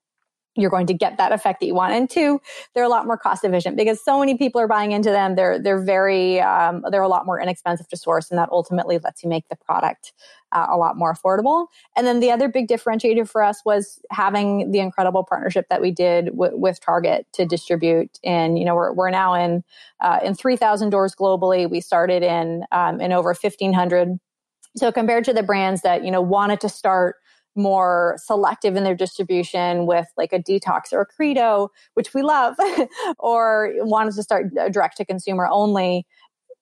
you're 0.57 0.69
going 0.69 0.87
to 0.87 0.93
get 0.93 1.17
that 1.17 1.31
effect 1.31 1.59
that 1.59 1.65
you 1.67 1.75
want. 1.75 1.93
And 1.93 2.09
two, 2.09 2.41
they're 2.73 2.83
a 2.83 2.89
lot 2.89 3.05
more 3.05 3.17
cost 3.17 3.43
efficient 3.43 3.77
because 3.77 4.03
so 4.03 4.19
many 4.19 4.37
people 4.37 4.59
are 4.59 4.67
buying 4.67 4.91
into 4.91 5.09
them. 5.09 5.35
They're 5.35 5.59
they're 5.59 5.81
very 5.81 6.39
um, 6.41 6.83
they're 6.89 7.01
a 7.01 7.07
lot 7.07 7.25
more 7.25 7.39
inexpensive 7.39 7.87
to 7.89 7.97
source, 7.97 8.29
and 8.29 8.37
that 8.37 8.49
ultimately 8.51 8.99
lets 9.03 9.23
you 9.23 9.29
make 9.29 9.47
the 9.49 9.55
product 9.55 10.13
uh, 10.51 10.67
a 10.69 10.77
lot 10.77 10.97
more 10.97 11.13
affordable. 11.13 11.67
And 11.95 12.07
then 12.07 12.19
the 12.19 12.31
other 12.31 12.47
big 12.47 12.67
differentiator 12.67 13.29
for 13.29 13.43
us 13.43 13.61
was 13.65 13.99
having 14.11 14.71
the 14.71 14.79
incredible 14.79 15.23
partnership 15.23 15.67
that 15.69 15.81
we 15.81 15.91
did 15.91 16.27
w- 16.27 16.57
with 16.57 16.79
Target 16.79 17.27
to 17.33 17.45
distribute. 17.45 18.19
And 18.23 18.57
you 18.57 18.65
know 18.65 18.75
we're 18.75 18.93
we're 18.93 19.09
now 19.11 19.33
in 19.33 19.63
uh, 20.01 20.19
in 20.23 20.35
three 20.35 20.55
thousand 20.55 20.89
doors 20.89 21.15
globally. 21.15 21.69
We 21.69 21.81
started 21.81 22.23
in 22.23 22.63
um, 22.71 23.01
in 23.01 23.11
over 23.11 23.33
fifteen 23.33 23.73
hundred. 23.73 24.19
So 24.75 24.91
compared 24.91 25.23
to 25.25 25.33
the 25.33 25.43
brands 25.43 25.81
that 25.81 26.03
you 26.03 26.11
know 26.11 26.21
wanted 26.21 26.59
to 26.61 26.69
start 26.69 27.15
more 27.57 28.15
selective 28.23 28.75
in 28.75 28.83
their 28.83 28.95
distribution 28.95 29.85
with 29.85 30.07
like 30.17 30.31
a 30.31 30.39
detox 30.39 30.93
or 30.93 31.01
a 31.01 31.05
credo, 31.05 31.69
which 31.95 32.13
we 32.13 32.21
love, 32.21 32.55
or 33.19 33.73
wanted 33.79 34.13
to 34.15 34.23
start 34.23 34.47
direct 34.71 34.97
to 34.97 35.05
consumer 35.05 35.47
only, 35.51 36.05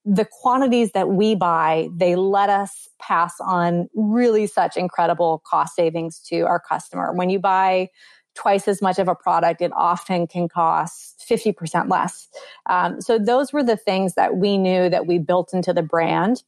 the 0.06 0.26
quantities 0.26 0.92
that 0.92 1.10
we 1.10 1.36
buy, 1.36 1.90
they 1.96 2.16
let 2.16 2.50
us 2.50 2.88
pass 3.00 3.34
on 3.40 3.90
really 3.96 4.46
such 4.46 4.78
incredible 4.78 5.42
cost 5.46 5.76
savings 5.76 6.20
to 6.20 6.42
our 6.42 6.60
customer. 6.60 7.12
When 7.12 7.30
you 7.30 7.40
buy 7.40 7.90
twice 8.36 8.68
as 8.68 8.82
much 8.82 9.00
of 9.00 9.08
a 9.08 9.16
product, 9.16 9.62
it 9.62 9.72
often 9.76 10.28
can 10.28 10.48
cost 10.48 11.26
50% 11.28 11.90
less. 11.90 12.28
Um, 12.68 13.02
so 13.02 13.18
those 13.18 13.52
were 13.52 13.64
the 13.64 13.78
things 13.78 14.14
that 14.14 14.38
we 14.38 14.58
knew 14.58 14.90
that 14.90 15.08
we 15.08 15.18
built 15.18 15.54
into 15.54 15.74
the 15.74 15.82
brand 15.82 16.44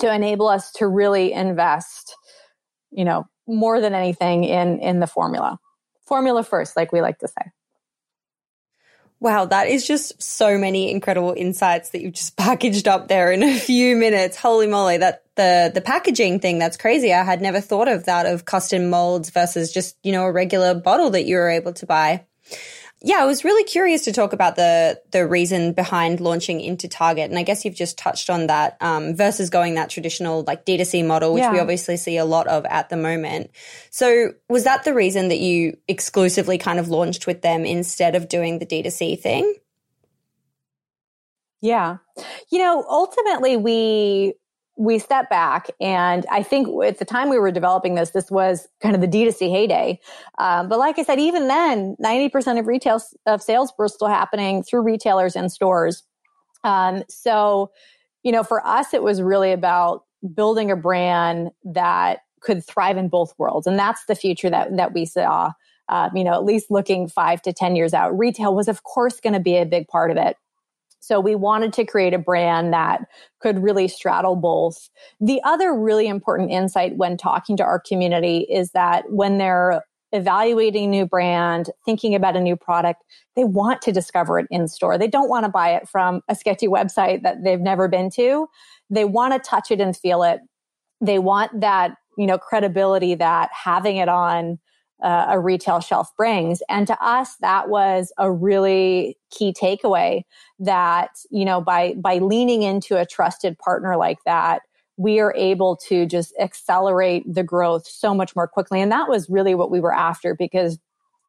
to 0.00 0.12
enable 0.12 0.48
us 0.48 0.72
to 0.72 0.86
really 0.86 1.32
invest, 1.32 2.16
you 2.92 3.04
know, 3.04 3.26
more 3.46 3.80
than 3.80 3.94
anything 3.94 4.44
in 4.44 4.78
in 4.80 5.00
the 5.00 5.06
formula. 5.06 5.58
Formula 6.06 6.42
first, 6.42 6.76
like 6.76 6.92
we 6.92 7.00
like 7.00 7.18
to 7.18 7.28
say. 7.28 7.50
Wow, 9.20 9.44
that 9.44 9.68
is 9.68 9.86
just 9.86 10.20
so 10.20 10.58
many 10.58 10.90
incredible 10.90 11.32
insights 11.36 11.90
that 11.90 12.02
you've 12.02 12.14
just 12.14 12.36
packaged 12.36 12.88
up 12.88 13.06
there 13.08 13.30
in 13.30 13.42
a 13.42 13.56
few 13.56 13.96
minutes. 13.96 14.36
Holy 14.36 14.66
moly, 14.66 14.98
that 14.98 15.22
the 15.36 15.70
the 15.72 15.80
packaging 15.80 16.40
thing, 16.40 16.58
that's 16.58 16.76
crazy. 16.76 17.12
I 17.12 17.22
had 17.22 17.40
never 17.40 17.60
thought 17.60 17.88
of 17.88 18.04
that 18.06 18.26
of 18.26 18.44
custom 18.44 18.90
molds 18.90 19.30
versus 19.30 19.72
just, 19.72 19.96
you 20.02 20.12
know, 20.12 20.24
a 20.24 20.32
regular 20.32 20.74
bottle 20.74 21.10
that 21.10 21.24
you 21.24 21.36
were 21.36 21.48
able 21.48 21.72
to 21.74 21.86
buy 21.86 22.26
yeah, 23.04 23.16
I 23.16 23.24
was 23.24 23.44
really 23.44 23.64
curious 23.64 24.04
to 24.04 24.12
talk 24.12 24.32
about 24.32 24.54
the 24.54 25.00
the 25.10 25.26
reason 25.26 25.72
behind 25.72 26.20
launching 26.20 26.60
into 26.60 26.86
Target, 26.86 27.30
and 27.30 27.38
I 27.38 27.42
guess 27.42 27.64
you've 27.64 27.74
just 27.74 27.98
touched 27.98 28.30
on 28.30 28.46
that 28.46 28.76
um, 28.80 29.16
versus 29.16 29.50
going 29.50 29.74
that 29.74 29.90
traditional 29.90 30.44
like 30.46 30.64
D2C 30.64 31.04
model, 31.04 31.34
which 31.34 31.42
yeah. 31.42 31.52
we 31.52 31.58
obviously 31.58 31.96
see 31.96 32.16
a 32.16 32.24
lot 32.24 32.46
of 32.46 32.64
at 32.66 32.90
the 32.90 32.96
moment. 32.96 33.50
So, 33.90 34.34
was 34.48 34.64
that 34.64 34.84
the 34.84 34.94
reason 34.94 35.28
that 35.28 35.40
you 35.40 35.76
exclusively 35.88 36.58
kind 36.58 36.78
of 36.78 36.88
launched 36.88 37.26
with 37.26 37.42
them 37.42 37.64
instead 37.64 38.14
of 38.14 38.28
doing 38.28 38.60
the 38.60 38.66
D2C 38.66 39.18
thing? 39.18 39.52
Yeah, 41.60 41.98
you 42.50 42.58
know, 42.58 42.84
ultimately 42.88 43.56
we 43.56 44.34
we 44.76 44.98
step 44.98 45.28
back 45.28 45.68
and 45.80 46.24
i 46.30 46.42
think 46.42 46.66
at 46.84 46.98
the 46.98 47.04
time 47.04 47.28
we 47.28 47.38
were 47.38 47.50
developing 47.50 47.94
this 47.94 48.10
this 48.10 48.30
was 48.30 48.68
kind 48.80 48.94
of 48.94 49.00
the 49.00 49.08
d2c 49.08 49.50
heyday. 49.50 50.00
Um, 50.38 50.68
but 50.68 50.78
like 50.78 50.98
i 50.98 51.02
said 51.02 51.18
even 51.20 51.48
then 51.48 51.96
90% 52.02 52.58
of 52.58 52.66
retail 52.66 53.00
of 53.26 53.42
sales 53.42 53.72
were 53.78 53.88
still 53.88 54.08
happening 54.08 54.62
through 54.62 54.82
retailers 54.82 55.36
and 55.36 55.52
stores. 55.52 56.02
Um, 56.64 57.02
so 57.08 57.70
you 58.22 58.32
know 58.32 58.42
for 58.42 58.66
us 58.66 58.94
it 58.94 59.02
was 59.02 59.20
really 59.20 59.52
about 59.52 60.04
building 60.34 60.70
a 60.70 60.76
brand 60.76 61.50
that 61.64 62.20
could 62.40 62.64
thrive 62.64 62.96
in 62.96 63.08
both 63.08 63.34
worlds 63.38 63.66
and 63.66 63.78
that's 63.78 64.04
the 64.06 64.14
future 64.14 64.48
that 64.50 64.76
that 64.76 64.94
we 64.94 65.04
saw. 65.04 65.52
Um, 65.88 66.16
you 66.16 66.24
know 66.24 66.32
at 66.32 66.44
least 66.44 66.70
looking 66.70 67.08
five 67.08 67.42
to 67.42 67.52
ten 67.52 67.76
years 67.76 67.92
out 67.92 68.16
retail 68.16 68.54
was 68.54 68.68
of 68.68 68.84
course 68.84 69.20
going 69.20 69.34
to 69.34 69.40
be 69.40 69.56
a 69.58 69.66
big 69.66 69.86
part 69.88 70.10
of 70.10 70.16
it 70.16 70.36
so 71.02 71.18
we 71.18 71.34
wanted 71.34 71.72
to 71.72 71.84
create 71.84 72.14
a 72.14 72.18
brand 72.18 72.72
that 72.72 73.00
could 73.40 73.60
really 73.60 73.88
straddle 73.88 74.36
both. 74.36 74.88
The 75.20 75.40
other 75.42 75.74
really 75.74 76.06
important 76.06 76.52
insight 76.52 76.96
when 76.96 77.16
talking 77.16 77.56
to 77.56 77.64
our 77.64 77.80
community 77.80 78.46
is 78.48 78.70
that 78.70 79.10
when 79.10 79.38
they're 79.38 79.82
evaluating 80.12 80.84
a 80.84 80.88
new 80.88 81.04
brand, 81.04 81.70
thinking 81.84 82.14
about 82.14 82.36
a 82.36 82.40
new 82.40 82.54
product, 82.54 83.02
they 83.34 83.42
want 83.42 83.82
to 83.82 83.90
discover 83.90 84.38
it 84.38 84.46
in 84.48 84.68
store. 84.68 84.96
They 84.96 85.08
don't 85.08 85.28
want 85.28 85.44
to 85.44 85.50
buy 85.50 85.74
it 85.74 85.88
from 85.88 86.20
a 86.28 86.36
sketchy 86.36 86.68
website 86.68 87.24
that 87.24 87.42
they've 87.42 87.60
never 87.60 87.88
been 87.88 88.08
to. 88.10 88.46
They 88.88 89.04
want 89.04 89.32
to 89.32 89.40
touch 89.40 89.72
it 89.72 89.80
and 89.80 89.96
feel 89.96 90.22
it. 90.22 90.38
They 91.00 91.18
want 91.18 91.62
that, 91.62 91.96
you 92.16 92.28
know, 92.28 92.38
credibility 92.38 93.16
that 93.16 93.50
having 93.52 93.96
it 93.96 94.08
on 94.08 94.60
uh, 95.02 95.26
a 95.28 95.40
retail 95.40 95.80
shelf 95.80 96.10
brings. 96.16 96.62
And 96.68 96.86
to 96.86 97.04
us, 97.04 97.36
that 97.40 97.68
was 97.68 98.12
a 98.18 98.30
really 98.30 99.18
key 99.30 99.52
takeaway 99.52 100.22
that, 100.60 101.10
you 101.30 101.44
know, 101.44 101.60
by, 101.60 101.94
by 101.94 102.18
leaning 102.18 102.62
into 102.62 102.96
a 102.96 103.06
trusted 103.06 103.58
partner 103.58 103.96
like 103.96 104.18
that, 104.24 104.62
we 104.96 105.18
are 105.20 105.34
able 105.36 105.76
to 105.88 106.06
just 106.06 106.34
accelerate 106.38 107.24
the 107.26 107.42
growth 107.42 107.86
so 107.86 108.14
much 108.14 108.36
more 108.36 108.46
quickly. 108.46 108.80
And 108.80 108.92
that 108.92 109.08
was 109.08 109.28
really 109.28 109.54
what 109.54 109.70
we 109.70 109.80
were 109.80 109.94
after 109.94 110.34
because 110.34 110.78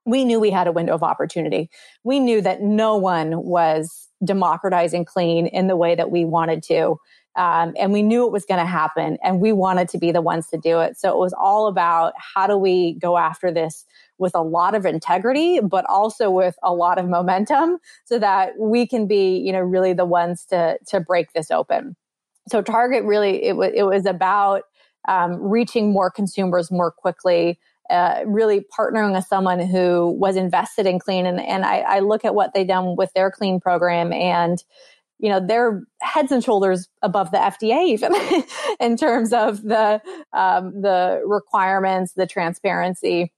we 0.06 0.26
knew 0.26 0.40
we 0.40 0.52
had 0.52 0.68
a 0.68 0.72
window 0.72 0.94
of 0.94 1.02
opportunity. 1.02 1.70
We 2.04 2.20
knew 2.20 2.42
that 2.42 2.62
no 2.62 2.96
one 2.98 3.44
was 3.44 4.10
democratizing 4.24 5.06
clean 5.06 5.48
in 5.48 5.68
the 5.68 5.78
way 5.78 5.96
that 5.96 6.12
we 6.12 6.26
wanted 6.26 6.62
to. 6.64 6.98
Um, 7.36 7.74
and 7.80 7.91
we 7.91 8.04
knew 8.04 8.26
it 8.28 8.32
was 8.32 8.46
going 8.46 8.60
to 8.60 8.65
happen 8.65 9.17
and 9.24 9.41
we 9.41 9.52
wanted 9.52 9.89
to 9.89 9.98
be 9.98 10.12
the 10.12 10.22
ones 10.22 10.50
to 10.50 10.58
do 10.58 10.80
it. 10.82 10.98
So 10.98 11.10
it 11.10 11.17
was 11.17 11.34
all 11.34 11.67
about 11.67 12.13
how 12.17 12.46
do 12.46 12.58
we 12.58 12.93
go 12.93 13.17
after 13.17 13.52
this 13.52 13.86
with 14.19 14.36
a 14.36 14.43
lot 14.43 14.76
of 14.76 14.86
integrity, 14.86 15.60
but 15.60 15.84
also 15.89 16.30
with 16.30 16.56
a 16.62 16.74
lot 16.74 17.00
of 17.00 17.10
momentum 17.10 17.80
so 18.06 18.19
that 18.19 18.52
we 18.60 18.86
can 18.86 19.08
be, 19.08 19.38
you 19.38 19.52
know, 19.52 19.62
really 19.62 19.93
the 19.93 20.06
ones 20.06 20.46
to, 20.46 20.78
to 20.88 21.00
break 21.00 21.34
this 21.34 21.50
open. 21.50 21.96
So 22.50 22.62
Target 22.62 23.04
really, 23.04 23.43
it, 23.43 23.56
was 23.56 23.72
it 23.74 23.84
was 23.84 24.06
about 24.06 24.63
um, 25.08 25.41
reaching 25.41 25.91
more 25.91 26.12
consumers 26.12 26.69
more 26.69 26.91
quickly, 26.91 27.60
uh, 27.89 28.22
really 28.28 28.63
partnering 28.78 29.13
with 29.13 29.26
someone 29.26 29.60
who 29.60 30.12
was 30.19 30.36
invested 30.36 30.86
in 30.86 31.00
clean. 31.00 31.26
And, 31.26 31.41
and 31.41 31.65
I, 31.65 31.80
I 31.80 32.00
look 32.00 32.24
at 32.26 32.36
what 32.36 32.54
they've 32.54 32.67
done 32.67 32.96
with 32.96 33.12
their 33.13 33.32
clean 33.32 33.60
program 33.60 34.13
and, 34.13 34.63
you 35.24 35.30
know, 35.30 35.40
they're 35.40 35.82
heads 36.02 36.34
and 36.34 36.44
shoulders 36.44 36.90
above 37.02 37.32
the 37.32 37.38
FDA 37.38 37.86
even 37.86 38.14
in 38.82 38.98
terms 38.98 39.32
of 39.32 39.64
the, 39.64 40.02
um, 40.34 40.82
the 40.82 41.22
requirements, 41.26 42.12
the 42.12 42.28
transparency. 42.28 43.32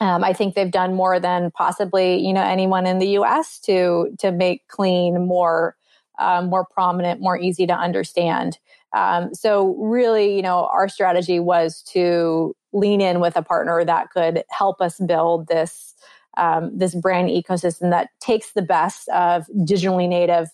Um, 0.00 0.22
I 0.22 0.32
think 0.32 0.54
they've 0.54 0.70
done 0.70 0.94
more 0.94 1.18
than 1.18 1.50
possibly, 1.50 2.24
you 2.24 2.32
know, 2.32 2.42
anyone 2.42 2.86
in 2.86 3.00
the 3.00 3.08
U.S. 3.08 3.58
to 3.60 4.14
to 4.20 4.30
make 4.30 4.66
clean 4.68 5.26
more 5.26 5.76
um, 6.20 6.50
more 6.50 6.66
prominent, 6.66 7.20
more 7.20 7.36
easy 7.36 7.66
to 7.66 7.74
understand. 7.74 8.58
Um, 8.92 9.34
so 9.34 9.74
really, 9.76 10.36
you 10.36 10.42
know, 10.42 10.66
our 10.66 10.88
strategy 10.88 11.40
was 11.40 11.82
to 11.92 12.54
lean 12.72 13.00
in 13.00 13.18
with 13.18 13.36
a 13.36 13.42
partner 13.42 13.84
that 13.84 14.10
could 14.10 14.44
help 14.50 14.80
us 14.80 15.00
build 15.00 15.48
this 15.48 15.94
um, 16.36 16.76
this 16.76 16.94
brand 16.94 17.28
ecosystem 17.28 17.90
that 17.90 18.10
takes 18.20 18.52
the 18.52 18.62
best 18.62 19.08
of 19.08 19.46
digitally 19.58 20.08
native 20.08 20.48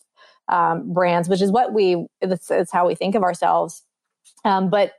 um, 0.50 0.92
brands, 0.92 1.28
which 1.28 1.40
is 1.40 1.50
what 1.50 1.72
we 1.72 2.06
it's 2.20 2.70
how 2.70 2.86
we 2.86 2.94
think 2.94 3.14
of 3.14 3.22
ourselves, 3.22 3.82
um, 4.44 4.68
but 4.68 4.92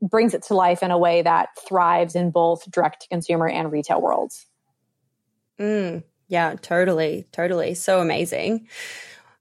brings 0.00 0.34
it 0.34 0.42
to 0.44 0.54
life 0.54 0.82
in 0.82 0.90
a 0.90 0.98
way 0.98 1.22
that 1.22 1.48
thrives 1.68 2.14
in 2.14 2.30
both 2.30 2.70
direct 2.70 3.02
to 3.02 3.08
consumer 3.08 3.48
and 3.48 3.72
retail 3.72 4.00
worlds. 4.00 4.46
Mm, 5.58 6.04
yeah, 6.28 6.54
totally, 6.60 7.26
totally, 7.32 7.74
so 7.74 8.00
amazing. 8.00 8.68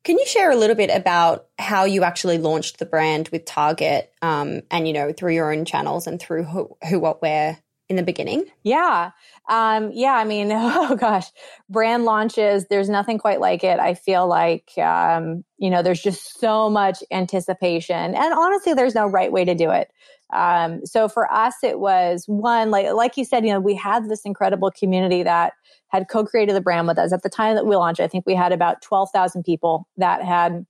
Can 0.03 0.19
you 0.19 0.25
share 0.27 0.51
a 0.51 0.55
little 0.55 0.75
bit 0.75 0.91
about 0.91 1.47
how 1.57 1.85
you 1.85 2.03
actually 2.03 2.37
launched 2.37 2.77
the 2.77 2.85
brand 2.85 3.27
with 3.29 3.43
Target 3.43 4.13
um, 4.21 4.61
and, 4.69 4.87
you 4.87 4.93
know, 4.93 5.11
through 5.11 5.33
your 5.33 5.51
own 5.51 5.65
channels 5.65 6.05
and 6.05 6.19
through 6.19 6.43
who, 6.43 6.77
Who 6.89 6.99
What 6.99 7.23
Wear 7.23 7.57
in 7.87 7.95
the 7.95 8.03
beginning? 8.03 8.45
Yeah. 8.63 9.11
Um, 9.49 9.91
yeah. 9.93 10.13
I 10.13 10.23
mean, 10.23 10.49
oh 10.53 10.95
gosh, 10.95 11.27
brand 11.69 12.05
launches, 12.05 12.65
there's 12.69 12.89
nothing 12.89 13.17
quite 13.17 13.39
like 13.39 13.63
it. 13.63 13.79
I 13.79 13.93
feel 13.93 14.27
like, 14.27 14.71
um, 14.77 15.43
you 15.57 15.69
know, 15.69 15.81
there's 15.81 16.01
just 16.01 16.39
so 16.39 16.69
much 16.69 17.03
anticipation. 17.11 18.15
And 18.15 18.33
honestly, 18.33 18.73
there's 18.73 18.95
no 18.95 19.07
right 19.07 19.31
way 19.31 19.45
to 19.45 19.55
do 19.55 19.69
it. 19.71 19.91
Um, 20.33 20.85
so 20.85 21.07
for 21.07 21.31
us, 21.31 21.55
it 21.63 21.79
was 21.79 22.25
one, 22.27 22.71
like, 22.71 22.91
like 22.93 23.15
you 23.17 23.25
said, 23.25 23.45
you 23.45 23.53
know, 23.53 23.59
we 23.59 23.75
had 23.75 24.09
this 24.09 24.25
incredible 24.25 24.71
community 24.71 25.21
that 25.23 25.53
had 25.89 26.09
co-created 26.09 26.55
the 26.55 26.61
brand 26.61 26.87
with 26.87 26.97
us. 26.97 27.13
At 27.13 27.21
the 27.21 27.29
time 27.29 27.55
that 27.55 27.65
we 27.65 27.75
launched, 27.75 28.01
I 28.01 28.07
think 28.07 28.25
we 28.25 28.33
had 28.33 28.51
about 28.51 28.81
12,000 28.81 29.43
people 29.43 29.87
that 29.97 30.23
had 30.23 30.65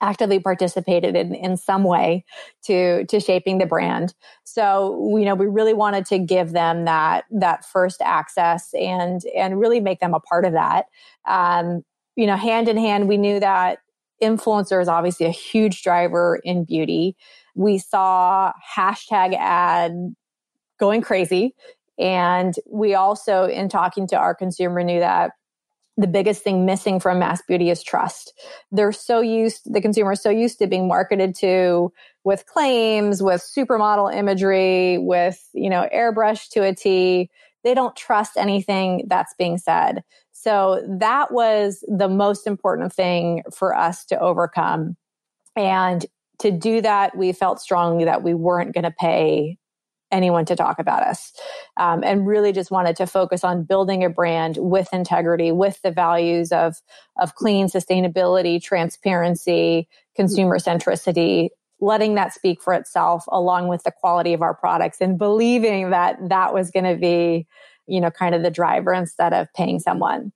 actively 0.00 0.38
participated 0.38 1.16
in, 1.16 1.34
in 1.34 1.56
some 1.56 1.84
way 1.84 2.24
to 2.64 3.04
to 3.06 3.20
shaping 3.20 3.58
the 3.58 3.66
brand. 3.66 4.14
So 4.44 5.16
you 5.18 5.24
know 5.24 5.34
we 5.34 5.46
really 5.46 5.74
wanted 5.74 6.06
to 6.06 6.18
give 6.18 6.52
them 6.52 6.84
that 6.84 7.24
that 7.30 7.64
first 7.64 8.00
access 8.02 8.74
and 8.74 9.22
and 9.36 9.60
really 9.60 9.80
make 9.80 10.00
them 10.00 10.14
a 10.14 10.20
part 10.20 10.44
of 10.44 10.52
that. 10.52 10.86
Um, 11.26 11.84
you 12.16 12.26
know 12.26 12.36
hand 12.36 12.68
in 12.68 12.76
hand 12.76 13.08
we 13.08 13.16
knew 13.16 13.40
that 13.40 13.78
influencer 14.22 14.80
is 14.80 14.88
obviously 14.88 15.26
a 15.26 15.30
huge 15.30 15.82
driver 15.82 16.40
in 16.42 16.64
beauty. 16.64 17.16
We 17.54 17.78
saw 17.78 18.52
hashtag 18.76 19.34
ad 19.34 20.14
going 20.78 21.02
crazy. 21.02 21.54
And 21.98 22.54
we 22.70 22.94
also, 22.94 23.44
in 23.44 23.68
talking 23.68 24.06
to 24.08 24.16
our 24.16 24.34
consumer, 24.34 24.82
knew 24.82 25.00
that 25.00 25.32
the 25.96 26.06
biggest 26.06 26.42
thing 26.42 26.66
missing 26.66 27.00
from 27.00 27.18
mass 27.18 27.40
beauty 27.42 27.70
is 27.70 27.82
trust. 27.82 28.32
They're 28.70 28.92
so 28.92 29.20
used, 29.20 29.72
the 29.72 29.80
consumer 29.80 30.12
is 30.12 30.22
so 30.22 30.30
used 30.30 30.58
to 30.58 30.66
being 30.66 30.88
marketed 30.88 31.34
to 31.36 31.92
with 32.24 32.46
claims, 32.46 33.22
with 33.22 33.40
supermodel 33.40 34.14
imagery, 34.14 34.98
with, 34.98 35.48
you 35.54 35.70
know, 35.70 35.88
airbrush 35.94 36.48
to 36.50 36.62
a 36.62 36.74
T. 36.74 37.30
They 37.64 37.74
don't 37.74 37.96
trust 37.96 38.36
anything 38.36 39.06
that's 39.08 39.34
being 39.38 39.58
said. 39.58 40.04
So 40.32 40.84
that 41.00 41.32
was 41.32 41.82
the 41.88 42.08
most 42.08 42.46
important 42.46 42.92
thing 42.92 43.42
for 43.54 43.74
us 43.74 44.04
to 44.06 44.20
overcome. 44.20 44.96
And 45.56 46.04
to 46.40 46.50
do 46.50 46.82
that, 46.82 47.16
we 47.16 47.32
felt 47.32 47.60
strongly 47.60 48.04
that 48.04 48.22
we 48.22 48.34
weren't 48.34 48.74
going 48.74 48.84
to 48.84 48.90
pay 48.90 49.56
anyone 50.12 50.44
to 50.44 50.54
talk 50.54 50.78
about 50.78 51.02
us 51.02 51.32
um, 51.76 52.04
and 52.04 52.26
really 52.26 52.52
just 52.52 52.70
wanted 52.70 52.96
to 52.96 53.06
focus 53.06 53.42
on 53.42 53.64
building 53.64 54.04
a 54.04 54.08
brand 54.08 54.56
with 54.58 54.88
integrity 54.92 55.50
with 55.50 55.80
the 55.82 55.90
values 55.90 56.52
of 56.52 56.76
of 57.20 57.34
clean 57.34 57.66
sustainability 57.66 58.62
transparency 58.62 59.88
consumer 60.14 60.58
centricity 60.58 61.48
letting 61.80 62.14
that 62.14 62.32
speak 62.32 62.62
for 62.62 62.72
itself 62.72 63.24
along 63.28 63.68
with 63.68 63.82
the 63.82 63.90
quality 63.90 64.32
of 64.32 64.42
our 64.42 64.54
products 64.54 65.00
and 65.00 65.18
believing 65.18 65.90
that 65.90 66.16
that 66.28 66.54
was 66.54 66.70
going 66.70 66.84
to 66.84 66.96
be 66.96 67.46
you 67.86 68.00
know 68.00 68.10
kind 68.10 68.34
of 68.34 68.42
the 68.42 68.50
driver 68.50 68.92
instead 68.92 69.32
of 69.32 69.52
paying 69.54 69.78
someone. 69.78 70.32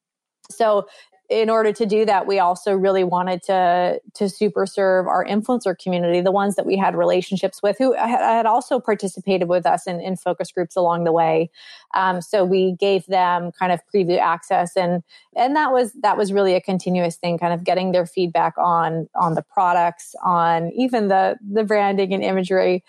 So 0.50 0.86
in 1.30 1.48
order 1.48 1.72
to 1.72 1.86
do 1.86 2.04
that, 2.04 2.26
we 2.26 2.40
also 2.40 2.74
really 2.74 3.04
wanted 3.04 3.40
to 3.44 4.00
to 4.14 4.28
super 4.28 4.66
serve 4.66 5.06
our 5.06 5.24
influencer 5.24 5.78
community, 5.78 6.20
the 6.20 6.32
ones 6.32 6.56
that 6.56 6.66
we 6.66 6.76
had 6.76 6.96
relationships 6.96 7.62
with, 7.62 7.78
who 7.78 7.94
had 7.94 8.46
also 8.46 8.80
participated 8.80 9.48
with 9.48 9.64
us 9.64 9.86
in, 9.86 10.00
in 10.00 10.16
focus 10.16 10.50
groups 10.50 10.74
along 10.74 11.04
the 11.04 11.12
way. 11.12 11.48
Um, 11.94 12.20
so 12.20 12.44
we 12.44 12.72
gave 12.72 13.06
them 13.06 13.52
kind 13.52 13.70
of 13.70 13.80
preview 13.94 14.18
access, 14.18 14.76
and 14.76 15.04
and 15.36 15.54
that 15.54 15.70
was 15.70 15.92
that 16.02 16.16
was 16.16 16.32
really 16.32 16.54
a 16.56 16.60
continuous 16.60 17.16
thing, 17.16 17.38
kind 17.38 17.54
of 17.54 17.62
getting 17.62 17.92
their 17.92 18.06
feedback 18.06 18.54
on 18.58 19.08
on 19.14 19.34
the 19.34 19.42
products, 19.42 20.16
on 20.24 20.72
even 20.72 21.06
the 21.06 21.38
the 21.48 21.62
branding 21.62 22.12
and 22.12 22.24
imagery, 22.24 22.82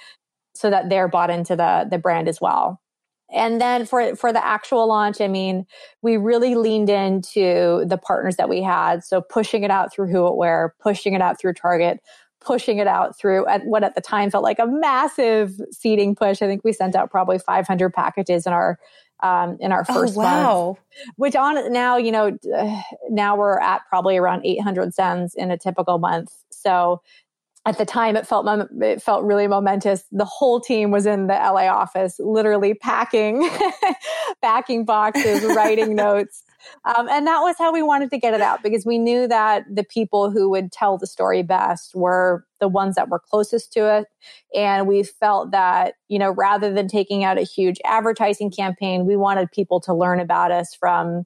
so 0.56 0.72
that 0.72 0.90
they're 0.90 1.08
bought 1.08 1.30
into 1.30 1.56
the 1.56 1.88
the 1.90 2.00
brand 2.00 2.28
as 2.28 2.42
well 2.42 2.81
and 3.32 3.62
then 3.62 3.86
for 3.86 4.16
for 4.16 4.34
the 4.34 4.46
actual 4.46 4.88
launch 4.88 5.22
i 5.22 5.28
mean 5.28 5.66
we 6.02 6.18
really 6.18 6.56
leaned 6.56 6.90
into 6.90 7.84
the 7.86 7.98
partners 7.98 8.36
that 8.38 8.50
we 8.50 8.62
had. 8.62 9.04
So 9.04 9.22
pushing 9.22 9.64
it 9.64 9.72
out 9.72 9.94
through 9.94 10.08
Who 10.08 10.24
What 10.24 10.38
Wear 10.38 10.76
pushing 10.80 11.14
it 11.14 11.22
out 11.22 11.40
through 11.40 11.54
target 11.54 12.00
pushing 12.44 12.80
it 12.80 12.88
out 12.88 13.16
through 13.16 13.46
at 13.46 13.64
what 13.66 13.84
at 13.84 13.94
the 13.94 14.02
time 14.02 14.32
felt 14.32 14.44
like 14.44 14.58
a 14.58 14.66
massive 14.66 15.62
seeding 15.72 16.16
push. 16.16 16.42
I 16.42 16.48
think 16.48 16.64
we 16.64 16.74
sent 16.74 16.96
out 16.96 17.12
probably 17.12 17.38
500 17.38 17.94
packages 17.94 18.48
in 18.48 18.54
our 18.54 18.80
um, 19.22 19.58
in 19.60 19.72
our 19.72 19.86
oh, 19.88 19.94
first 19.94 20.16
oh, 20.18 20.20
wow. 20.20 20.66
month 20.66 20.80
which 21.18 21.36
on 21.36 21.72
now 21.72 21.98
you 21.98 22.12
know 22.12 22.36
now 23.10 23.36
we're 23.36 23.60
at 23.60 23.82
probably 23.90 24.18
around 24.18 24.44
800 24.44 24.94
sends 24.94 25.36
in 25.36 25.52
a 25.52 25.58
typical 25.58 26.00
month. 26.00 26.32
So 26.50 27.02
at 27.66 27.78
the 27.78 27.86
time 27.86 28.16
it 28.16 28.26
felt 28.26 28.48
it 28.82 29.02
felt 29.02 29.24
really 29.24 29.48
momentous. 29.48 30.04
The 30.12 30.26
whole 30.26 30.60
team 30.60 30.90
was 30.90 31.06
in 31.06 31.28
the 31.28 31.34
la 31.34 31.68
office 31.68 32.20
literally 32.20 32.74
packing 32.74 33.48
packing 34.42 34.84
boxes 34.84 35.44
writing 35.56 35.96
notes. 35.96 36.44
Um, 36.86 37.08
and 37.10 37.26
that 37.28 37.40
was 37.42 37.56
how 37.58 37.72
we 37.72 37.82
wanted 37.82 38.12
to 38.12 38.18
get 38.18 38.34
it 38.34 38.42
out 38.42 38.62
because 38.62 38.86
we 38.86 38.98
knew 38.98 39.28
that 39.28 39.64
the 39.72 39.84
people 39.84 40.30
who 40.32 40.50
would 40.50 40.72
tell 40.72 40.98
the 40.98 41.08
story 41.08 41.42
best 41.44 41.96
were 41.96 42.46
the 42.60 42.68
ones 42.68 42.96
that 42.96 43.10
were 43.10 43.20
closest 43.20 43.74
to 43.74 43.98
it. 43.98 44.08
And 44.56 44.88
we 44.88 45.04
felt 45.04 45.52
that 45.52 45.96
you 46.08 46.18
know 46.18 46.32
rather 46.32 46.74
than 46.74 46.88
taking 46.88 47.24
out 47.24 47.38
a 47.38 47.44
huge 47.44 47.78
advertising 47.86 48.50
campaign 48.50 49.06
we 49.06 49.16
wanted 49.16 49.52
people 49.52 49.80
to 49.82 49.94
learn 49.94 50.20
about 50.20 50.52
us 50.52 50.74
from 50.74 51.26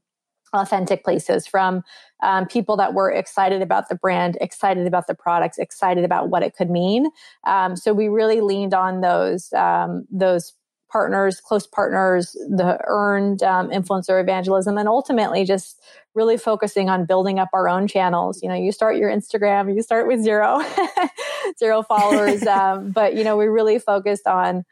authentic 0.56 1.04
places 1.04 1.46
from 1.46 1.84
um, 2.24 2.46
people 2.48 2.78
that 2.78 2.94
were 2.94 3.12
excited 3.12 3.62
about 3.62 3.90
the 3.90 3.96
brand, 3.96 4.38
excited 4.42 4.88
about 4.88 5.08
the 5.08 5.16
products, 5.16 5.58
excited 5.58 6.04
about 6.04 6.30
what 6.30 6.44
it 6.44 6.56
could 6.56 6.70
mean. 6.70 7.08
Um, 7.46 7.76
so 7.76 7.94
we 7.94 8.08
really 8.08 8.42
leaned 8.42 8.74
on 8.74 9.02
those 9.02 9.52
um, 9.54 10.06
those 10.12 10.54
partners, 10.92 11.42
close 11.42 11.68
partners, 11.68 12.32
the 12.50 12.80
earned 12.86 13.44
um, 13.44 13.70
influencer 13.70 14.22
evangelism, 14.22 14.78
and 14.78 14.88
ultimately 14.88 15.44
just 15.44 15.82
really 16.14 16.38
focusing 16.38 16.90
on 16.90 17.06
building 17.06 17.38
up 17.38 17.50
our 17.54 17.68
own 17.68 17.88
channels. 17.88 18.42
You 18.42 18.50
know, 18.50 18.56
you 18.56 18.72
start 18.72 18.96
your 18.96 19.10
Instagram, 19.12 19.76
you 19.76 19.82
start 19.82 20.08
with 20.08 20.24
zero, 20.24 20.62
zero 21.60 21.84
followers, 21.84 22.44
um, 22.48 22.92
but 22.92 23.16
you 23.16 23.24
know, 23.24 23.36
we 23.36 23.48
really 23.48 23.78
focused 23.78 24.26
on 24.26 24.64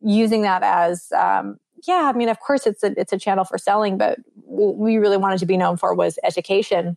using 0.00 0.42
that 0.42 0.62
as 0.62 1.10
um, 1.12 1.58
yeah, 1.86 2.10
I 2.12 2.16
mean, 2.16 2.28
of 2.28 2.40
course, 2.40 2.66
it's 2.66 2.82
a 2.82 2.98
it's 2.98 3.12
a 3.12 3.18
channel 3.18 3.44
for 3.44 3.58
selling, 3.58 3.98
but 3.98 4.18
we 4.46 4.98
really 4.98 5.16
wanted 5.16 5.38
to 5.38 5.46
be 5.46 5.56
known 5.56 5.76
for 5.76 5.94
was 5.94 6.18
education. 6.22 6.96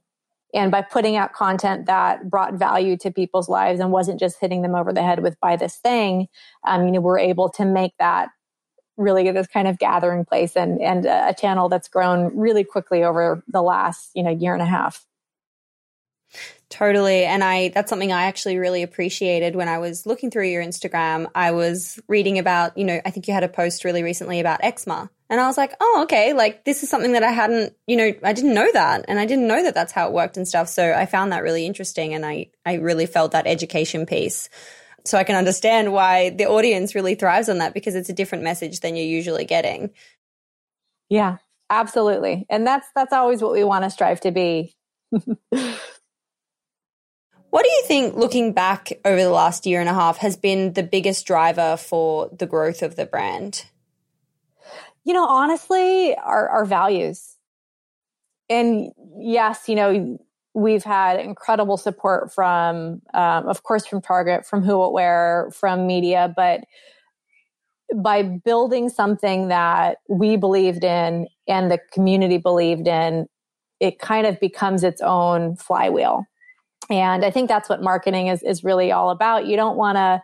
And 0.53 0.71
by 0.71 0.81
putting 0.81 1.15
out 1.17 1.33
content 1.33 1.85
that 1.87 2.29
brought 2.29 2.53
value 2.53 2.95
to 2.97 3.11
people's 3.11 3.49
lives 3.49 3.79
and 3.79 3.91
wasn't 3.91 4.19
just 4.19 4.39
hitting 4.39 4.61
them 4.61 4.75
over 4.75 4.93
the 4.93 5.03
head 5.03 5.21
with 5.21 5.39
buy 5.41 5.57
this 5.57 5.75
thing, 5.75 6.27
um, 6.65 6.85
you 6.85 6.91
know, 6.91 7.01
we're 7.01 7.19
able 7.19 7.49
to 7.49 7.65
make 7.65 7.93
that 7.99 8.29
really 8.95 9.29
this 9.31 9.47
kind 9.47 9.67
of 9.67 9.77
gathering 9.77 10.23
place 10.23 10.55
and 10.55 10.81
and 10.81 11.05
a 11.05 11.33
channel 11.37 11.67
that's 11.67 11.89
grown 11.89 12.35
really 12.37 12.63
quickly 12.63 13.03
over 13.03 13.43
the 13.47 13.61
last 13.61 14.11
you 14.13 14.23
know 14.23 14.31
year 14.31 14.53
and 14.53 14.61
a 14.61 14.65
half. 14.65 15.05
Totally. 16.69 17.23
And 17.23 17.43
I 17.43 17.69
that's 17.69 17.89
something 17.89 18.11
I 18.11 18.23
actually 18.23 18.57
really 18.57 18.83
appreciated 18.83 19.55
when 19.55 19.67
I 19.67 19.77
was 19.77 20.05
looking 20.05 20.31
through 20.31 20.49
your 20.49 20.63
Instagram. 20.63 21.27
I 21.35 21.51
was 21.51 21.99
reading 22.07 22.39
about, 22.39 22.77
you 22.77 22.83
know, 22.83 22.99
I 23.05 23.11
think 23.11 23.27
you 23.27 23.33
had 23.33 23.43
a 23.43 23.49
post 23.49 23.83
really 23.85 24.03
recently 24.03 24.39
about 24.39 24.63
eczema. 24.63 25.09
And 25.29 25.39
I 25.39 25.47
was 25.47 25.57
like, 25.57 25.73
"Oh, 25.79 26.01
okay, 26.03 26.33
like 26.33 26.65
this 26.65 26.83
is 26.83 26.89
something 26.89 27.13
that 27.13 27.23
I 27.23 27.31
hadn't, 27.31 27.73
you 27.87 27.95
know, 27.95 28.11
I 28.23 28.33
didn't 28.33 28.53
know 28.53 28.69
that 28.73 29.05
and 29.07 29.19
I 29.19 29.25
didn't 29.25 29.47
know 29.47 29.63
that 29.63 29.73
that's 29.73 29.91
how 29.91 30.07
it 30.07 30.13
worked 30.13 30.37
and 30.37 30.47
stuff." 30.47 30.67
So 30.67 30.93
I 30.93 31.05
found 31.05 31.31
that 31.31 31.43
really 31.43 31.65
interesting 31.65 32.13
and 32.13 32.25
I 32.25 32.47
I 32.65 32.75
really 32.75 33.05
felt 33.05 33.31
that 33.31 33.47
education 33.47 34.05
piece. 34.05 34.49
So 35.05 35.17
I 35.19 35.23
can 35.23 35.35
understand 35.35 35.93
why 35.93 36.31
the 36.31 36.47
audience 36.47 36.95
really 36.95 37.15
thrives 37.15 37.47
on 37.47 37.59
that 37.59 37.73
because 37.75 37.95
it's 37.95 38.09
a 38.09 38.13
different 38.13 38.43
message 38.43 38.79
than 38.79 38.95
you're 38.95 39.05
usually 39.05 39.45
getting. 39.45 39.91
Yeah, 41.09 41.37
absolutely. 41.69 42.45
And 42.49 42.65
that's 42.65 42.87
that's 42.95 43.13
always 43.13 43.41
what 43.41 43.51
we 43.51 43.63
want 43.63 43.83
to 43.83 43.89
strive 43.91 44.19
to 44.21 44.31
be. 44.31 44.75
What 47.55 47.63
do 47.63 47.71
you 47.71 47.83
think, 47.85 48.17
looking 48.17 48.51
back 48.51 48.91
over 49.05 49.15
the 49.15 49.29
last 49.29 49.65
year 49.65 49.79
and 49.79 49.87
a 49.87 49.93
half, 49.93 50.17
has 50.17 50.35
been 50.35 50.73
the 50.73 50.83
biggest 50.83 51.25
driver 51.25 51.77
for 51.77 52.29
the 52.37 52.45
growth 52.45 52.81
of 52.81 52.97
the 52.97 53.05
brand? 53.05 53.65
You 55.05 55.13
know, 55.13 55.25
honestly, 55.25 56.13
our, 56.15 56.49
our 56.49 56.65
values. 56.65 57.37
And 58.49 58.91
yes, 59.17 59.69
you 59.69 59.75
know, 59.75 60.19
we've 60.53 60.83
had 60.83 61.21
incredible 61.21 61.77
support 61.77 62.33
from, 62.33 63.01
um, 63.13 63.47
of 63.47 63.63
course, 63.63 63.85
from 63.85 64.01
Target, 64.01 64.45
from 64.45 64.61
Who 64.61 64.77
What 64.77 64.91
Wear, 64.91 65.49
from 65.53 65.87
media, 65.87 66.33
but 66.35 66.65
by 67.95 68.21
building 68.21 68.89
something 68.89 69.47
that 69.47 69.99
we 70.09 70.35
believed 70.35 70.83
in 70.83 71.29
and 71.47 71.71
the 71.71 71.79
community 71.93 72.37
believed 72.37 72.89
in, 72.89 73.27
it 73.79 73.97
kind 73.97 74.27
of 74.27 74.41
becomes 74.41 74.83
its 74.83 74.99
own 74.99 75.55
flywheel. 75.55 76.25
And 76.89 77.25
I 77.25 77.31
think 77.31 77.49
that's 77.49 77.67
what 77.67 77.81
marketing 77.81 78.27
is, 78.27 78.43
is 78.43 78.63
really 78.63 78.91
all 78.91 79.09
about. 79.09 79.47
You 79.47 79.55
don't 79.55 79.75
want 79.75 79.95
to, 79.95 80.21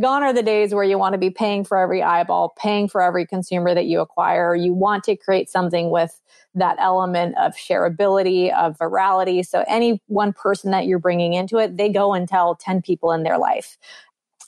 gone 0.00 0.22
are 0.22 0.32
the 0.32 0.44
days 0.44 0.72
where 0.72 0.84
you 0.84 0.96
want 0.96 1.14
to 1.14 1.18
be 1.18 1.30
paying 1.30 1.64
for 1.64 1.76
every 1.76 2.02
eyeball, 2.02 2.54
paying 2.56 2.88
for 2.88 3.02
every 3.02 3.26
consumer 3.26 3.74
that 3.74 3.86
you 3.86 4.00
acquire. 4.00 4.54
You 4.54 4.72
want 4.72 5.02
to 5.04 5.16
create 5.16 5.48
something 5.48 5.90
with 5.90 6.20
that 6.54 6.76
element 6.78 7.36
of 7.36 7.54
shareability, 7.54 8.54
of 8.54 8.78
virality. 8.78 9.44
So 9.44 9.64
any 9.66 10.00
one 10.06 10.32
person 10.32 10.70
that 10.70 10.86
you're 10.86 11.00
bringing 11.00 11.34
into 11.34 11.58
it, 11.58 11.76
they 11.76 11.88
go 11.88 12.14
and 12.14 12.28
tell 12.28 12.54
10 12.54 12.82
people 12.82 13.10
in 13.10 13.24
their 13.24 13.38
life. 13.38 13.76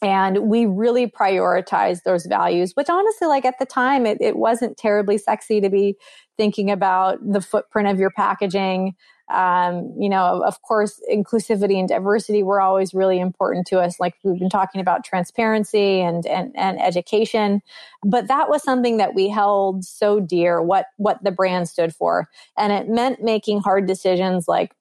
And 0.03 0.49
we 0.49 0.67
really 0.67 1.09
prioritize 1.09 2.03
those 2.05 2.27
values, 2.27 2.73
which 2.75 2.89
honestly, 2.89 3.27
like 3.27 3.45
at 3.45 3.59
the 3.59 3.67
time, 3.67 4.07
it, 4.07 4.19
it 4.21 4.37
wasn't 4.37 4.77
terribly 4.77 5.19
sexy 5.19 5.61
to 5.61 5.71
be 5.71 5.97
thinking 6.37 6.71
about 6.71 7.19
the 7.27 7.41
footprint 7.41 7.89
of 7.89 7.99
your 7.99 8.11
packaging 8.11 8.95
um, 9.29 9.93
you 9.99 10.09
know, 10.09 10.43
of 10.45 10.63
course, 10.63 11.01
inclusivity 11.13 11.79
and 11.79 11.89
diversity 11.89 12.43
were 12.43 12.61
always 12.61 12.95
really 12.95 13.19
important 13.19 13.67
to 13.69 13.81
us. 13.81 13.99
Like 13.99 14.15
we've 14.23 14.39
been 14.39 14.49
talking 14.49 14.81
about 14.81 15.05
transparency 15.05 16.01
and, 16.01 16.25
and, 16.27 16.53
and 16.57 16.81
education, 16.81 17.61
but 18.05 18.29
that 18.29 18.49
was 18.49 18.63
something 18.63 18.99
that 18.99 19.15
we 19.15 19.29
held 19.29 19.85
so 19.85 20.21
dear, 20.21 20.63
what, 20.63 20.87
what 20.97 21.23
the 21.25 21.33
brand 21.33 21.69
stood 21.69 21.95
for. 21.95 22.29
And 22.57 22.73
it 22.73 22.89
meant 22.89 23.23
making 23.23 23.61
hard 23.61 23.87
decisions 23.87 24.47
like 24.47 24.73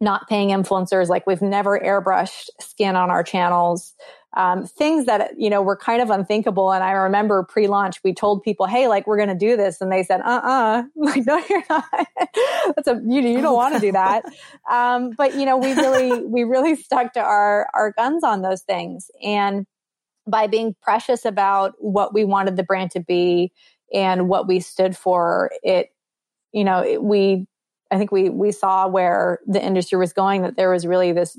not 0.00 0.28
paying 0.28 0.48
influencers, 0.48 1.08
like 1.08 1.26
we've 1.26 1.42
never 1.42 1.78
airbrushed 1.78 2.48
skin 2.60 2.96
on 2.96 3.10
our 3.10 3.22
channels 3.22 3.94
um, 4.36 4.64
things 4.64 5.06
that 5.06 5.32
you 5.36 5.50
know 5.50 5.60
were 5.60 5.76
kind 5.76 6.00
of 6.00 6.10
unthinkable. 6.10 6.72
And 6.72 6.84
I 6.84 6.92
remember 6.92 7.42
pre-launch, 7.42 8.00
we 8.04 8.14
told 8.14 8.42
people, 8.42 8.66
"Hey, 8.66 8.86
like 8.86 9.06
we're 9.06 9.16
going 9.16 9.28
to 9.28 9.34
do 9.34 9.56
this," 9.56 9.80
and 9.80 9.90
they 9.90 10.02
said, 10.04 10.20
"Uh-uh, 10.20 10.84
like 10.96 11.26
no, 11.26 11.42
you're 11.48 11.64
not. 11.68 11.84
That's 12.76 12.86
a 12.86 13.00
you, 13.04 13.20
you 13.22 13.40
don't 13.40 13.56
want 13.56 13.74
to 13.74 13.80
do 13.80 13.92
that." 13.92 14.24
Um, 14.70 15.10
but 15.16 15.34
you 15.34 15.46
know, 15.46 15.56
we 15.56 15.72
really 15.72 16.24
we 16.24 16.44
really 16.44 16.76
stuck 16.76 17.12
to 17.14 17.20
our 17.20 17.68
our 17.74 17.92
guns 17.92 18.22
on 18.22 18.42
those 18.42 18.62
things, 18.62 19.10
and 19.22 19.66
by 20.26 20.46
being 20.46 20.76
precious 20.80 21.24
about 21.24 21.74
what 21.78 22.14
we 22.14 22.24
wanted 22.24 22.56
the 22.56 22.62
brand 22.62 22.92
to 22.92 23.00
be 23.00 23.52
and 23.92 24.28
what 24.28 24.46
we 24.46 24.60
stood 24.60 24.96
for, 24.96 25.50
it 25.62 25.88
you 26.52 26.62
know 26.62 26.84
it, 26.84 27.02
we 27.02 27.46
I 27.90 27.98
think 27.98 28.12
we 28.12 28.30
we 28.30 28.52
saw 28.52 28.86
where 28.86 29.40
the 29.46 29.62
industry 29.62 29.98
was 29.98 30.12
going 30.12 30.42
that 30.42 30.56
there 30.56 30.70
was 30.70 30.86
really 30.86 31.12
this 31.12 31.36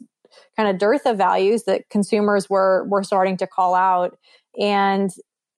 kind 0.55 0.69
of 0.69 0.77
dearth 0.77 1.05
of 1.05 1.17
values 1.17 1.63
that 1.63 1.89
consumers 1.89 2.49
were 2.49 2.85
were 2.89 3.03
starting 3.03 3.37
to 3.37 3.47
call 3.47 3.73
out 3.75 4.17
and 4.59 5.11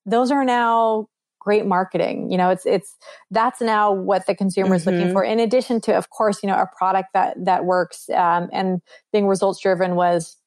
those 0.05 0.31
are 0.31 0.43
now 0.43 1.07
great 1.39 1.65
marketing 1.65 2.31
you 2.31 2.37
know 2.37 2.49
it's 2.49 2.65
it's 2.65 2.95
that's 3.31 3.59
now 3.59 3.91
what 3.91 4.25
the 4.27 4.35
consumer 4.35 4.75
is 4.75 4.85
mm-hmm. 4.85 4.97
looking 4.97 5.11
for 5.11 5.23
in 5.23 5.39
addition 5.39 5.81
to 5.81 5.93
of 5.93 6.09
course 6.09 6.41
you 6.41 6.47
know 6.47 6.55
a 6.55 6.69
product 6.77 7.09
that 7.13 7.35
that 7.43 7.65
works 7.65 8.09
um, 8.11 8.49
and 8.53 8.81
being 9.11 9.27
results 9.27 9.59
driven 9.59 9.95
was 9.95 10.37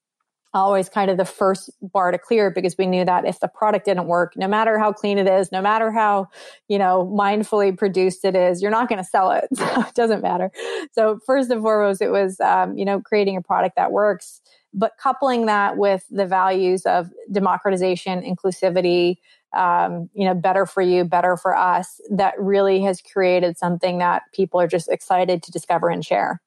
always 0.56 0.88
kind 0.88 1.10
of 1.10 1.16
the 1.16 1.24
first 1.24 1.70
bar 1.80 2.10
to 2.10 2.18
clear 2.18 2.50
because 2.50 2.76
we 2.78 2.86
knew 2.86 3.04
that 3.04 3.24
if 3.24 3.40
the 3.40 3.48
product 3.48 3.84
didn't 3.84 4.06
work, 4.06 4.34
no 4.36 4.48
matter 4.48 4.78
how 4.78 4.92
clean 4.92 5.18
it 5.18 5.28
is, 5.28 5.52
no 5.52 5.60
matter 5.60 5.90
how, 5.90 6.28
you 6.68 6.78
know, 6.78 7.06
mindfully 7.16 7.76
produced 7.76 8.24
it 8.24 8.34
is, 8.34 8.62
you're 8.62 8.70
not 8.70 8.88
going 8.88 9.02
to 9.02 9.08
sell 9.08 9.30
it. 9.30 9.44
So 9.56 9.80
it 9.80 9.94
doesn't 9.94 10.22
matter. 10.22 10.50
So 10.92 11.18
first 11.26 11.50
and 11.50 11.60
foremost, 11.60 12.00
it 12.00 12.10
was, 12.10 12.38
um, 12.40 12.78
you 12.78 12.84
know, 12.84 13.00
creating 13.00 13.36
a 13.36 13.42
product 13.42 13.76
that 13.76 13.90
works, 13.90 14.40
but 14.72 14.92
coupling 14.98 15.46
that 15.46 15.76
with 15.76 16.04
the 16.10 16.26
values 16.26 16.82
of 16.86 17.10
democratization, 17.32 18.22
inclusivity, 18.22 19.16
um, 19.56 20.08
you 20.14 20.24
know, 20.24 20.34
better 20.34 20.66
for 20.66 20.82
you, 20.82 21.04
better 21.04 21.36
for 21.36 21.56
us, 21.56 22.00
that 22.10 22.34
really 22.38 22.80
has 22.82 23.00
created 23.00 23.58
something 23.58 23.98
that 23.98 24.22
people 24.32 24.60
are 24.60 24.68
just 24.68 24.88
excited 24.88 25.42
to 25.42 25.50
discover 25.50 25.88
and 25.88 26.04
share. 26.04 26.40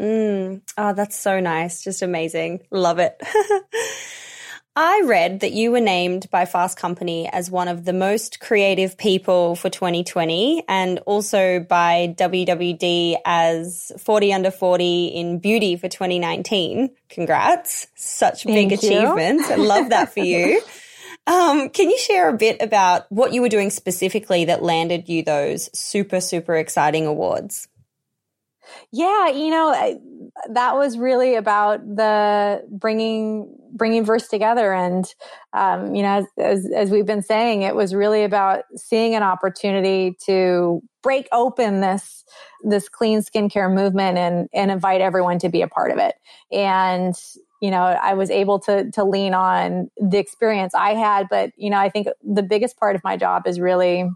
Mm. 0.00 0.62
Oh, 0.76 0.92
that's 0.92 1.18
so 1.18 1.40
nice. 1.40 1.82
Just 1.82 2.02
amazing. 2.02 2.60
Love 2.70 2.98
it. 2.98 3.20
I 4.76 5.02
read 5.06 5.40
that 5.40 5.52
you 5.52 5.70
were 5.70 5.80
named 5.80 6.28
by 6.32 6.46
Fast 6.46 6.76
Company 6.76 7.28
as 7.32 7.48
one 7.48 7.68
of 7.68 7.84
the 7.84 7.92
most 7.92 8.40
creative 8.40 8.98
people 8.98 9.54
for 9.54 9.70
2020 9.70 10.64
and 10.66 10.98
also 11.06 11.60
by 11.60 12.12
WWD 12.18 13.18
as 13.24 13.92
40 14.00 14.32
under 14.32 14.50
40 14.50 15.06
in 15.06 15.38
beauty 15.38 15.76
for 15.76 15.88
2019. 15.88 16.90
Congrats. 17.08 17.86
Such 17.94 18.42
Thank 18.42 18.70
big 18.70 18.78
achievements. 18.78 19.48
I 19.48 19.56
love 19.56 19.90
that 19.90 20.12
for 20.12 20.20
you. 20.20 20.60
Um, 21.26 21.70
can 21.70 21.88
you 21.88 21.96
share 21.96 22.28
a 22.28 22.36
bit 22.36 22.60
about 22.60 23.10
what 23.10 23.32
you 23.32 23.40
were 23.40 23.48
doing 23.48 23.70
specifically 23.70 24.44
that 24.44 24.62
landed 24.62 25.08
you 25.08 25.22
those 25.22 25.70
super, 25.72 26.20
super 26.20 26.54
exciting 26.54 27.06
awards? 27.06 27.66
Yeah, 28.92 29.28
you 29.28 29.50
know, 29.50 30.00
that 30.50 30.76
was 30.76 30.98
really 30.98 31.34
about 31.34 31.80
the 31.84 32.64
bringing 32.70 33.56
bringing 33.72 34.04
Versed 34.04 34.30
together, 34.30 34.72
and 34.72 35.04
um, 35.52 35.94
you 35.94 36.02
know, 36.02 36.18
as, 36.18 36.26
as, 36.38 36.70
as 36.74 36.90
we've 36.90 37.06
been 37.06 37.22
saying, 37.22 37.62
it 37.62 37.74
was 37.74 37.94
really 37.94 38.22
about 38.22 38.64
seeing 38.76 39.14
an 39.14 39.22
opportunity 39.22 40.16
to 40.26 40.82
break 41.02 41.28
open 41.32 41.80
this 41.80 42.24
this 42.62 42.88
clean 42.88 43.20
skincare 43.20 43.72
movement 43.72 44.16
and 44.18 44.48
and 44.54 44.70
invite 44.70 45.00
everyone 45.00 45.38
to 45.40 45.48
be 45.48 45.62
a 45.62 45.68
part 45.68 45.90
of 45.90 45.98
it. 45.98 46.14
And 46.52 47.14
you 47.60 47.70
know, 47.70 47.82
I 47.82 48.14
was 48.14 48.30
able 48.30 48.58
to 48.60 48.90
to 48.92 49.04
lean 49.04 49.34
on 49.34 49.90
the 49.98 50.18
experience 50.18 50.74
I 50.74 50.94
had, 50.94 51.26
but 51.30 51.50
you 51.56 51.70
know, 51.70 51.78
I 51.78 51.88
think 51.88 52.08
the 52.22 52.42
biggest 52.42 52.78
part 52.78 52.96
of 52.96 53.02
my 53.04 53.16
job 53.16 53.46
is 53.46 53.58
really 53.58 54.08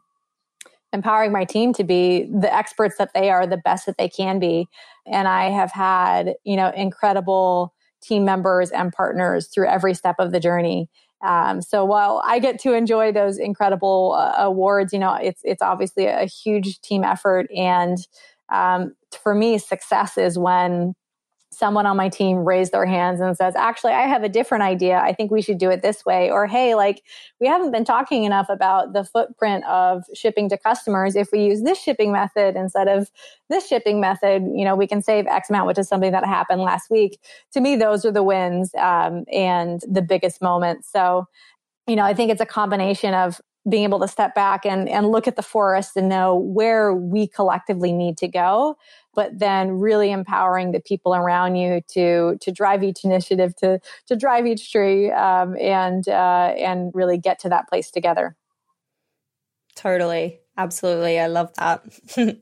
empowering 0.93 1.33
my 1.33 1.45
team 1.45 1.73
to 1.75 1.85
be 1.85 2.25
the 2.25 2.53
experts 2.53 2.97
that 2.99 3.13
they 3.15 3.31
are, 3.31 3.47
the 3.47 3.57
best 3.59 3.87
that 3.87 3.99
they 3.99 4.09
can 4.09 4.39
be. 4.39 4.67
And 5.07 5.29
I 5.29 5.51
have 5.51 5.71
had, 5.71 6.35
you 6.45 6.57
know, 6.57 6.71
incredible 6.75 7.75
team 8.01 8.25
members 8.25 8.71
and 8.71 8.93
partners 8.93 9.49
through 9.49 9.69
every 9.69 9.95
step 9.95 10.17
of 10.19 10.33
the 10.33 10.41
journey. 10.41 10.89
Um, 11.25 11.61
so 11.63 11.85
while 11.85 12.23
I 12.25 12.39
get 12.39 12.61
to 12.61 12.75
enjoy 12.75 13.13
those 13.13 13.39
incredible 13.39 14.15
uh, 14.17 14.35
awards, 14.39 14.93
you 14.93 14.99
know, 14.99 15.15
it's 15.15 15.41
it's 15.43 15.63
obviously 15.63 16.07
a 16.07 16.27
huge 16.27 16.81
team 16.81 17.03
effort, 17.03 17.51
and 17.55 17.99
um, 18.51 18.95
for 19.23 19.35
me, 19.35 19.59
success 19.59 20.17
is 20.17 20.39
when 20.39 20.95
someone 21.59 21.87
on 21.87 21.97
my 21.97 22.09
team 22.09 22.45
raised 22.45 22.73
their 22.73 22.87
hands 22.87 23.21
and 23.21 23.37
says, 23.37 23.57
actually, 23.57 23.93
I 23.93 24.03
have 24.03 24.23
a 24.23 24.29
different 24.29 24.63
idea. 24.63 24.99
I 24.99 25.13
think 25.13 25.31
we 25.31 25.43
should 25.43 25.59
do 25.59 25.71
it 25.71 25.83
this 25.83 26.05
way. 26.05 26.31
Or, 26.31 26.47
hey, 26.47 26.75
like, 26.75 27.03
we 27.41 27.47
haven't 27.47 27.73
been 27.73 27.85
talking 27.85 28.25
enough 28.25 28.49
about 28.49 28.93
the 28.93 29.05
footprint 29.05 29.65
of 29.65 30.05
shipping 30.15 30.49
to 30.51 30.57
customers. 30.57 31.17
If 31.17 31.31
we 31.33 31.45
use 31.45 31.63
this 31.63 31.81
shipping 31.81 32.13
method 32.13 32.57
instead 32.57 32.87
of 32.87 33.11
this 33.51 33.67
shipping 33.67 34.01
method, 34.01 34.43
you 34.55 34.65
know, 34.65 34.77
we 34.77 34.87
can 34.87 35.03
save 35.03 35.27
X 35.27 35.51
amount, 35.51 35.67
which 35.67 35.79
is 35.79 35.89
something 35.89 36.13
that 36.13 36.25
happened 36.25 36.63
last 36.63 36.91
week. 36.91 37.21
To 37.53 37.61
me, 37.61 37.77
those 37.77 38.05
are 38.05 38.13
the 38.13 38.23
wins 38.23 38.73
um, 38.77 39.25
and 39.33 39.83
the 39.91 40.03
biggest 40.03 40.41
moments. 40.41 40.91
So, 40.93 41.27
you 41.87 41.97
know, 41.97 42.05
I 42.05 42.15
think 42.15 42.31
it's 42.31 42.41
a 42.41 42.47
combination 42.47 43.15
of 43.15 43.41
being 43.69 43.85
able 43.85 44.01
to 44.01 44.09
step 44.09 44.35
back 44.35 44.65
and, 44.65 44.89
and 44.89 45.11
look 45.11 45.27
at 45.27 45.37
the 45.37 45.43
forest 45.43 45.97
and 45.97 46.09
know 46.09 46.35
where 46.35 46.95
we 46.95 47.27
collectively 47.27 47.93
need 47.93 48.17
to 48.19 48.29
go 48.29 48.77
but 49.19 49.37
then 49.37 49.81
really 49.81 50.13
empowering 50.13 50.71
the 50.71 50.79
people 50.79 51.13
around 51.13 51.57
you 51.57 51.81
to 51.89 52.39
to 52.41 52.53
drive 52.53 52.85
each 52.85 53.03
initiative 53.03 53.53
to 53.57 53.81
to 54.07 54.15
drive 54.15 54.47
each 54.47 54.71
tree 54.71 55.11
um, 55.11 55.57
and 55.57 56.07
uh, 56.07 56.55
and 56.57 56.93
really 56.95 57.19
get 57.19 57.41
to 57.41 57.49
that 57.49 57.69
place 57.69 57.91
together. 57.91 58.37
Totally. 59.75 60.39
Absolutely. 60.57 61.19
I 61.19 61.27
love 61.27 61.53
that. 61.55 61.83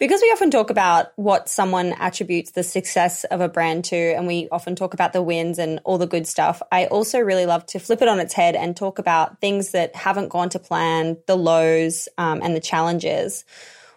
Because 0.00 0.20
we 0.20 0.32
often 0.32 0.50
talk 0.50 0.70
about 0.70 1.12
what 1.14 1.48
someone 1.48 1.94
attributes 1.98 2.50
the 2.50 2.64
success 2.64 3.22
of 3.24 3.40
a 3.40 3.48
brand 3.48 3.84
to, 3.86 3.96
and 3.96 4.26
we 4.26 4.48
often 4.50 4.74
talk 4.74 4.92
about 4.92 5.12
the 5.12 5.22
wins 5.22 5.56
and 5.58 5.80
all 5.84 5.98
the 5.98 6.06
good 6.06 6.26
stuff, 6.26 6.60
I 6.72 6.86
also 6.86 7.20
really 7.20 7.46
love 7.46 7.64
to 7.66 7.78
flip 7.78 8.02
it 8.02 8.08
on 8.08 8.18
its 8.18 8.34
head 8.34 8.56
and 8.56 8.76
talk 8.76 8.98
about 8.98 9.40
things 9.40 9.70
that 9.70 9.94
haven't 9.94 10.30
gone 10.30 10.48
to 10.50 10.58
plan, 10.58 11.16
the 11.28 11.36
lows, 11.36 12.08
um, 12.18 12.40
and 12.42 12.56
the 12.56 12.60
challenges. 12.60 13.44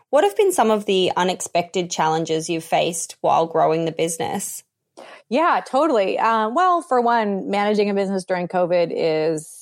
What 0.10 0.24
have 0.24 0.38
been 0.38 0.51
some 0.51 0.72
of 0.72 0.86
the 0.86 1.12
unexpected 1.18 1.91
challenges 1.91 2.49
you've 2.49 2.64
faced 2.64 3.18
while 3.22 3.45
growing 3.45 3.86
the 3.86 3.91
business? 3.91 4.64
Yeah, 5.30 5.62
totally. 5.66 6.18
Um, 6.18 6.55
well, 6.55 6.82
for 6.82 7.01
one, 7.01 7.49
managing 7.49 7.89
a 7.89 7.93
business 7.93 8.24
during 8.24 8.47
COVID 8.47 8.91
is 8.95 9.58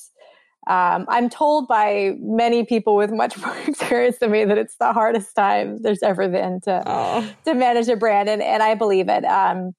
um, 0.66 1.06
I'm 1.08 1.30
told 1.30 1.68
by 1.68 2.16
many 2.18 2.64
people 2.64 2.96
with 2.96 3.12
much 3.12 3.36
more 3.44 3.56
experience 3.66 4.18
than 4.18 4.30
me 4.30 4.44
that 4.44 4.58
it's 4.58 4.76
the 4.76 4.92
hardest 4.92 5.34
time 5.34 5.82
there's 5.82 6.02
ever 6.02 6.28
been 6.28 6.60
to 6.62 6.82
oh. 6.86 7.32
to 7.44 7.54
manage 7.54 7.88
a 7.88 7.96
brand, 7.96 8.28
and 8.28 8.42
and 8.42 8.62
I 8.62 8.74
believe 8.74 9.08
it. 9.08 9.24
Um, 9.24 9.72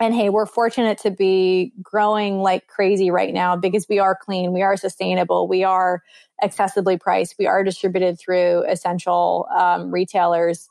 and 0.00 0.14
hey, 0.14 0.28
we're 0.28 0.46
fortunate 0.46 0.98
to 0.98 1.10
be 1.10 1.72
growing 1.82 2.38
like 2.38 2.68
crazy 2.68 3.10
right 3.10 3.34
now 3.34 3.56
because 3.56 3.88
we 3.88 3.98
are 3.98 4.14
clean, 4.14 4.52
we 4.52 4.62
are 4.62 4.76
sustainable, 4.76 5.48
we 5.48 5.64
are 5.64 6.02
accessibly 6.42 7.00
priced, 7.00 7.34
we 7.38 7.46
are 7.46 7.64
distributed 7.64 8.18
through 8.18 8.64
essential 8.68 9.48
um, 9.56 9.90
retailers. 9.90 10.68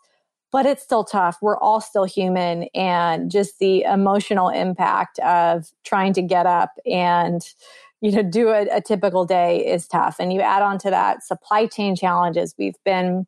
But 0.50 0.66
it's 0.66 0.82
still 0.82 1.04
tough. 1.04 1.40
We're 1.42 1.58
all 1.58 1.82
still 1.82 2.06
human, 2.06 2.70
and 2.74 3.30
just 3.30 3.60
the 3.60 3.82
emotional 3.82 4.48
impact 4.48 5.20
of 5.20 5.70
trying 5.84 6.14
to 6.14 6.22
get 6.22 6.46
up 6.46 6.72
and 6.86 7.42
you 8.00 8.12
know 8.12 8.24
do 8.24 8.50
a, 8.50 8.66
a 8.72 8.82
typical 8.82 9.26
day 9.26 9.66
is 9.66 9.88
tough 9.88 10.18
and 10.20 10.32
you 10.32 10.40
add 10.40 10.62
on 10.62 10.78
to 10.80 10.90
that 10.90 11.24
supply 11.24 11.66
chain 11.66 11.96
challenges 11.96 12.54
we've 12.58 12.78
been 12.86 13.26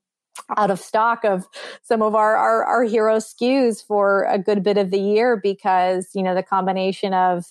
out 0.57 0.71
of 0.71 0.79
stock 0.79 1.23
of 1.23 1.47
some 1.83 2.01
of 2.01 2.15
our, 2.15 2.35
our, 2.35 2.63
our 2.63 2.83
hero 2.83 3.17
SKUs 3.17 3.85
for 3.85 4.23
a 4.25 4.37
good 4.37 4.63
bit 4.63 4.77
of 4.77 4.91
the 4.91 4.99
year 4.99 5.37
because 5.37 6.09
you 6.13 6.23
know 6.23 6.35
the 6.35 6.43
combination 6.43 7.13
of 7.13 7.45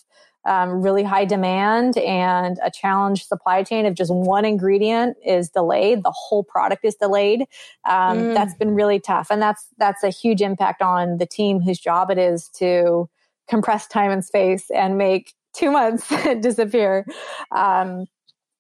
um, 0.44 0.80
really 0.82 1.02
high 1.02 1.24
demand 1.24 1.98
and 1.98 2.58
a 2.64 2.70
challenged 2.70 3.26
supply 3.26 3.62
chain 3.62 3.84
of 3.84 3.94
just 3.94 4.12
one 4.12 4.44
ingredient 4.44 5.16
is 5.26 5.50
delayed 5.50 6.02
the 6.04 6.14
whole 6.14 6.42
product 6.44 6.84
is 6.84 6.94
delayed 6.94 7.42
um, 7.88 8.18
mm. 8.18 8.34
that's 8.34 8.54
been 8.54 8.74
really 8.74 9.00
tough 9.00 9.28
and 9.30 9.42
that's 9.42 9.66
that's 9.78 10.02
a 10.02 10.10
huge 10.10 10.40
impact 10.40 10.80
on 10.80 11.18
the 11.18 11.26
team 11.26 11.60
whose 11.60 11.78
job 11.78 12.10
it 12.10 12.18
is 12.18 12.48
to 12.50 13.08
compress 13.48 13.86
time 13.86 14.10
and 14.10 14.24
space 14.24 14.70
and 14.70 14.96
make 14.96 15.34
two 15.54 15.70
months 15.70 16.08
disappear. 16.40 17.06
Um, 17.50 18.06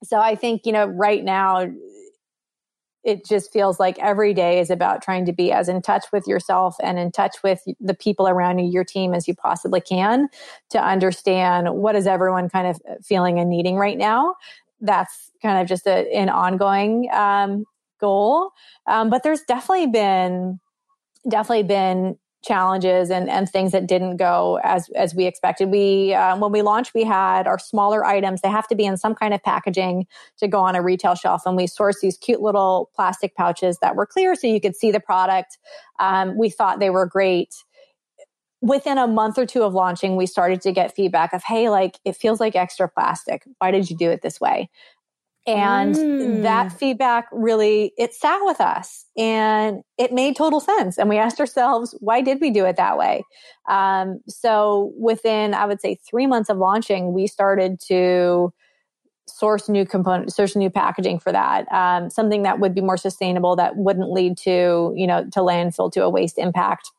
so 0.02 0.18
I 0.18 0.34
think, 0.34 0.62
you 0.64 0.72
know, 0.72 0.86
right 0.86 1.24
now, 1.24 1.70
it 3.08 3.24
just 3.24 3.50
feels 3.50 3.80
like 3.80 3.98
every 4.00 4.34
day 4.34 4.60
is 4.60 4.68
about 4.68 5.00
trying 5.00 5.24
to 5.24 5.32
be 5.32 5.50
as 5.50 5.66
in 5.66 5.80
touch 5.80 6.04
with 6.12 6.26
yourself 6.26 6.76
and 6.82 6.98
in 6.98 7.10
touch 7.10 7.36
with 7.42 7.62
the 7.80 7.94
people 7.94 8.28
around 8.28 8.58
you, 8.58 8.70
your 8.70 8.84
team, 8.84 9.14
as 9.14 9.26
you 9.26 9.34
possibly 9.34 9.80
can 9.80 10.28
to 10.68 10.78
understand 10.78 11.74
what 11.74 11.96
is 11.96 12.06
everyone 12.06 12.50
kind 12.50 12.66
of 12.66 12.78
feeling 13.02 13.38
and 13.40 13.48
needing 13.48 13.76
right 13.76 13.96
now. 13.96 14.34
That's 14.82 15.30
kind 15.40 15.58
of 15.58 15.66
just 15.66 15.86
a, 15.86 16.06
an 16.14 16.28
ongoing 16.28 17.08
um, 17.10 17.64
goal. 17.98 18.50
Um, 18.86 19.08
but 19.08 19.22
there's 19.22 19.40
definitely 19.40 19.86
been, 19.86 20.60
definitely 21.26 21.62
been 21.62 22.18
challenges 22.42 23.10
and, 23.10 23.28
and 23.28 23.48
things 23.48 23.72
that 23.72 23.86
didn't 23.86 24.16
go 24.16 24.60
as 24.62 24.88
as 24.90 25.14
we 25.14 25.26
expected. 25.26 25.70
We 25.70 26.14
um, 26.14 26.40
when 26.40 26.52
we 26.52 26.62
launched, 26.62 26.94
we 26.94 27.04
had 27.04 27.46
our 27.46 27.58
smaller 27.58 28.04
items. 28.04 28.40
They 28.40 28.48
have 28.48 28.68
to 28.68 28.74
be 28.74 28.84
in 28.84 28.96
some 28.96 29.14
kind 29.14 29.34
of 29.34 29.42
packaging 29.42 30.06
to 30.38 30.48
go 30.48 30.60
on 30.60 30.76
a 30.76 30.82
retail 30.82 31.14
shelf, 31.14 31.42
and 31.46 31.56
we 31.56 31.66
sourced 31.66 32.00
these 32.00 32.16
cute 32.16 32.40
little 32.40 32.90
plastic 32.94 33.34
pouches 33.34 33.78
that 33.80 33.96
were 33.96 34.06
clear, 34.06 34.34
so 34.34 34.46
you 34.46 34.60
could 34.60 34.76
see 34.76 34.90
the 34.90 35.00
product. 35.00 35.58
Um, 35.98 36.36
we 36.36 36.50
thought 36.50 36.78
they 36.80 36.90
were 36.90 37.06
great. 37.06 37.54
Within 38.60 38.98
a 38.98 39.06
month 39.06 39.38
or 39.38 39.46
two 39.46 39.62
of 39.62 39.72
launching, 39.72 40.16
we 40.16 40.26
started 40.26 40.60
to 40.62 40.72
get 40.72 40.94
feedback 40.94 41.32
of, 41.32 41.44
"Hey, 41.44 41.68
like 41.68 41.98
it 42.04 42.16
feels 42.16 42.40
like 42.40 42.56
extra 42.56 42.88
plastic. 42.88 43.44
Why 43.58 43.70
did 43.70 43.90
you 43.90 43.96
do 43.96 44.10
it 44.10 44.22
this 44.22 44.40
way?" 44.40 44.70
And 45.48 45.94
mm. 45.94 46.42
that 46.42 46.72
feedback 46.72 47.26
really, 47.32 47.92
it 47.96 48.12
sat 48.12 48.38
with 48.42 48.60
us 48.60 49.06
and 49.16 49.82
it 49.96 50.12
made 50.12 50.36
total 50.36 50.60
sense. 50.60 50.98
And 50.98 51.08
we 51.08 51.16
asked 51.16 51.40
ourselves, 51.40 51.96
why 52.00 52.20
did 52.20 52.38
we 52.40 52.50
do 52.50 52.66
it 52.66 52.76
that 52.76 52.98
way? 52.98 53.22
Um, 53.68 54.20
so 54.28 54.92
within, 54.98 55.54
I 55.54 55.64
would 55.64 55.80
say, 55.80 55.98
three 56.08 56.26
months 56.26 56.50
of 56.50 56.58
launching, 56.58 57.14
we 57.14 57.26
started 57.26 57.80
to 57.88 58.52
source 59.26 59.70
new 59.70 59.86
components, 59.86 60.36
source 60.36 60.54
new 60.54 60.68
packaging 60.68 61.18
for 61.18 61.32
that. 61.32 61.70
Um, 61.72 62.10
something 62.10 62.42
that 62.42 62.60
would 62.60 62.74
be 62.74 62.82
more 62.82 62.98
sustainable, 62.98 63.56
that 63.56 63.76
wouldn't 63.76 64.10
lead 64.12 64.36
to, 64.38 64.92
you 64.96 65.06
know, 65.06 65.24
to 65.32 65.40
landfill, 65.40 65.90
to 65.92 66.02
a 66.02 66.10
waste 66.10 66.36
impact. 66.36 66.90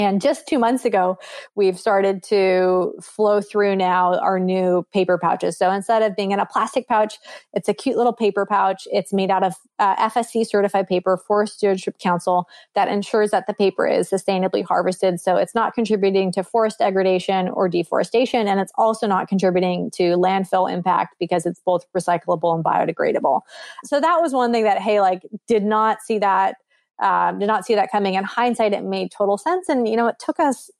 And 0.00 0.18
just 0.18 0.48
two 0.48 0.58
months 0.58 0.86
ago, 0.86 1.18
we've 1.56 1.78
started 1.78 2.22
to 2.24 2.94
flow 3.02 3.42
through 3.42 3.76
now 3.76 4.18
our 4.18 4.38
new 4.38 4.86
paper 4.94 5.18
pouches. 5.18 5.58
So 5.58 5.70
instead 5.70 6.00
of 6.00 6.16
being 6.16 6.30
in 6.30 6.40
a 6.40 6.46
plastic 6.46 6.88
pouch, 6.88 7.18
it's 7.52 7.68
a 7.68 7.74
cute 7.74 7.98
little 7.98 8.14
paper 8.14 8.46
pouch. 8.46 8.88
It's 8.90 9.12
made 9.12 9.30
out 9.30 9.44
of 9.44 9.54
uh, 9.78 10.08
FSC 10.08 10.46
certified 10.46 10.88
paper, 10.88 11.18
Forest 11.18 11.58
Stewardship 11.58 11.98
Council, 11.98 12.48
that 12.74 12.88
ensures 12.88 13.30
that 13.30 13.46
the 13.46 13.52
paper 13.52 13.86
is 13.86 14.08
sustainably 14.08 14.64
harvested. 14.64 15.20
So 15.20 15.36
it's 15.36 15.54
not 15.54 15.74
contributing 15.74 16.32
to 16.32 16.42
forest 16.42 16.78
degradation 16.78 17.50
or 17.50 17.68
deforestation. 17.68 18.48
And 18.48 18.58
it's 18.58 18.72
also 18.76 19.06
not 19.06 19.28
contributing 19.28 19.90
to 19.96 20.16
landfill 20.16 20.72
impact 20.72 21.16
because 21.20 21.44
it's 21.44 21.60
both 21.60 21.84
recyclable 21.92 22.54
and 22.54 22.64
biodegradable. 22.64 23.42
So 23.84 24.00
that 24.00 24.22
was 24.22 24.32
one 24.32 24.50
thing 24.50 24.64
that, 24.64 24.78
hey, 24.78 25.02
like, 25.02 25.26
did 25.46 25.62
not 25.62 26.00
see 26.00 26.18
that 26.20 26.56
um, 27.00 27.38
did 27.38 27.46
not 27.46 27.64
see 27.64 27.74
that 27.74 27.90
coming. 27.90 28.14
In 28.14 28.24
hindsight, 28.24 28.72
it 28.72 28.84
made 28.84 29.10
total 29.10 29.38
sense. 29.38 29.68
And, 29.68 29.88
you 29.88 29.96
know, 29.96 30.06
it 30.06 30.16
took 30.18 30.38
us 30.40 30.70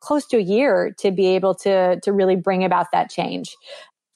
close 0.00 0.26
to 0.26 0.38
a 0.38 0.42
year 0.42 0.94
to 0.98 1.10
be 1.10 1.26
able 1.28 1.54
to, 1.54 2.00
to 2.00 2.12
really 2.12 2.36
bring 2.36 2.64
about 2.64 2.86
that 2.92 3.10
change. 3.10 3.56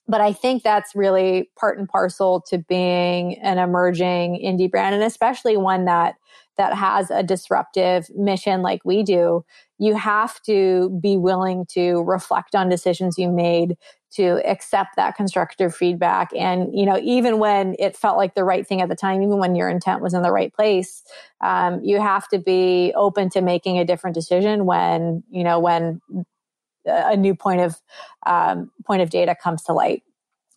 But 0.06 0.20
I 0.20 0.32
think 0.32 0.62
that's 0.62 0.94
really 0.94 1.50
part 1.58 1.78
and 1.78 1.88
parcel 1.88 2.42
to 2.48 2.58
being 2.58 3.38
an 3.38 3.58
emerging 3.58 4.40
indie 4.44 4.70
brand 4.70 4.94
and 4.94 5.04
especially 5.04 5.56
one 5.56 5.86
that 5.86 6.16
that 6.56 6.74
has 6.74 7.10
a 7.10 7.22
disruptive 7.22 8.08
mission 8.14 8.62
like 8.62 8.80
we 8.84 9.02
do, 9.02 9.44
you 9.78 9.96
have 9.96 10.40
to 10.42 10.96
be 11.02 11.16
willing 11.16 11.66
to 11.66 12.02
reflect 12.02 12.54
on 12.54 12.68
decisions 12.68 13.18
you 13.18 13.28
made, 13.28 13.76
to 14.16 14.40
accept 14.48 14.96
that 14.96 15.16
constructive 15.16 15.74
feedback. 15.74 16.30
And, 16.34 16.76
you 16.76 16.86
know, 16.86 16.98
even 17.02 17.38
when 17.38 17.74
it 17.78 17.96
felt 17.96 18.16
like 18.16 18.34
the 18.34 18.44
right 18.44 18.66
thing 18.66 18.80
at 18.80 18.88
the 18.88 18.94
time, 18.94 19.22
even 19.22 19.38
when 19.38 19.54
your 19.54 19.68
intent 19.68 20.00
was 20.00 20.14
in 20.14 20.22
the 20.22 20.30
right 20.32 20.52
place, 20.52 21.02
um, 21.40 21.80
you 21.82 22.00
have 22.00 22.28
to 22.28 22.38
be 22.38 22.92
open 22.94 23.30
to 23.30 23.40
making 23.40 23.78
a 23.78 23.84
different 23.84 24.14
decision 24.14 24.66
when, 24.66 25.22
you 25.30 25.44
know, 25.44 25.58
when 25.58 26.00
a 26.86 27.16
new 27.16 27.34
point 27.34 27.60
of 27.60 27.80
um, 28.26 28.70
point 28.86 29.02
of 29.02 29.10
data 29.10 29.34
comes 29.34 29.62
to 29.64 29.72
light. 29.72 30.02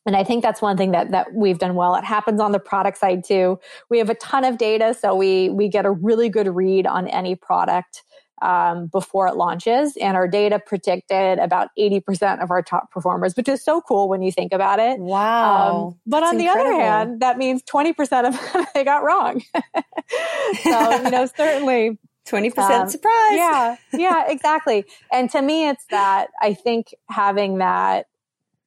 And 0.05 0.15
I 0.15 0.23
think 0.23 0.41
that's 0.41 0.61
one 0.61 0.77
thing 0.77 0.91
that 0.91 1.11
that 1.11 1.33
we've 1.33 1.59
done 1.59 1.75
well. 1.75 1.95
It 1.95 2.03
happens 2.03 2.39
on 2.39 2.53
the 2.53 2.59
product 2.59 2.97
side 2.97 3.23
too. 3.25 3.59
We 3.89 3.97
have 3.97 4.09
a 4.09 4.15
ton 4.15 4.45
of 4.45 4.57
data, 4.57 4.93
so 4.93 5.13
we 5.13 5.49
we 5.49 5.67
get 5.67 5.85
a 5.85 5.91
really 5.91 6.29
good 6.29 6.47
read 6.47 6.87
on 6.87 7.07
any 7.07 7.35
product 7.35 8.03
um, 8.41 8.87
before 8.87 9.27
it 9.27 9.35
launches, 9.35 9.97
and 9.97 10.15
our 10.15 10.27
data 10.27 10.59
predicted 10.59 11.39
about 11.39 11.69
eighty 11.77 11.99
percent 11.99 12.41
of 12.41 12.51
our 12.51 12.61
top 12.61 12.91
performers, 12.91 13.35
which 13.35 13.47
is 13.47 13.63
so 13.63 13.81
cool 13.81 14.09
when 14.09 14.21
you 14.21 14.31
think 14.31 14.53
about 14.53 14.79
it. 14.79 14.99
Wow! 14.99 15.87
Um, 15.89 15.99
but 16.05 16.23
on 16.23 16.37
the 16.37 16.47
other 16.47 16.73
hand, 16.73 17.21
that 17.21 17.37
means 17.37 17.63
twenty 17.63 17.93
percent 17.93 18.27
of 18.27 18.33
them 18.53 18.65
they 18.73 18.83
got 18.83 19.03
wrong. 19.03 19.41
so 20.63 21.03
you 21.03 21.11
know, 21.11 21.25
certainly. 21.35 21.97
20% 22.27 22.57
um, 22.57 22.89
surprise. 22.89 23.37
Yeah, 23.37 23.77
yeah, 23.93 24.25
exactly. 24.27 24.83
And 25.13 25.29
to 25.29 25.41
me, 25.41 25.69
it's 25.69 25.85
that 25.91 26.27
I 26.41 26.53
think 26.53 26.93
having 27.07 27.59
that 27.59 28.07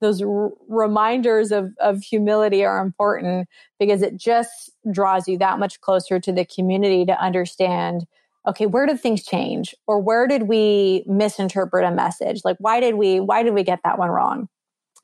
those 0.01 0.23
r- 0.23 0.51
reminders 0.69 1.53
of, 1.53 1.73
of 1.79 2.03
humility 2.03 2.65
are 2.65 2.81
important 2.81 3.49
because 3.79 4.03
it 4.03 4.17
just 4.17 4.71
draws 4.91 5.29
you 5.29 5.39
that 5.39 5.59
much 5.59 5.81
closer 5.81 6.19
to 6.19 6.33
the 6.33 6.45
community 6.45 7.05
to 7.05 7.23
understand 7.23 8.07
okay 8.47 8.67
where 8.67 8.87
did 8.87 9.01
things 9.01 9.25
change 9.25 9.75
or 9.87 9.99
where 9.99 10.27
did 10.27 10.45
we 10.45 11.05
misinterpret 11.07 11.85
a 11.85 11.91
message 11.91 12.41
like 12.45 12.57
why 12.59 12.81
did 12.81 12.95
we 12.95 13.21
why 13.21 13.43
did 13.43 13.55
we 13.55 13.63
get 13.63 13.81
that 13.85 13.99
one 13.99 14.11
wrong 14.11 14.49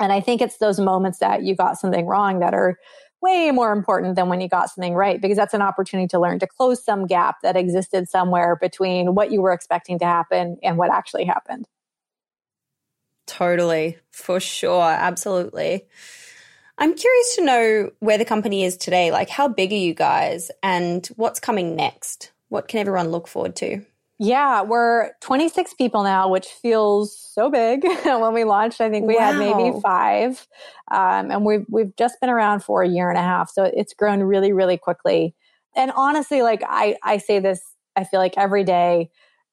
and 0.00 0.12
i 0.12 0.20
think 0.20 0.40
it's 0.40 0.58
those 0.58 0.80
moments 0.80 1.18
that 1.18 1.42
you 1.42 1.54
got 1.54 1.78
something 1.78 2.06
wrong 2.06 2.40
that 2.40 2.54
are 2.54 2.76
way 3.22 3.50
more 3.50 3.72
important 3.72 4.14
than 4.14 4.28
when 4.28 4.40
you 4.40 4.48
got 4.48 4.70
something 4.70 4.94
right 4.94 5.20
because 5.20 5.36
that's 5.36 5.54
an 5.54 5.62
opportunity 5.62 6.06
to 6.06 6.20
learn 6.20 6.38
to 6.38 6.46
close 6.46 6.84
some 6.84 7.06
gap 7.06 7.36
that 7.42 7.56
existed 7.56 8.08
somewhere 8.08 8.56
between 8.60 9.14
what 9.14 9.30
you 9.32 9.40
were 9.40 9.52
expecting 9.52 9.98
to 9.98 10.04
happen 10.04 10.56
and 10.62 10.76
what 10.76 10.90
actually 10.90 11.24
happened 11.24 11.66
Totally, 13.26 13.98
for 14.12 14.40
sure. 14.40 14.84
Absolutely. 14.84 15.84
I'm 16.78 16.94
curious 16.94 17.36
to 17.36 17.44
know 17.44 17.90
where 18.00 18.18
the 18.18 18.24
company 18.24 18.64
is 18.64 18.76
today. 18.76 19.10
Like, 19.10 19.28
how 19.28 19.48
big 19.48 19.72
are 19.72 19.76
you 19.76 19.94
guys 19.94 20.50
and 20.62 21.06
what's 21.16 21.40
coming 21.40 21.74
next? 21.74 22.32
What 22.48 22.68
can 22.68 22.80
everyone 22.80 23.08
look 23.08 23.28
forward 23.28 23.56
to? 23.56 23.82
Yeah, 24.18 24.62
we're 24.62 25.10
26 25.20 25.74
people 25.74 26.02
now, 26.02 26.28
which 26.28 26.46
feels 26.46 27.18
so 27.18 27.50
big. 27.50 27.84
when 28.04 28.32
we 28.32 28.44
launched, 28.44 28.80
I 28.80 28.88
think 28.88 29.06
we 29.06 29.16
wow. 29.16 29.32
had 29.32 29.38
maybe 29.38 29.78
five, 29.80 30.46
um, 30.90 31.30
and 31.30 31.44
we've 31.44 31.66
we've 31.68 31.94
just 31.96 32.18
been 32.20 32.30
around 32.30 32.60
for 32.60 32.82
a 32.82 32.88
year 32.88 33.10
and 33.10 33.18
a 33.18 33.22
half, 33.22 33.50
so 33.50 33.64
it's 33.64 33.92
grown 33.92 34.20
really, 34.20 34.52
really 34.52 34.78
quickly. 34.78 35.34
And 35.74 35.92
honestly, 35.94 36.40
like 36.40 36.62
I 36.66 36.96
I 37.02 37.18
say 37.18 37.40
this 37.40 37.60
I 37.96 38.04
feel 38.04 38.20
like 38.20 38.34
every 38.36 38.64
day, 38.64 39.10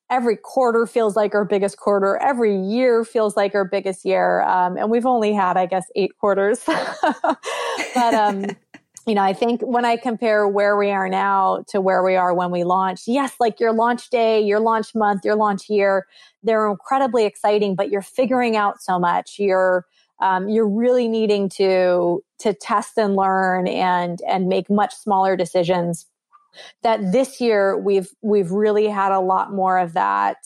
every 0.10 0.38
quarter 0.38 0.86
feels 0.86 1.16
like 1.16 1.34
our 1.34 1.46
biggest 1.46 1.78
quarter. 1.78 2.18
Every 2.22 2.56
year 2.56 3.04
feels 3.04 3.36
like 3.36 3.56
our 3.56 3.66
biggest 3.66 4.06
year. 4.06 4.42
Um, 4.42 4.78
and 4.78 4.92
we've 4.92 5.06
only 5.06 5.34
had, 5.34 5.58
I 5.58 5.66
guess, 5.66 5.86
eight 5.96 6.12
quarters. 6.20 6.62
but, 7.96 8.14
um, 8.14 8.46
you 9.06 9.16
know, 9.16 9.22
I 9.22 9.34
think 9.34 9.62
when 9.62 9.86
I 9.86 9.98
compare 9.98 10.48
where 10.48 10.78
we 10.78 10.90
are 10.92 11.10
now 11.10 11.64
to 11.70 11.82
where 11.82 12.04
we 12.04 12.16
are 12.16 12.34
when 12.34 12.52
we 12.52 12.64
launched, 12.64 13.08
yes, 13.08 13.34
like 13.40 13.60
your 13.60 13.74
launch 13.74 14.10
day, 14.10 14.40
your 14.42 14.60
launch 14.60 14.96
month, 14.96 15.26
your 15.26 15.36
launch 15.36 15.70
year, 15.70 16.08
they're 16.42 16.70
incredibly 16.70 17.26
exciting, 17.26 17.76
but 17.76 17.90
you're 17.90 18.02
figuring 18.02 18.56
out 18.56 18.82
so 18.82 18.98
much. 19.00 19.38
You're, 19.40 19.86
um, 20.22 20.48
you're 20.48 20.68
really 20.68 21.08
needing 21.08 21.50
to 21.50 22.24
to 22.40 22.54
test 22.54 22.98
and 22.98 23.16
learn 23.16 23.68
and 23.68 24.22
and 24.28 24.48
make 24.48 24.70
much 24.70 24.94
smaller 24.94 25.36
decisions 25.36 26.06
that 26.82 27.12
this 27.12 27.42
year 27.42 27.78
we've 27.78 28.10
we've 28.22 28.52
really 28.52 28.88
had 28.88 29.12
a 29.12 29.20
lot 29.20 29.52
more 29.52 29.78
of 29.78 29.94
that 29.94 30.38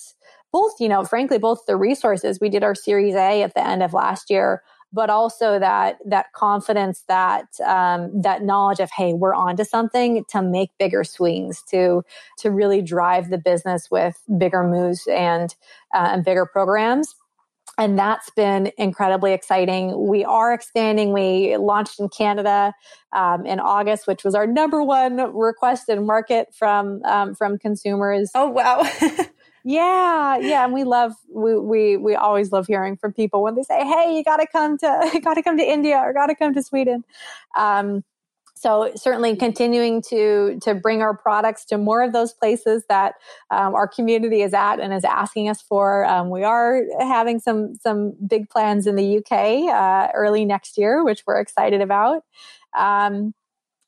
both 0.52 0.74
you 0.80 0.88
know 0.88 1.04
frankly 1.04 1.38
both 1.38 1.60
the 1.68 1.76
resources 1.76 2.40
we 2.40 2.50
did 2.50 2.64
our 2.64 2.76
series 2.76 3.14
a 3.14 3.44
at 3.44 3.54
the 3.54 3.66
end 3.66 3.84
of 3.84 3.94
last 3.94 4.30
year 4.30 4.64
but 4.94 5.10
also 5.10 5.60
that 5.60 5.98
that 6.06 6.32
confidence 6.34 7.04
that 7.08 7.48
um, 7.66 8.22
that 8.22 8.44
knowledge 8.44 8.80
of 8.80 8.90
hey 8.96 9.14
we're 9.14 9.36
onto 9.36 9.64
something 9.64 10.24
to 10.30 10.42
make 10.42 10.70
bigger 10.80 11.04
swings 11.04 11.62
to 11.70 12.04
to 12.38 12.52
really 12.52 12.82
drive 12.82 13.30
the 13.30 13.38
business 13.38 13.90
with 13.92 14.22
bigger 14.38 14.64
moves 14.64 15.08
and 15.08 15.56
uh, 15.94 16.10
and 16.12 16.24
bigger 16.24 16.46
programs 16.46 17.16
and 17.78 17.98
that's 17.98 18.30
been 18.32 18.72
incredibly 18.78 19.34
exciting. 19.34 20.08
We 20.08 20.26
are 20.26 20.54
expanding. 20.54 21.14
We 21.14 21.58
launched 21.58 22.00
in 22.00 22.10
Canada 22.10 22.74
um, 23.14 23.46
in 23.46 23.60
August, 23.60 24.08
which 24.08 24.24
was 24.24 24.34
our 24.34 24.48
number 24.48 24.82
one 24.84 25.18
requested 25.36 26.02
market 26.02 26.48
from 26.58 27.04
um, 27.04 27.36
from 27.36 27.60
consumers. 27.60 28.32
Oh 28.34 28.50
wow! 28.50 28.82
yeah, 29.68 30.38
yeah, 30.38 30.64
and 30.64 30.74
we 30.74 30.86
love 30.86 31.12
we 31.30 31.60
we 31.60 31.98
we 31.98 32.16
always 32.16 32.54
love 32.54 32.68
hearing 32.68 32.96
from 32.96 33.12
people 33.12 33.44
when 33.44 33.56
they 33.56 33.64
say, 33.64 33.86
"Hey, 33.86 34.16
you 34.16 34.24
got 34.24 34.38
to 34.38 34.48
come 34.48 34.78
to 34.78 35.20
got 35.24 35.34
to 35.34 35.44
come 35.44 35.58
to 35.58 35.64
India 35.64 35.98
or 35.98 36.14
got 36.14 36.28
to 36.28 36.36
come 36.36 36.54
to 36.54 36.64
Sweden." 36.64 37.04
Um, 37.58 38.06
so 38.56 38.94
certainly 38.96 39.36
continuing 39.36 40.02
to 40.04 40.58
to 40.62 40.74
bring 40.74 41.02
our 41.02 41.18
products 41.18 41.66
to 41.66 41.78
more 41.78 42.02
of 42.02 42.14
those 42.14 42.32
places 42.32 42.86
that 42.88 43.16
um, 43.52 43.76
our 43.76 43.90
community 43.90 44.42
is 44.42 44.54
at 44.54 44.80
and 44.80 44.94
is 44.94 45.04
asking 45.04 45.50
us 45.50 45.62
for. 45.62 46.06
Um, 46.06 46.30
we 46.30 46.46
are 46.46 46.84
having 47.02 47.38
some 47.38 47.76
some 47.76 48.14
big 48.26 48.50
plans 48.50 48.88
in 48.88 48.96
the 48.96 49.18
UK 49.18 49.70
uh, 49.70 50.14
early 50.14 50.46
next 50.46 50.78
year, 50.78 51.04
which 51.04 51.24
we're 51.28 51.42
excited 51.42 51.82
about. 51.82 52.24
Um, 52.78 53.34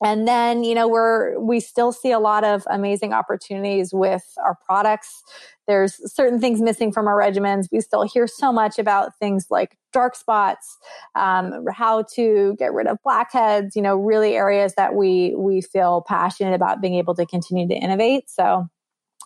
and 0.04 0.28
then 0.28 0.64
you 0.64 0.76
know 0.76 0.88
we're 0.88 1.40
we 1.40 1.60
still 1.60 1.92
see 1.92 2.12
a 2.12 2.20
lot 2.20 2.44
of 2.44 2.64
amazing 2.70 3.14
opportunities 3.14 3.94
with 3.94 4.24
our 4.44 4.58
products. 4.66 5.24
There's 5.68 6.00
certain 6.12 6.40
things 6.40 6.62
missing 6.62 6.92
from 6.92 7.08
our 7.08 7.18
regimens. 7.18 7.68
We 7.72 7.82
still 7.82 8.04
hear 8.04 8.26
so 8.26 8.52
much 8.52 8.80
about 8.80 9.18
things 9.20 9.48
like 9.50 9.78
dark 9.92 10.16
spots 10.16 10.78
um, 11.16 11.66
how 11.74 12.04
to 12.16 12.56
get 12.58 12.74
rid 12.74 12.88
of 12.88 12.98
blackheads 13.04 13.76
you 13.76 13.82
know 13.82 13.96
really 13.96 14.36
areas 14.36 14.76
that 14.76 14.96
we 14.96 15.34
we 15.36 15.62
feel 15.62 16.04
passionate 16.08 16.54
about 16.54 16.82
being 16.82 16.96
able 16.96 17.16
to 17.16 17.26
continue 17.26 17.68
to 17.68 17.76
innovate. 17.76 18.30
So 18.30 18.68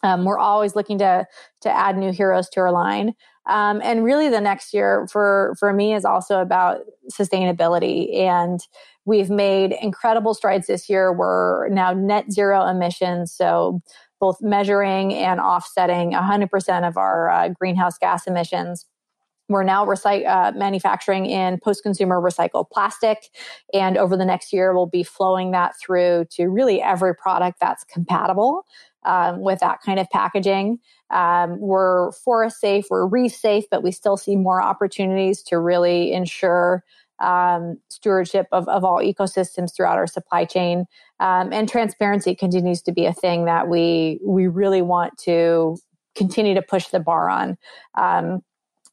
um, 0.04 0.26
we're 0.26 0.40
always 0.40 0.76
looking 0.76 0.98
to 1.00 1.26
to 1.62 1.70
add 1.70 1.98
new 1.98 2.12
heroes 2.12 2.50
to 2.50 2.60
our 2.60 2.72
line 2.72 3.14
um, 3.46 3.82
and 3.84 4.04
really 4.04 4.30
the 4.30 4.42
next 4.42 4.74
year 4.74 5.08
for 5.12 5.56
for 5.60 5.74
me 5.74 5.94
is 5.94 6.06
also 6.06 6.40
about 6.40 6.82
sustainability. 7.12 8.18
And 8.18 8.60
we've 9.06 9.30
made 9.30 9.74
incredible 9.82 10.34
strides 10.34 10.68
this 10.68 10.90
year. 10.90 11.12
We're 11.12 11.68
now 11.70 11.94
net 11.94 12.32
zero 12.32 12.66
emissions. 12.66 13.34
So 13.34 13.82
both 14.20 14.42
measuring 14.42 15.14
and 15.14 15.42
offsetting 15.42 16.14
100% 16.14 16.88
of 16.88 16.96
our 16.96 17.30
uh, 17.30 17.50
greenhouse 17.50 17.98
gas 17.98 18.26
emissions. 18.26 18.86
We're 19.50 19.64
now 19.64 19.86
recy- 19.86 20.26
uh, 20.26 20.54
manufacturing 20.56 21.26
in 21.26 21.60
post-consumer 21.60 22.22
recycled 22.22 22.70
plastic. 22.72 23.26
And 23.74 23.98
over 23.98 24.16
the 24.16 24.24
next 24.24 24.54
year 24.54 24.74
we'll 24.74 24.86
be 24.86 25.04
flowing 25.04 25.52
that 25.52 25.74
through 25.78 26.28
to 26.32 26.48
really 26.48 26.82
every 26.82 27.14
product 27.14 27.60
that's 27.60 27.84
compatible 27.84 28.64
um, 29.06 29.42
with 29.42 29.60
that 29.60 29.82
kind 29.86 30.00
of 30.00 30.10
packaging. 30.10 30.80
Um, 31.14 31.60
we're 31.60 32.12
forest 32.12 32.60
safe, 32.60 32.88
we're 32.90 33.06
reef 33.06 33.34
safe, 33.34 33.66
but 33.70 33.84
we 33.84 33.92
still 33.92 34.18
see 34.18 34.36
more 34.36 34.62
opportunities 34.62 35.44
to 35.44 35.60
really 35.60 36.12
ensure 36.12 36.84
um, 37.20 37.78
stewardship 37.90 38.48
of, 38.52 38.68
of 38.68 38.84
all 38.84 38.98
ecosystems 38.98 39.76
throughout 39.76 39.98
our 39.98 40.08
supply 40.08 40.44
chain. 40.44 40.86
Um, 41.20 41.54
and 41.54 41.70
transparency 41.70 42.36
continues 42.36 42.82
to 42.82 42.92
be 42.92 43.06
a 43.06 43.14
thing 43.14 43.46
that 43.46 43.68
we 43.68 44.20
we 44.26 44.48
really 44.48 44.82
want 44.82 45.18
to 45.20 45.78
continue 46.16 46.54
to 46.56 46.62
push 46.62 46.88
the 46.88 47.00
bar 47.00 47.30
on. 47.30 47.58
Um, 47.96 48.42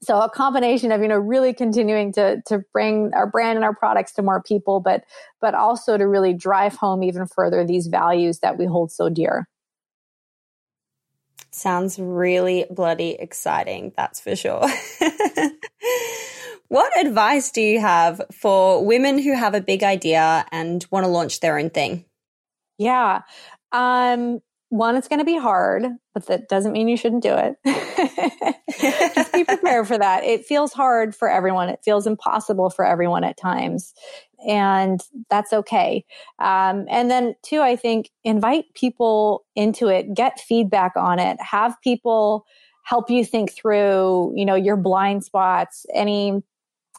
so 0.02 0.20
a 0.20 0.30
combination 0.30 0.92
of 0.92 1.02
you 1.02 1.08
know 1.08 1.18
really 1.18 1.52
continuing 1.52 2.12
to 2.12 2.40
to 2.46 2.62
bring 2.72 3.12
our 3.14 3.26
brand 3.26 3.56
and 3.56 3.64
our 3.64 3.74
products 3.74 4.12
to 4.12 4.22
more 4.22 4.42
people, 4.42 4.80
but 4.80 5.04
but 5.40 5.54
also 5.54 5.96
to 5.96 6.06
really 6.06 6.34
drive 6.34 6.74
home 6.76 7.02
even 7.02 7.26
further 7.26 7.64
these 7.64 7.86
values 7.86 8.38
that 8.40 8.58
we 8.58 8.66
hold 8.66 8.92
so 8.92 9.08
dear. 9.08 9.48
Sounds 11.53 11.98
really 11.98 12.66
bloody 12.70 13.16
exciting, 13.18 13.92
that's 13.96 14.20
for 14.20 14.36
sure. 14.36 14.61
what 16.68 17.05
advice 17.05 17.51
do 17.51 17.61
you 17.61 17.80
have 17.80 18.20
for 18.32 18.84
women 18.84 19.18
who 19.18 19.34
have 19.34 19.55
a 19.55 19.61
big 19.61 19.82
idea 19.82 20.46
and 20.53 20.86
want 20.90 21.05
to 21.05 21.11
launch 21.11 21.40
their 21.40 21.59
own 21.59 21.70
thing? 21.70 22.05
Yeah. 22.78 23.22
Um, 23.72 24.40
one, 24.70 24.96
it's 24.96 25.08
going 25.08 25.18
to 25.18 25.24
be 25.24 25.36
hard, 25.36 25.84
but 26.14 26.26
that 26.26 26.48
doesn't 26.48 26.72
mean 26.72 26.88
you 26.88 26.96
shouldn't 26.96 27.24
do 27.24 27.34
it. 27.36 27.56
Just 29.14 29.32
be 29.32 29.44
prepared 29.44 29.88
for 29.88 29.98
that. 29.98 30.22
It 30.22 30.46
feels 30.46 30.72
hard 30.72 31.14
for 31.14 31.28
everyone. 31.28 31.68
It 31.68 31.80
feels 31.84 32.06
impossible 32.06 32.70
for 32.70 32.84
everyone 32.84 33.24
at 33.24 33.36
times. 33.36 33.92
And 34.46 35.00
that's 35.28 35.52
okay. 35.52 36.04
Um, 36.38 36.86
and 36.88 37.10
then, 37.10 37.34
two, 37.42 37.60
I 37.60 37.74
think 37.74 38.10
invite 38.22 38.66
people 38.74 39.44
into 39.56 39.88
it, 39.88 40.14
get 40.14 40.40
feedback 40.40 40.92
on 40.96 41.18
it, 41.18 41.36
have 41.42 41.76
people 41.82 42.46
help 42.84 43.10
you 43.10 43.24
think 43.24 43.52
through, 43.52 44.32
you 44.36 44.44
know, 44.44 44.54
your 44.54 44.76
blind 44.76 45.24
spots, 45.24 45.84
any 45.92 46.42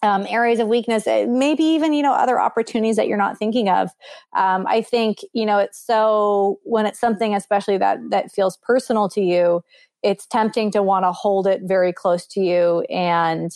um, 0.04 0.26
areas 0.30 0.60
of 0.60 0.68
weakness, 0.68 1.06
eh, 1.06 1.26
maybe 1.26 1.64
even, 1.64 1.94
you 1.94 2.02
know, 2.02 2.14
other 2.14 2.40
opportunities 2.40 2.96
that 2.96 3.08
you're 3.08 3.18
not 3.18 3.38
thinking 3.38 3.70
of. 3.70 3.90
Um, 4.36 4.66
I 4.68 4.82
think, 4.82 5.20
you 5.34 5.46
know, 5.46 5.60
it's 5.60 5.80
so, 5.80 6.60
when 6.64 6.86
it's 6.86 7.00
something 7.00 7.36
especially 7.36 7.78
that, 7.78 8.00
that 8.10 8.32
feels 8.32 8.58
personal 8.58 9.10
to 9.10 9.22
you, 9.22 9.64
it's 10.02 10.26
tempting 10.26 10.72
to 10.72 10.82
want 10.82 11.06
to 11.06 11.12
hold 11.12 11.46
it 11.46 11.62
very 11.64 11.94
close 11.94 12.26
to 12.28 12.42
you 12.42 12.82
and 12.90 13.52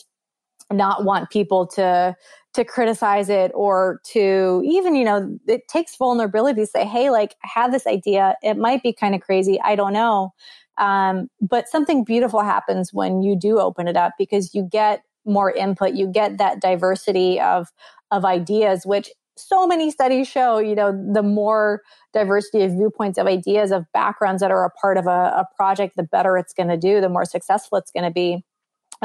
not 0.71 1.03
want 1.03 1.29
people 1.31 1.65
to, 1.65 2.15
to 2.53 2.63
criticize 2.63 3.29
it 3.29 3.51
or 3.55 3.99
to 4.05 4.61
even, 4.65 4.95
you 4.95 5.03
know, 5.03 5.37
it 5.47 5.67
takes 5.67 5.95
vulnerability 5.95 6.61
to 6.61 6.67
say, 6.67 6.85
Hey, 6.85 7.09
like 7.09 7.35
I 7.43 7.47
have 7.53 7.71
this 7.71 7.87
idea. 7.87 8.35
It 8.43 8.57
might 8.57 8.83
be 8.83 8.93
kind 8.93 9.15
of 9.15 9.21
crazy. 9.21 9.59
I 9.63 9.75
don't 9.75 9.93
know. 9.93 10.33
Um, 10.77 11.29
but 11.41 11.67
something 11.69 12.03
beautiful 12.03 12.41
happens 12.41 12.93
when 12.93 13.21
you 13.21 13.35
do 13.35 13.59
open 13.59 13.87
it 13.87 13.97
up 13.97 14.13
because 14.17 14.53
you 14.53 14.67
get 14.69 15.03
more 15.25 15.51
input 15.51 15.93
you 15.93 16.07
get 16.07 16.37
that 16.37 16.61
diversity 16.61 17.39
of 17.39 17.67
of 18.11 18.25
ideas 18.25 18.85
which 18.85 19.09
so 19.37 19.67
many 19.67 19.91
studies 19.91 20.27
show 20.27 20.59
you 20.59 20.75
know 20.75 20.91
the 21.13 21.23
more 21.23 21.81
diversity 22.13 22.63
of 22.63 22.71
viewpoints 22.71 23.17
of 23.17 23.27
ideas 23.27 23.71
of 23.71 23.85
backgrounds 23.93 24.41
that 24.41 24.51
are 24.51 24.65
a 24.65 24.69
part 24.71 24.97
of 24.97 25.07
a, 25.07 25.09
a 25.09 25.45
project 25.55 25.95
the 25.95 26.03
better 26.03 26.37
it's 26.37 26.53
going 26.53 26.69
to 26.69 26.77
do 26.77 27.01
the 27.01 27.09
more 27.09 27.25
successful 27.25 27.77
it's 27.77 27.91
going 27.91 28.05
to 28.05 28.11
be 28.11 28.43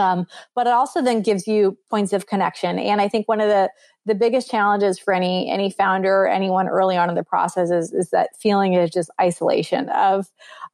um, 0.01 0.27
but 0.55 0.67
it 0.67 0.73
also 0.73 1.03
then 1.03 1.23
gives 1.23 1.47
you 1.47 1.77
points 1.91 2.13
of 2.13 2.27
connection. 2.27 2.79
And 2.79 3.01
i 3.01 3.09
think 3.09 3.29
one 3.29 3.41
of 3.41 3.49
the 3.49 3.71
the 4.07 4.15
biggest 4.15 4.51
challenges 4.51 4.99
for 4.99 5.13
any 5.13 5.51
any 5.51 5.71
founder 5.71 6.27
anyone 6.27 6.69
early 6.69 6.97
on 6.97 7.09
in 7.09 7.15
the 7.15 7.23
process 7.23 7.71
is 7.71 7.93
is 7.93 8.11
that 8.11 8.31
feeling 8.41 8.75
is 8.75 8.91
just 8.91 9.11
isolation 9.21 9.89
of 9.91 10.27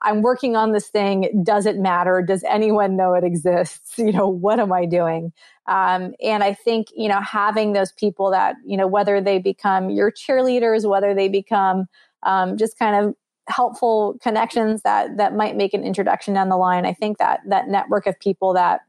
i'm 0.02 0.22
working 0.22 0.56
on 0.56 0.72
this 0.72 0.88
thing. 0.88 1.42
Does 1.44 1.66
it 1.66 1.76
matter? 1.76 2.22
Does 2.22 2.44
anyone 2.44 2.96
know 2.96 3.14
it 3.14 3.24
exists? 3.24 3.98
You 4.06 4.12
know 4.12 4.28
what 4.28 4.60
am 4.60 4.72
i 4.72 4.86
doing? 4.86 5.32
Um, 5.66 6.14
and 6.22 6.44
i 6.44 6.54
think 6.54 6.86
you 6.96 7.08
know 7.08 7.20
having 7.20 7.72
those 7.72 7.92
people 7.92 8.30
that 8.30 8.54
you 8.64 8.76
know 8.76 8.86
whether 8.86 9.20
they 9.20 9.38
become 9.38 9.90
your 9.90 10.12
cheerleaders 10.12 10.88
whether 10.88 11.12
they 11.14 11.28
become 11.28 11.86
um, 12.22 12.56
just 12.56 12.78
kind 12.78 13.04
of 13.04 13.14
helpful 13.48 14.16
connections 14.22 14.82
that 14.82 15.16
that 15.16 15.34
might 15.34 15.56
make 15.56 15.72
an 15.74 15.84
introduction 15.84 16.34
down 16.34 16.48
the 16.48 16.56
line 16.56 16.86
i 16.86 16.92
think 16.92 17.18
that 17.18 17.40
that 17.48 17.68
network 17.68 18.06
of 18.06 18.18
people 18.20 18.52
that 18.52 18.80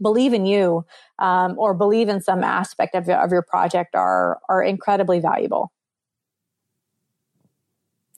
believe 0.00 0.32
in 0.32 0.46
you 0.46 0.84
um, 1.18 1.58
or 1.58 1.74
believe 1.74 2.08
in 2.08 2.20
some 2.20 2.42
aspect 2.42 2.94
of, 2.94 3.08
of 3.08 3.30
your 3.30 3.42
project 3.42 3.94
are 3.94 4.38
are 4.48 4.62
incredibly 4.62 5.20
valuable 5.20 5.72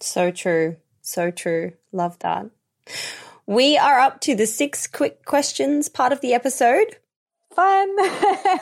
so 0.01 0.31
true 0.31 0.77
so 1.03 1.31
true 1.31 1.73
love 1.93 2.19
that 2.21 2.47
we 3.47 3.79
are 3.79 3.99
up 3.99 4.21
to 4.21 4.35
the 4.35 4.47
six 4.47 4.87
quick 4.87 5.25
questions 5.25 5.89
part 5.89 6.13
of 6.13 6.21
the 6.21 6.35
episode 6.35 6.97
fun 7.55 7.97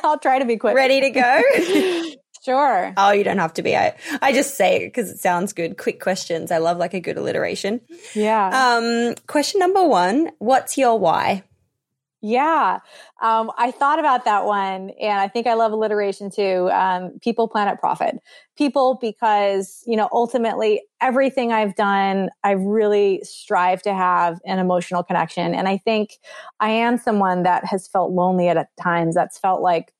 i'll 0.04 0.18
try 0.18 0.38
to 0.38 0.44
be 0.44 0.56
quick 0.56 0.74
ready 0.74 1.00
to 1.00 1.10
go 1.10 2.12
Sure. 2.46 2.94
Oh, 2.96 3.10
you 3.10 3.24
don't 3.24 3.38
have 3.38 3.54
to 3.54 3.62
be. 3.64 3.76
I, 3.76 3.96
I 4.22 4.32
just 4.32 4.54
say 4.54 4.76
it 4.76 4.86
because 4.86 5.10
it 5.10 5.18
sounds 5.18 5.52
good. 5.52 5.76
Quick 5.76 6.00
questions. 6.00 6.52
I 6.52 6.58
love 6.58 6.78
like 6.78 6.94
a 6.94 7.00
good 7.00 7.18
alliteration. 7.18 7.80
Yeah. 8.14 8.76
Um, 8.76 9.16
question 9.26 9.58
number 9.58 9.84
one 9.84 10.30
What's 10.38 10.78
your 10.78 10.96
why? 10.96 11.42
Yeah. 12.26 12.80
Um, 13.22 13.52
I 13.56 13.70
thought 13.70 14.00
about 14.00 14.24
that 14.24 14.46
one 14.46 14.90
and 15.00 15.20
I 15.20 15.28
think 15.28 15.46
I 15.46 15.54
love 15.54 15.70
alliteration 15.70 16.28
too. 16.28 16.68
Um, 16.72 17.20
people, 17.22 17.46
planet, 17.46 17.78
profit. 17.78 18.18
People, 18.58 18.98
because, 19.00 19.84
you 19.86 19.96
know, 19.96 20.08
ultimately 20.10 20.82
everything 21.00 21.52
I've 21.52 21.76
done, 21.76 22.30
I've 22.42 22.62
really 22.62 23.20
strive 23.22 23.80
to 23.82 23.94
have 23.94 24.40
an 24.44 24.58
emotional 24.58 25.04
connection. 25.04 25.54
And 25.54 25.68
I 25.68 25.76
think 25.76 26.14
I 26.58 26.70
am 26.70 26.98
someone 26.98 27.44
that 27.44 27.64
has 27.64 27.86
felt 27.86 28.10
lonely 28.10 28.48
at 28.48 28.68
times. 28.82 29.14
That's 29.14 29.38
felt 29.38 29.62
like, 29.62 29.92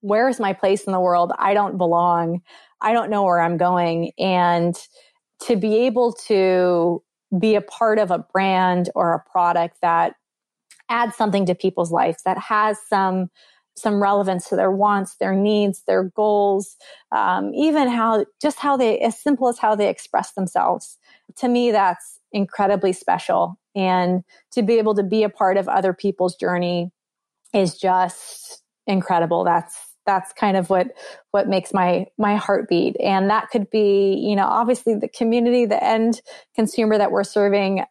where's 0.00 0.38
my 0.38 0.52
place 0.52 0.84
in 0.84 0.92
the 0.92 1.00
world? 1.00 1.32
I 1.38 1.54
don't 1.54 1.76
belong. 1.76 2.40
I 2.80 2.92
don't 2.92 3.10
know 3.10 3.24
where 3.24 3.40
I'm 3.40 3.56
going. 3.56 4.12
And 4.16 4.76
to 5.46 5.56
be 5.56 5.76
able 5.86 6.12
to 6.28 7.02
be 7.36 7.56
a 7.56 7.62
part 7.62 7.98
of 7.98 8.12
a 8.12 8.18
brand 8.18 8.90
or 8.94 9.12
a 9.12 9.30
product 9.30 9.78
that 9.82 10.14
adds 10.88 11.16
something 11.16 11.46
to 11.46 11.54
people's 11.54 11.92
lives 11.92 12.22
that 12.24 12.38
has 12.38 12.78
some 12.88 13.30
some 13.76 14.02
relevance 14.02 14.48
to 14.48 14.56
their 14.56 14.72
wants, 14.72 15.16
their 15.16 15.34
needs, 15.34 15.84
their 15.86 16.02
goals, 16.02 16.76
um, 17.12 17.54
even 17.54 17.88
how 17.88 18.24
just 18.42 18.58
how 18.58 18.76
they 18.76 18.98
as 18.98 19.18
simple 19.20 19.48
as 19.48 19.58
how 19.58 19.74
they 19.74 19.88
express 19.88 20.32
themselves. 20.32 20.98
To 21.36 21.48
me, 21.48 21.70
that's 21.70 22.18
incredibly 22.32 22.92
special, 22.92 23.58
and 23.74 24.24
to 24.52 24.62
be 24.62 24.78
able 24.78 24.94
to 24.96 25.02
be 25.02 25.22
a 25.22 25.28
part 25.28 25.56
of 25.56 25.68
other 25.68 25.92
people's 25.92 26.36
journey 26.36 26.90
is 27.54 27.76
just 27.76 28.62
incredible. 28.86 29.44
That's 29.44 29.76
that's 30.06 30.32
kind 30.32 30.56
of 30.56 30.70
what 30.70 30.88
what 31.32 31.48
makes 31.48 31.72
my 31.74 32.06
my 32.16 32.36
heart 32.36 32.66
beat 32.66 32.96
and 32.98 33.28
that 33.28 33.50
could 33.50 33.68
be 33.68 34.14
you 34.14 34.34
know 34.34 34.46
obviously 34.46 34.94
the 34.94 35.06
community 35.06 35.66
the 35.66 35.84
end 35.84 36.22
consumer 36.54 36.96
that 36.96 37.12
we're 37.12 37.22
serving 37.22 37.84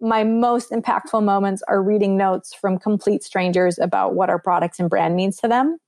my 0.00 0.24
most 0.24 0.70
impactful 0.70 1.22
moments 1.22 1.62
are 1.68 1.82
reading 1.82 2.16
notes 2.16 2.54
from 2.54 2.78
complete 2.78 3.22
strangers 3.22 3.78
about 3.78 4.14
what 4.14 4.28
our 4.28 4.38
products 4.38 4.78
and 4.78 4.90
brand 4.90 5.16
means 5.16 5.36
to 5.38 5.48
them. 5.48 5.78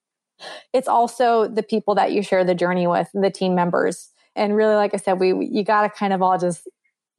It's 0.72 0.88
also 0.88 1.48
the 1.48 1.62
people 1.62 1.94
that 1.96 2.12
you 2.12 2.22
share 2.22 2.44
the 2.44 2.54
journey 2.54 2.86
with, 2.86 3.08
the 3.12 3.30
team 3.30 3.54
members. 3.54 4.10
And 4.36 4.54
really, 4.54 4.76
like 4.76 4.94
I 4.94 4.98
said, 4.98 5.18
we, 5.18 5.34
you 5.46 5.64
got 5.64 5.82
to 5.82 5.90
kind 5.90 6.12
of 6.12 6.22
all 6.22 6.38
just 6.38 6.68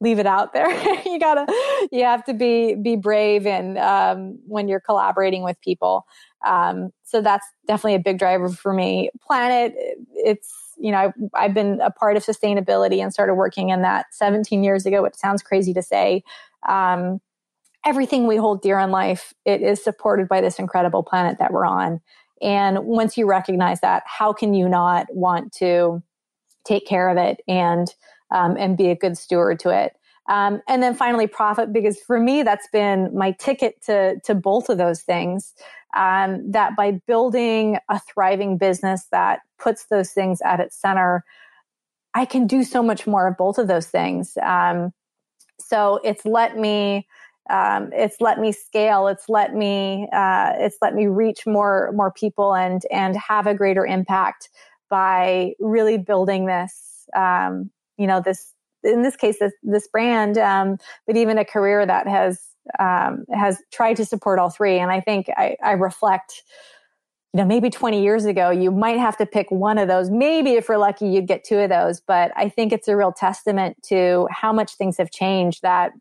leave 0.00 0.18
it 0.18 0.26
out 0.26 0.52
there. 0.52 0.70
you 1.04 1.18
gotta, 1.18 1.46
you 1.92 2.04
have 2.04 2.24
to 2.24 2.34
be, 2.34 2.74
be 2.74 2.96
brave 2.96 3.46
and, 3.46 3.76
um, 3.78 4.38
when 4.46 4.66
you're 4.66 4.80
collaborating 4.80 5.42
with 5.42 5.60
people. 5.60 6.06
Um, 6.46 6.90
so 7.04 7.20
that's 7.20 7.46
definitely 7.66 7.96
a 7.96 8.00
big 8.00 8.18
driver 8.18 8.48
for 8.48 8.72
me. 8.72 9.10
Planet, 9.20 9.74
it's, 10.14 10.50
you 10.78 10.90
know, 10.90 10.98
I've, 10.98 11.12
I've 11.34 11.54
been 11.54 11.80
a 11.82 11.90
part 11.90 12.16
of 12.16 12.24
sustainability 12.24 13.02
and 13.02 13.12
started 13.12 13.34
working 13.34 13.68
in 13.68 13.82
that 13.82 14.06
17 14.12 14.64
years 14.64 14.86
ago, 14.86 15.02
which 15.02 15.14
sounds 15.14 15.42
crazy 15.42 15.74
to 15.74 15.82
say 15.82 16.24
um, 16.68 17.20
everything 17.84 18.26
we 18.26 18.36
hold 18.36 18.62
dear 18.62 18.78
in 18.78 18.90
life, 18.90 19.32
it 19.44 19.62
is 19.62 19.82
supported 19.82 20.28
by 20.28 20.40
this 20.40 20.58
incredible 20.58 21.02
planet 21.02 21.38
that 21.38 21.52
we're 21.52 21.66
on. 21.66 22.00
And 22.42 22.80
once 22.80 23.16
you 23.16 23.26
recognize 23.26 23.80
that, 23.80 24.02
how 24.06 24.32
can 24.32 24.54
you 24.54 24.68
not 24.68 25.06
want 25.10 25.52
to 25.54 26.02
take 26.64 26.86
care 26.86 27.08
of 27.08 27.16
it 27.16 27.40
and 27.48 27.88
um, 28.32 28.56
and 28.56 28.76
be 28.76 28.88
a 28.88 28.96
good 28.96 29.18
steward 29.18 29.58
to 29.60 29.70
it? 29.70 29.96
Um, 30.28 30.62
and 30.68 30.82
then 30.82 30.94
finally, 30.94 31.26
profit, 31.26 31.72
because 31.72 31.98
for 31.98 32.18
me, 32.20 32.42
that's 32.42 32.68
been 32.68 33.14
my 33.16 33.32
ticket 33.32 33.82
to 33.86 34.20
to 34.20 34.34
both 34.34 34.68
of 34.68 34.78
those 34.78 35.02
things. 35.02 35.54
Um, 35.96 36.52
that 36.52 36.76
by 36.76 37.00
building 37.08 37.78
a 37.88 37.98
thriving 37.98 38.56
business 38.56 39.06
that 39.10 39.40
puts 39.58 39.86
those 39.86 40.12
things 40.12 40.40
at 40.42 40.60
its 40.60 40.76
center, 40.76 41.24
I 42.14 42.26
can 42.26 42.46
do 42.46 42.62
so 42.62 42.80
much 42.82 43.08
more 43.08 43.26
of 43.26 43.36
both 43.36 43.58
of 43.58 43.66
those 43.66 43.88
things. 43.88 44.38
Um, 44.40 44.92
so 45.70 46.00
it's 46.02 46.24
let 46.26 46.58
me 46.58 47.06
um, 47.48 47.90
it's 47.92 48.20
let 48.20 48.38
me 48.38 48.52
scale. 48.52 49.08
It's 49.08 49.28
let 49.28 49.54
me 49.54 50.08
uh, 50.12 50.52
it's 50.56 50.76
let 50.82 50.94
me 50.94 51.06
reach 51.06 51.46
more 51.46 51.90
more 51.94 52.12
people 52.12 52.54
and 52.54 52.82
and 52.92 53.16
have 53.16 53.46
a 53.46 53.54
greater 53.54 53.86
impact 53.86 54.50
by 54.88 55.54
really 55.58 55.96
building 55.96 56.46
this 56.46 57.08
um, 57.16 57.70
you 57.96 58.06
know 58.06 58.20
this 58.20 58.52
in 58.82 59.02
this 59.02 59.16
case 59.16 59.38
this 59.38 59.52
this 59.62 59.88
brand 59.88 60.38
um, 60.38 60.76
but 61.06 61.16
even 61.16 61.38
a 61.38 61.44
career 61.44 61.86
that 61.86 62.06
has 62.06 62.40
um, 62.78 63.24
has 63.32 63.60
tried 63.72 63.96
to 63.96 64.04
support 64.04 64.38
all 64.38 64.50
three. 64.50 64.78
And 64.78 64.90
i 64.92 65.00
think 65.00 65.26
i, 65.36 65.56
I 65.62 65.72
reflect 65.72 66.42
you 67.32 67.38
know, 67.38 67.46
maybe 67.46 67.70
20 67.70 68.02
years 68.02 68.24
ago, 68.24 68.50
you 68.50 68.72
might 68.72 68.98
have 68.98 69.16
to 69.18 69.26
pick 69.26 69.50
one 69.50 69.78
of 69.78 69.86
those. 69.86 70.10
Maybe 70.10 70.54
if 70.54 70.68
we're 70.68 70.78
lucky, 70.78 71.08
you'd 71.08 71.28
get 71.28 71.44
two 71.44 71.58
of 71.58 71.70
those. 71.70 72.00
But 72.00 72.32
I 72.36 72.48
think 72.48 72.72
it's 72.72 72.88
a 72.88 72.96
real 72.96 73.12
testament 73.12 73.76
to 73.84 74.26
how 74.32 74.52
much 74.52 74.74
things 74.74 74.96
have 74.98 75.10
changed 75.12 75.62
that 75.62 75.92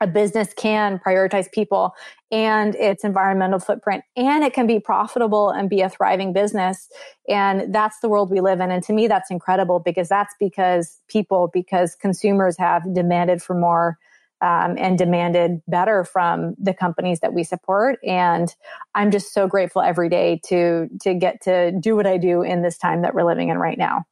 a 0.00 0.06
business 0.08 0.52
can 0.56 0.98
prioritize 0.98 1.50
people 1.50 1.94
and 2.32 2.74
its 2.74 3.04
environmental 3.04 3.60
footprint 3.60 4.02
and 4.16 4.42
it 4.42 4.52
can 4.52 4.66
be 4.66 4.80
profitable 4.80 5.50
and 5.50 5.70
be 5.70 5.80
a 5.80 5.88
thriving 5.88 6.32
business 6.32 6.90
and 7.28 7.72
that's 7.72 8.00
the 8.00 8.08
world 8.08 8.28
we 8.28 8.40
live 8.40 8.58
in 8.60 8.72
and 8.72 8.82
to 8.82 8.92
me 8.92 9.06
that's 9.06 9.30
incredible 9.30 9.78
because 9.78 10.08
that's 10.08 10.34
because 10.40 10.98
people 11.08 11.48
because 11.54 11.94
consumers 11.94 12.58
have 12.58 12.82
demanded 12.92 13.40
for 13.40 13.54
more 13.54 13.96
um, 14.40 14.76
and 14.78 14.98
demanded 14.98 15.62
better 15.66 16.04
from 16.04 16.54
the 16.58 16.74
companies 16.74 17.20
that 17.20 17.32
we 17.32 17.44
support. 17.44 17.98
And 18.04 18.54
I'm 18.94 19.10
just 19.10 19.32
so 19.32 19.48
grateful 19.48 19.82
every 19.82 20.08
day 20.08 20.40
to 20.46 20.88
to 21.02 21.14
get 21.14 21.42
to 21.42 21.72
do 21.72 21.96
what 21.96 22.06
I 22.06 22.18
do 22.18 22.42
in 22.42 22.62
this 22.62 22.78
time 22.78 23.02
that 23.02 23.14
we're 23.14 23.24
living 23.24 23.48
in 23.48 23.58
right 23.58 23.78
now. 23.78 24.04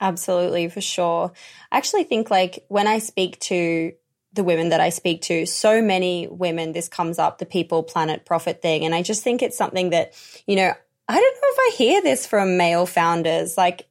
Absolutely, 0.00 0.68
for 0.68 0.80
sure. 0.80 1.32
I 1.70 1.76
actually 1.76 2.04
think 2.04 2.30
like 2.30 2.64
when 2.68 2.86
I 2.86 2.98
speak 2.98 3.38
to 3.40 3.92
the 4.32 4.44
women 4.44 4.70
that 4.70 4.80
I 4.80 4.90
speak 4.90 5.22
to, 5.22 5.44
so 5.44 5.82
many 5.82 6.28
women, 6.28 6.72
this 6.72 6.88
comes 6.88 7.18
up 7.18 7.38
the 7.38 7.46
people, 7.46 7.82
planet, 7.82 8.24
profit 8.24 8.62
thing. 8.62 8.84
And 8.84 8.94
I 8.94 9.02
just 9.02 9.22
think 9.22 9.42
it's 9.42 9.58
something 9.58 9.90
that, 9.90 10.14
you 10.46 10.56
know, 10.56 10.72
I 11.08 11.14
don't 11.14 11.34
know 11.34 11.40
if 11.42 11.58
I 11.58 11.76
hear 11.76 12.02
this 12.02 12.26
from 12.26 12.56
male 12.56 12.86
founders. 12.86 13.58
Like, 13.58 13.89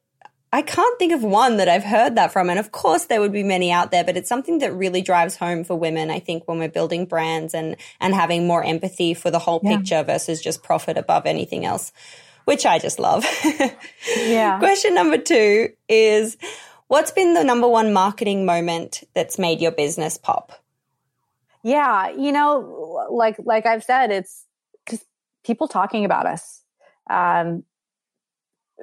I 0.52 0.62
can't 0.62 0.98
think 0.98 1.12
of 1.12 1.22
one 1.22 1.58
that 1.58 1.68
I've 1.68 1.84
heard 1.84 2.16
that 2.16 2.32
from. 2.32 2.50
And 2.50 2.58
of 2.58 2.72
course, 2.72 3.04
there 3.04 3.20
would 3.20 3.32
be 3.32 3.44
many 3.44 3.70
out 3.70 3.92
there, 3.92 4.02
but 4.02 4.16
it's 4.16 4.28
something 4.28 4.58
that 4.58 4.72
really 4.72 5.00
drives 5.00 5.36
home 5.36 5.62
for 5.62 5.76
women. 5.76 6.10
I 6.10 6.18
think 6.18 6.48
when 6.48 6.58
we're 6.58 6.68
building 6.68 7.06
brands 7.06 7.54
and, 7.54 7.76
and 8.00 8.14
having 8.14 8.48
more 8.48 8.64
empathy 8.64 9.14
for 9.14 9.30
the 9.30 9.38
whole 9.38 9.60
yeah. 9.62 9.76
picture 9.76 10.02
versus 10.02 10.42
just 10.42 10.64
profit 10.64 10.98
above 10.98 11.24
anything 11.24 11.64
else, 11.64 11.92
which 12.46 12.66
I 12.66 12.80
just 12.80 12.98
love. 12.98 13.24
yeah. 14.16 14.58
Question 14.58 14.94
number 14.94 15.18
two 15.18 15.68
is 15.88 16.36
what's 16.88 17.12
been 17.12 17.34
the 17.34 17.44
number 17.44 17.68
one 17.68 17.92
marketing 17.92 18.44
moment 18.44 19.04
that's 19.14 19.38
made 19.38 19.60
your 19.60 19.72
business 19.72 20.18
pop? 20.18 20.52
Yeah. 21.62 22.10
You 22.10 22.32
know, 22.32 23.06
like, 23.12 23.36
like 23.38 23.66
I've 23.66 23.84
said, 23.84 24.10
it's 24.10 24.46
just 24.88 25.04
people 25.44 25.68
talking 25.68 26.04
about 26.04 26.26
us. 26.26 26.64
Um, 27.08 27.62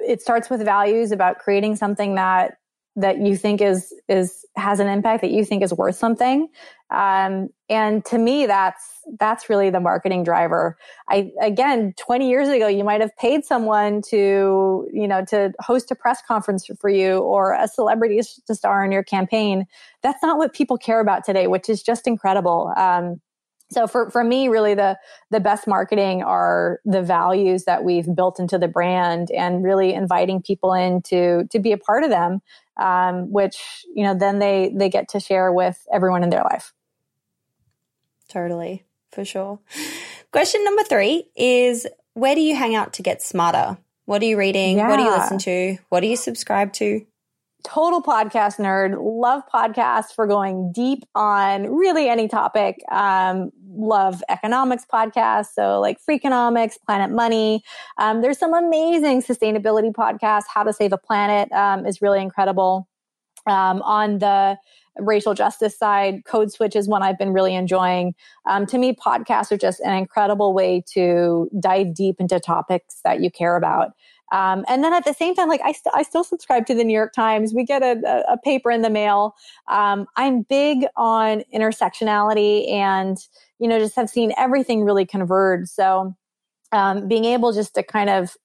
it 0.06 0.22
starts 0.22 0.50
with 0.50 0.64
values 0.64 1.12
about 1.12 1.38
creating 1.38 1.76
something 1.76 2.14
that 2.14 2.58
that 2.98 3.20
you 3.20 3.36
think 3.36 3.60
is 3.60 3.94
is 4.08 4.44
has 4.56 4.80
an 4.80 4.88
impact 4.88 5.20
that 5.20 5.30
you 5.30 5.44
think 5.44 5.62
is 5.62 5.72
worth 5.72 5.94
something. 5.94 6.48
Um, 6.90 7.50
and 7.68 8.04
to 8.06 8.18
me 8.18 8.46
that's 8.46 8.82
that's 9.20 9.48
really 9.48 9.70
the 9.70 9.78
marketing 9.78 10.24
driver. 10.24 10.76
I 11.08 11.30
again 11.40 11.94
20 11.96 12.28
years 12.28 12.48
ago 12.48 12.66
you 12.66 12.82
might 12.82 13.00
have 13.00 13.16
paid 13.16 13.44
someone 13.44 14.02
to 14.08 14.88
you 14.92 15.06
know 15.06 15.24
to 15.26 15.52
host 15.60 15.90
a 15.92 15.94
press 15.94 16.20
conference 16.26 16.68
for 16.80 16.90
you 16.90 17.18
or 17.18 17.54
a 17.54 17.68
celebrity 17.68 18.20
to 18.46 18.54
star 18.54 18.84
in 18.84 18.90
your 18.90 19.04
campaign. 19.04 19.66
That's 20.02 20.22
not 20.22 20.36
what 20.36 20.52
people 20.52 20.76
care 20.76 21.00
about 21.00 21.24
today 21.24 21.46
which 21.46 21.68
is 21.68 21.82
just 21.82 22.06
incredible. 22.06 22.72
Um, 22.76 23.20
so 23.70 23.86
for, 23.86 24.10
for 24.10 24.24
me 24.24 24.48
really 24.48 24.74
the 24.74 24.98
the 25.30 25.40
best 25.40 25.66
marketing 25.66 26.22
are 26.22 26.80
the 26.84 27.02
values 27.02 27.64
that 27.64 27.84
we've 27.84 28.14
built 28.14 28.40
into 28.40 28.58
the 28.58 28.68
brand 28.68 29.30
and 29.30 29.64
really 29.64 29.92
inviting 29.92 30.42
people 30.42 30.72
in 30.72 31.02
to 31.02 31.44
to 31.50 31.58
be 31.58 31.72
a 31.72 31.78
part 31.78 32.04
of 32.04 32.10
them 32.10 32.40
um, 32.78 33.30
which 33.30 33.84
you 33.94 34.04
know 34.04 34.14
then 34.14 34.38
they 34.38 34.72
they 34.74 34.88
get 34.88 35.08
to 35.10 35.20
share 35.20 35.52
with 35.52 35.86
everyone 35.92 36.22
in 36.22 36.30
their 36.30 36.44
life. 36.44 36.72
Totally 38.28 38.84
for 39.10 39.24
sure. 39.24 39.58
Question 40.32 40.64
number 40.64 40.84
three 40.84 41.28
is 41.36 41.86
where 42.14 42.34
do 42.34 42.40
you 42.40 42.54
hang 42.54 42.74
out 42.74 42.94
to 42.94 43.02
get 43.02 43.22
smarter? 43.22 43.78
What 44.04 44.22
are 44.22 44.26
you 44.26 44.38
reading? 44.38 44.78
Yeah. 44.78 44.88
what 44.88 44.96
do 44.96 45.02
you 45.02 45.10
listen 45.10 45.38
to? 45.38 45.78
What 45.88 46.00
do 46.00 46.06
you 46.06 46.16
subscribe 46.16 46.72
to 46.74 47.04
total 47.68 48.02
podcast 48.02 48.56
nerd, 48.58 48.96
love 49.00 49.42
podcasts 49.52 50.14
for 50.14 50.26
going 50.26 50.72
deep 50.72 51.04
on 51.14 51.74
really 51.74 52.08
any 52.08 52.26
topic. 52.26 52.76
Um, 52.90 53.50
love 53.70 54.22
economics 54.28 54.84
podcasts. 54.90 55.48
So 55.54 55.78
like 55.78 55.98
Freakonomics, 56.08 56.74
Planet 56.84 57.10
Money. 57.10 57.62
Um, 57.98 58.22
there's 58.22 58.38
some 58.38 58.54
amazing 58.54 59.22
sustainability 59.22 59.92
podcasts. 59.92 60.44
How 60.52 60.64
to 60.64 60.72
Save 60.72 60.92
a 60.92 60.98
Planet 60.98 61.52
um, 61.52 61.86
is 61.86 62.00
really 62.00 62.20
incredible. 62.20 62.88
Um, 63.46 63.82
on 63.82 64.18
the 64.18 64.58
racial 64.98 65.34
justice 65.34 65.78
side, 65.78 66.24
Code 66.24 66.50
Switch 66.50 66.74
is 66.74 66.88
one 66.88 67.02
I've 67.02 67.18
been 67.18 67.32
really 67.32 67.54
enjoying. 67.54 68.14
Um, 68.46 68.66
to 68.66 68.78
me, 68.78 68.94
podcasts 68.94 69.52
are 69.52 69.56
just 69.56 69.80
an 69.80 69.94
incredible 69.94 70.52
way 70.52 70.82
to 70.94 71.48
dive 71.60 71.94
deep 71.94 72.16
into 72.18 72.40
topics 72.40 73.00
that 73.04 73.20
you 73.20 73.30
care 73.30 73.56
about. 73.56 73.92
Um, 74.32 74.64
and 74.68 74.84
then 74.84 74.92
at 74.92 75.04
the 75.04 75.14
same 75.14 75.34
time, 75.34 75.48
like 75.48 75.60
I, 75.62 75.72
st- 75.72 75.94
I 75.94 76.02
still 76.02 76.24
subscribe 76.24 76.66
to 76.66 76.74
the 76.74 76.84
New 76.84 76.92
York 76.92 77.12
Times. 77.12 77.54
We 77.54 77.64
get 77.64 77.82
a, 77.82 78.00
a, 78.06 78.34
a 78.34 78.38
paper 78.38 78.70
in 78.70 78.82
the 78.82 78.90
mail. 78.90 79.34
Um, 79.68 80.06
I'm 80.16 80.42
big 80.42 80.86
on 80.96 81.42
intersectionality 81.54 82.70
and, 82.70 83.16
you 83.58 83.68
know, 83.68 83.78
just 83.78 83.96
have 83.96 84.10
seen 84.10 84.32
everything 84.36 84.84
really 84.84 85.06
converge. 85.06 85.68
So, 85.68 86.14
um, 86.72 87.08
being 87.08 87.24
able 87.24 87.52
just 87.52 87.74
to 87.74 87.82
kind 87.82 88.10
of 88.10 88.36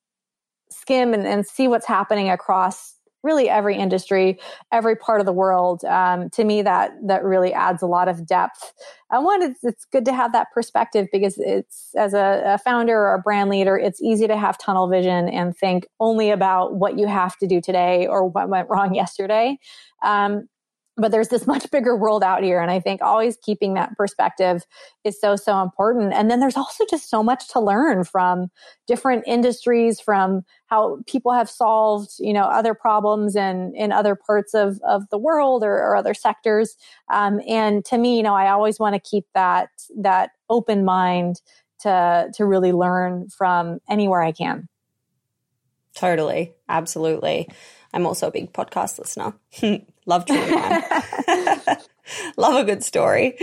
skim 0.70 1.14
and, 1.14 1.28
and 1.28 1.46
see 1.46 1.68
what's 1.68 1.86
happening 1.86 2.30
across 2.30 2.93
really 3.24 3.50
every 3.50 3.78
industry, 3.78 4.40
every 4.72 4.96
part 4.96 5.20
of 5.20 5.26
the 5.26 5.34
world. 5.34 5.84
Um, 5.86 6.30
to 6.32 6.44
me, 6.44 6.62
that 6.62 6.92
that 7.08 7.24
really 7.24 7.54
adds 7.54 7.82
a 7.82 7.88
lot 7.88 8.08
of 8.08 8.28
depth. 8.28 8.74
And 9.10 9.24
one, 9.24 9.42
it's, 9.42 9.64
it's 9.64 9.86
good 9.86 10.06
to 10.06 10.14
have 10.14 10.34
that 10.34 10.48
perspective 10.54 11.08
because 11.12 11.36
it's 11.38 11.90
as 11.96 12.14
a, 12.14 12.42
a, 12.46 12.58
founder 12.58 12.98
or 12.98 13.14
a 13.14 13.20
brand 13.20 13.50
leader, 13.50 13.78
it's 13.78 14.02
easy 14.02 14.28
to 14.28 14.36
have 14.36 14.58
tunnel 14.58 14.88
vision 14.88 15.30
and 15.30 15.56
think 15.56 15.86
only 16.00 16.32
about 16.32 16.76
what 16.76 16.98
you 16.98 17.08
have 17.08 17.38
to 17.38 17.48
do 17.48 17.62
today 17.62 18.08
or 18.08 18.28
what 18.28 18.50
went 18.50 18.70
wrong 18.70 18.96
yesterday. 18.96 19.58
Um, 20.04 20.50
but 20.96 21.12
there's 21.12 21.30
this 21.30 21.48
much 21.48 21.70
bigger 21.72 21.96
world 21.96 22.24
out 22.24 22.44
here 22.44 22.62
and 22.62 22.72
i 22.72 22.80
think 22.80 23.02
always 23.02 23.38
keeping 23.38 23.74
that 23.74 23.96
perspective 23.98 24.64
is 25.04 25.20
so 25.20 25.36
so 25.36 25.62
important. 25.62 26.14
And 26.14 26.30
then 26.30 26.40
there's 26.40 26.58
also 26.58 26.86
just 26.90 27.10
so 27.10 27.24
much 27.24 27.50
to 27.50 27.60
learn 27.60 28.04
from 28.04 28.50
different 28.88 29.24
industries 29.28 30.00
from 30.00 30.44
how 30.68 31.00
people 31.08 31.34
have 31.34 31.50
solved 31.50 32.12
you 32.20 32.34
know 32.34 32.44
other 32.44 32.74
problems 32.74 33.36
in 33.36 33.74
in 33.76 33.92
other 33.92 34.16
parts 34.16 34.54
of 34.54 34.80
of 34.88 35.10
the 35.10 35.18
world 35.18 35.64
or, 35.64 35.74
or 35.74 35.96
other 35.96 36.14
sectors. 36.14 36.76
Um, 37.12 37.42
and 37.48 37.84
to 37.86 37.98
me 37.98 38.18
you 38.18 38.24
know 38.24 38.36
i 38.36 38.50
always 38.50 38.80
want 38.80 38.96
to 38.96 39.00
keep 39.00 39.26
that 39.34 39.70
that 39.98 40.32
open 40.50 40.86
mind 40.86 41.42
to 41.82 42.30
to 42.36 42.46
really 42.46 42.72
learn 42.72 43.28
from 43.30 43.80
anywhere 43.90 44.22
i 44.22 44.32
can. 44.32 44.68
Totally. 45.96 46.54
Absolutely. 46.68 47.50
I'm 47.94 48.08
also 48.08 48.28
a 48.28 48.32
big 48.32 48.52
podcast 48.52 48.98
listener 48.98 49.34
Love 50.06 50.26
true 50.26 50.42
crime. 50.46 50.82
Love 52.38 52.56
a 52.56 52.64
good 52.64 52.84
story. 52.84 53.38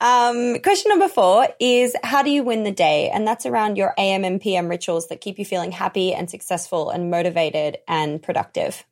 Um, 0.00 0.58
question 0.60 0.88
number 0.88 1.08
four 1.08 1.48
is 1.58 1.94
how 2.04 2.22
do 2.22 2.30
you 2.30 2.42
win 2.42 2.62
the 2.62 2.70
day? 2.70 3.10
And 3.10 3.26
that's 3.26 3.44
around 3.44 3.76
your 3.76 3.94
AM 3.98 4.24
and 4.24 4.40
PM 4.40 4.68
rituals 4.68 5.08
that 5.08 5.20
keep 5.20 5.38
you 5.38 5.44
feeling 5.44 5.72
happy 5.72 6.14
and 6.14 6.30
successful 6.30 6.90
and 6.90 7.10
motivated 7.10 7.78
and 7.88 8.22
productive. 8.22 8.84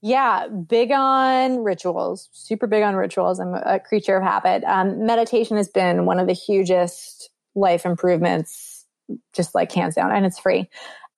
Yeah, 0.00 0.46
big 0.48 0.92
on 0.92 1.64
rituals, 1.64 2.28
super 2.32 2.66
big 2.66 2.82
on 2.82 2.94
rituals. 2.94 3.40
I'm 3.40 3.54
a 3.54 3.80
creature 3.80 4.16
of 4.16 4.22
habit. 4.22 4.64
Um, 4.64 5.04
meditation 5.04 5.56
has 5.56 5.68
been 5.68 6.06
one 6.06 6.18
of 6.18 6.26
the 6.26 6.32
hugest 6.32 7.30
life 7.54 7.84
improvements, 7.84 8.86
just 9.34 9.54
like 9.54 9.72
hands 9.72 9.94
down, 9.94 10.12
and 10.12 10.24
it's 10.24 10.38
free. 10.38 10.68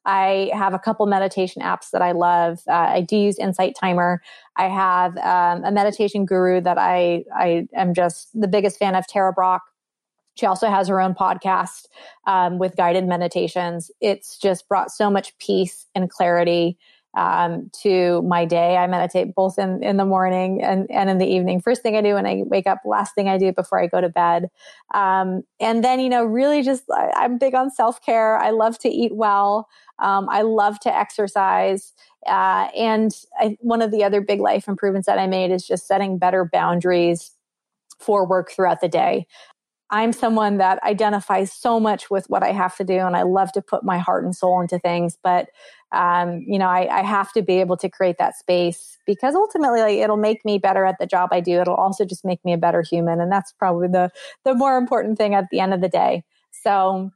I 0.09 0.51
have 0.55 0.73
a 0.73 0.79
couple 0.79 1.05
meditation 1.05 1.61
apps 1.61 1.91
that 1.91 2.01
I 2.01 2.13
love. 2.13 2.63
Uh, 2.67 2.73
I 2.73 3.03
do 3.03 3.15
use 3.15 3.39
Insight 3.39 3.77
Timer. 3.79 4.23
I 4.57 4.67
have 4.69 5.19
um, 5.19 5.63
a 5.65 5.71
meditation 5.71 6.25
guru 6.25 6.63
that 6.63 6.79
I 6.79 7.25
I 7.37 7.69
am 7.77 7.93
just 7.93 8.29
the 8.33 8.49
biggest 8.49 8.79
fan 8.79 8.95
of, 8.95 9.07
Tara 9.07 9.35
Brach. 9.35 9.61
She 10.37 10.47
also 10.47 10.71
has 10.71 10.89
her 10.89 10.99
own 10.99 11.15
podcast 11.15 11.89
um, 12.27 12.57
with 12.57 12.75
guided 12.75 13.07
meditations. 13.07 13.91
It's 14.01 14.39
just 14.39 14.67
brought 14.67 14.91
so 14.91 15.11
much 15.11 15.37
peace 15.37 15.85
and 15.95 16.09
clarity 16.09 16.79
um, 17.17 17.71
to 17.83 18.23
my 18.23 18.45
day. 18.45 18.77
I 18.77 18.87
meditate 18.87 19.35
both 19.35 19.59
in, 19.59 19.83
in 19.83 19.97
the 19.97 20.05
morning 20.05 20.63
and, 20.63 20.91
and 20.91 21.11
in 21.11 21.19
the 21.19 21.27
evening. 21.27 21.61
First 21.61 21.83
thing 21.83 21.97
I 21.97 22.03
do 22.03 22.15
when 22.15 22.27
I 22.27 22.43
wake 22.47 22.67
up, 22.67 22.81
last 22.85 23.15
thing 23.15 23.29
I 23.29 23.39
do 23.39 23.53
before 23.53 23.83
I 23.83 23.87
go 23.87 24.01
to 24.01 24.09
bed. 24.09 24.51
Um, 24.95 25.43
and 25.61 25.83
then, 25.83 26.01
you 26.01 26.09
know, 26.09 26.25
really 26.25 26.63
just, 26.63 26.85
I, 26.91 27.11
I'm 27.17 27.39
big 27.39 27.55
on 27.55 27.71
self 27.71 28.05
care. 28.05 28.39
I 28.39 28.51
love 28.51 28.79
to 28.81 28.89
eat 28.89 29.15
well. 29.15 29.69
Um, 29.99 30.29
I 30.29 30.43
love 30.43 30.79
to 30.81 30.95
exercise. 30.95 31.93
Uh, 32.27 32.69
and 32.77 33.13
I, 33.39 33.57
one 33.61 33.83
of 33.83 33.91
the 33.91 34.05
other 34.05 34.21
big 34.21 34.41
life 34.41 34.69
improvements 34.69 35.07
that 35.07 35.19
I 35.19 35.27
made 35.27 35.51
is 35.51 35.67
just 35.67 35.87
setting 35.87 36.19
better 36.19 36.45
boundaries 36.45 37.33
for 37.99 38.27
work 38.27 38.51
throughout 38.51 38.81
the 38.81 38.89
day. 38.89 39.27
I'm 39.91 40.13
someone 40.13 40.59
that 40.59 40.83
identifies 40.83 41.53
so 41.53 41.81
much 41.81 42.11
with 42.11 42.29
what 42.29 42.43
I 42.43 42.53
have 42.53 42.77
to 42.77 42.85
do, 42.85 42.99
and 42.99 43.17
I 43.17 43.23
love 43.23 43.53
to 43.53 43.63
put 43.63 43.85
my 43.85 43.99
heart 43.99 44.25
and 44.25 44.37
soul 44.37 44.61
into 44.61 44.79
things. 44.79 45.17
But 45.23 45.49
um, 45.93 46.45
you 46.47 46.59
know, 46.59 46.69
I, 46.69 46.99
I, 46.99 47.03
have 47.03 47.33
to 47.33 47.41
be 47.41 47.61
able 47.61 47.79
to 47.79 47.89
create 47.89 48.19
that 48.19 48.37
space 48.37 48.99
because 49.07 49.35
ultimately, 49.35 49.81
like, 49.81 49.97
it'll 49.97 50.19
make 50.19 50.45
me 50.45 50.59
better 50.59 50.85
at 50.85 50.99
the 50.99 51.07
job 51.07 51.31
I 51.33 51.41
do. 51.41 51.61
It'll 51.61 51.75
also 51.75 52.05
just 52.05 52.27
make 52.27 52.45
me 52.45 52.53
a 52.53 52.59
better 52.59 52.83
human, 52.83 53.23
and 53.23 53.33
that's 53.33 53.53
probably 53.53 53.89
the 53.89 54.11
the 54.45 54.53
more 54.53 54.77
important 54.77 55.17
thing 55.17 55.35
at 55.35 55.47
the 55.51 55.61
end 55.61 55.73
of 55.73 55.81
the 55.81 55.89
day. 55.89 56.25
So, 56.63 57.11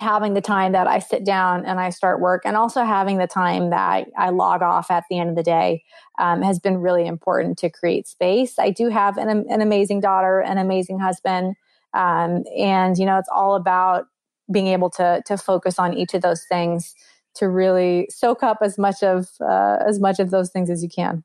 having 0.00 0.34
the 0.34 0.40
time 0.40 0.72
that 0.72 0.88
I 0.88 0.98
sit 0.98 1.24
down 1.24 1.64
and 1.64 1.78
I 1.78 1.90
start 1.90 2.20
work, 2.20 2.42
and 2.44 2.56
also 2.56 2.82
having 2.82 3.18
the 3.18 3.28
time 3.28 3.70
that 3.70 4.08
I 4.16 4.30
log 4.30 4.62
off 4.62 4.90
at 4.90 5.04
the 5.08 5.20
end 5.20 5.30
of 5.30 5.36
the 5.36 5.44
day, 5.44 5.84
um, 6.18 6.42
has 6.42 6.58
been 6.58 6.78
really 6.78 7.06
important 7.06 7.56
to 7.58 7.70
create 7.70 8.08
space. 8.08 8.58
I 8.58 8.70
do 8.70 8.88
have 8.88 9.16
an, 9.16 9.28
an 9.28 9.62
amazing 9.62 10.00
daughter, 10.00 10.40
an 10.40 10.58
amazing 10.58 10.98
husband. 10.98 11.54
Um, 11.98 12.44
and 12.56 12.96
you 12.96 13.04
know, 13.04 13.18
it's 13.18 13.28
all 13.28 13.56
about 13.56 14.06
being 14.50 14.68
able 14.68 14.88
to 14.90 15.20
to 15.26 15.36
focus 15.36 15.78
on 15.78 15.94
each 15.94 16.14
of 16.14 16.22
those 16.22 16.44
things 16.44 16.94
to 17.34 17.48
really 17.48 18.08
soak 18.10 18.42
up 18.42 18.58
as 18.62 18.78
much 18.78 19.02
of 19.02 19.28
uh, 19.40 19.78
as 19.86 19.98
much 20.00 20.20
of 20.20 20.30
those 20.30 20.50
things 20.50 20.70
as 20.70 20.82
you 20.82 20.88
can. 20.88 21.24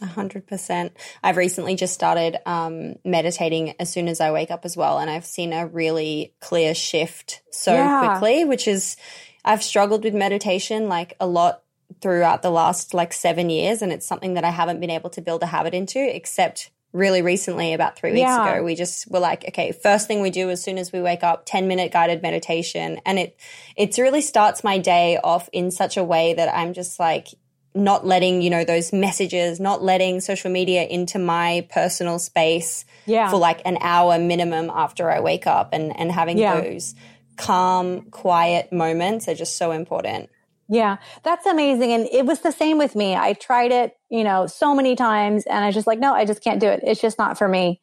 A 0.00 0.06
hundred 0.06 0.46
percent. 0.46 0.96
I've 1.22 1.36
recently 1.36 1.76
just 1.76 1.94
started 1.94 2.38
um, 2.46 2.96
meditating 3.04 3.74
as 3.78 3.92
soon 3.92 4.08
as 4.08 4.20
I 4.20 4.32
wake 4.32 4.50
up 4.50 4.64
as 4.64 4.76
well, 4.76 4.98
and 4.98 5.10
I've 5.10 5.26
seen 5.26 5.52
a 5.52 5.66
really 5.66 6.34
clear 6.40 6.74
shift 6.74 7.42
so 7.50 7.74
yeah. 7.74 8.08
quickly. 8.08 8.44
Which 8.46 8.66
is, 8.66 8.96
I've 9.44 9.62
struggled 9.62 10.04
with 10.04 10.14
meditation 10.14 10.88
like 10.88 11.14
a 11.20 11.26
lot 11.26 11.62
throughout 12.00 12.40
the 12.40 12.50
last 12.50 12.94
like 12.94 13.12
seven 13.12 13.50
years, 13.50 13.82
and 13.82 13.92
it's 13.92 14.06
something 14.06 14.34
that 14.34 14.44
I 14.44 14.50
haven't 14.50 14.80
been 14.80 14.90
able 14.90 15.10
to 15.10 15.20
build 15.20 15.42
a 15.42 15.46
habit 15.46 15.74
into, 15.74 16.00
except 16.00 16.70
really 16.92 17.22
recently, 17.22 17.72
about 17.72 17.96
three 17.96 18.10
weeks 18.10 18.20
yeah. 18.20 18.50
ago, 18.50 18.64
we 18.64 18.74
just 18.74 19.10
were 19.10 19.20
like, 19.20 19.44
okay, 19.48 19.72
first 19.72 20.06
thing 20.06 20.20
we 20.20 20.30
do 20.30 20.50
as 20.50 20.62
soon 20.62 20.78
as 20.78 20.92
we 20.92 21.00
wake 21.00 21.22
up, 21.22 21.44
10 21.46 21.68
minute 21.68 21.92
guided 21.92 22.22
meditation. 22.22 23.00
And 23.06 23.18
it, 23.18 23.36
it 23.76 23.96
really 23.98 24.20
starts 24.20 24.62
my 24.62 24.78
day 24.78 25.18
off 25.22 25.48
in 25.52 25.70
such 25.70 25.96
a 25.96 26.04
way 26.04 26.34
that 26.34 26.54
I'm 26.54 26.74
just 26.74 27.00
like, 27.00 27.28
not 27.74 28.06
letting, 28.06 28.42
you 28.42 28.50
know, 28.50 28.64
those 28.64 28.92
messages, 28.92 29.58
not 29.58 29.82
letting 29.82 30.20
social 30.20 30.50
media 30.50 30.84
into 30.84 31.18
my 31.18 31.66
personal 31.70 32.18
space 32.18 32.84
yeah. 33.06 33.30
for 33.30 33.38
like 33.38 33.62
an 33.64 33.78
hour 33.80 34.18
minimum 34.18 34.70
after 34.72 35.10
I 35.10 35.20
wake 35.20 35.46
up 35.46 35.70
and, 35.72 35.98
and 35.98 36.12
having 36.12 36.36
yeah. 36.36 36.60
those 36.60 36.94
calm, 37.36 38.02
quiet 38.10 38.72
moments 38.72 39.26
are 39.28 39.34
just 39.34 39.56
so 39.56 39.72
important. 39.72 40.28
Yeah, 40.72 40.96
that's 41.22 41.44
amazing. 41.44 41.92
And 41.92 42.08
it 42.10 42.24
was 42.24 42.40
the 42.40 42.50
same 42.50 42.78
with 42.78 42.96
me. 42.96 43.14
I 43.14 43.34
tried 43.34 43.72
it, 43.72 43.92
you 44.08 44.24
know, 44.24 44.46
so 44.46 44.74
many 44.74 44.96
times 44.96 45.44
and 45.44 45.62
I 45.62 45.66
was 45.66 45.74
just 45.74 45.86
like, 45.86 45.98
no, 45.98 46.14
I 46.14 46.24
just 46.24 46.42
can't 46.42 46.60
do 46.60 46.66
it. 46.66 46.80
It's 46.82 47.00
just 47.00 47.18
not 47.18 47.36
for 47.36 47.46
me. 47.46 47.82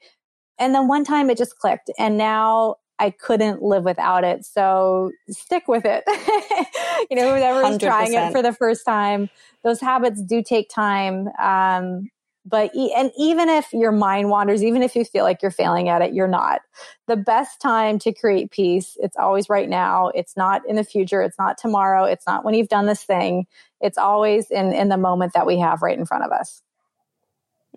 And 0.58 0.74
then 0.74 0.88
one 0.88 1.04
time 1.04 1.30
it 1.30 1.38
just 1.38 1.60
clicked. 1.60 1.92
And 2.00 2.18
now 2.18 2.78
I 2.98 3.12
couldn't 3.12 3.62
live 3.62 3.84
without 3.84 4.24
it. 4.24 4.44
So 4.44 5.12
stick 5.30 5.68
with 5.68 5.84
it. 5.86 6.04
you 7.12 7.16
know, 7.16 7.36
whoever 7.36 7.62
is 7.62 7.78
trying 7.78 8.12
it 8.14 8.32
for 8.32 8.42
the 8.42 8.54
first 8.54 8.84
time, 8.88 9.30
those 9.64 9.80
habits 9.80 10.24
do 10.24 10.42
take 10.42 10.68
time. 10.68 11.28
Um, 11.40 12.10
but 12.50 12.74
and 12.76 13.12
even 13.18 13.50
if 13.50 13.72
your 13.74 13.92
mind 13.92 14.30
wanders 14.30 14.64
even 14.64 14.82
if 14.82 14.96
you 14.96 15.06
feel 15.06 15.24
like 15.24 15.42
you're 15.42 15.52
failing 15.52 15.90
at 15.90 16.02
it 16.02 16.14
you're 16.14 16.28
not. 16.28 16.62
The 17.08 17.18
best 17.18 17.62
time 17.62 18.00
to 18.00 18.14
create 18.14 18.52
peace 18.52 18.98
it's 19.00 19.18
always 19.18 19.50
right 19.50 19.70
now. 19.70 20.10
It's 20.10 20.36
not 20.36 20.62
in 20.68 20.76
the 20.76 20.84
future. 20.84 21.22
It's 21.22 21.38
not 21.38 21.58
tomorrow. 21.58 22.06
It's 22.06 22.26
not 22.26 22.44
when 22.44 22.54
you've 22.54 22.70
done 22.70 22.86
this 22.86 23.04
thing. 23.04 23.48
It's 23.82 23.98
always 23.98 24.50
in 24.52 24.74
in 24.74 24.90
the 24.90 24.98
moment 24.98 25.34
that 25.34 25.48
we 25.48 25.60
have 25.60 25.82
right 25.82 25.98
in 25.98 26.06
front 26.06 26.24
of 26.24 26.32
us. 26.32 26.62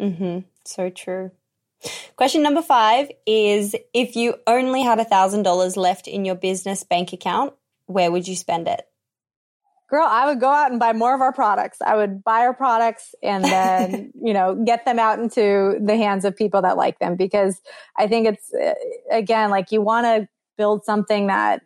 Mm-hmm. 0.01 0.41
So 0.65 0.91
true. 0.91 1.31
Question 2.17 2.43
number 2.43 2.63
five 2.63 3.11
is 3.27 3.75
if 3.93 4.15
you 4.15 4.37
only 4.47 4.83
had 4.83 5.01
a 5.01 5.05
thousand 5.05 5.43
dollars 5.43 5.77
left 5.77 6.07
in 6.07 6.25
your 6.25 6.37
business 6.37 6.85
bank 6.85 7.13
account, 7.13 7.55
where 7.87 8.11
would 8.11 8.29
you 8.29 8.37
spend 8.37 8.69
it? 8.69 8.87
Girl, 9.93 10.07
I 10.09 10.27
would 10.27 10.41
go 10.41 10.49
out 10.49 10.71
and 10.71 10.81
buy 10.81 10.95
more 10.95 11.15
of 11.15 11.21
our 11.21 11.35
products. 11.35 11.77
I 11.85 11.95
would 11.97 12.25
buy 12.25 12.41
our 12.41 12.55
products 12.55 13.15
and 13.23 13.45
then, 13.45 14.11
you 14.21 14.33
know, 14.33 14.55
get 14.65 14.87
them 14.87 14.99
out 14.99 15.19
into 15.19 15.79
the 15.81 15.97
hands 15.97 16.25
of 16.25 16.35
people 16.35 16.63
that 16.63 16.79
like 16.79 16.99
them 16.99 17.15
because 17.15 17.61
I 17.99 18.09
think 18.09 18.27
it's 18.27 18.53
uh, 18.55 18.73
again 19.11 19.51
like 19.51 19.71
you 19.71 19.83
want 19.83 20.07
to 20.07 20.29
build 20.57 20.85
something 20.85 21.27
that 21.27 21.63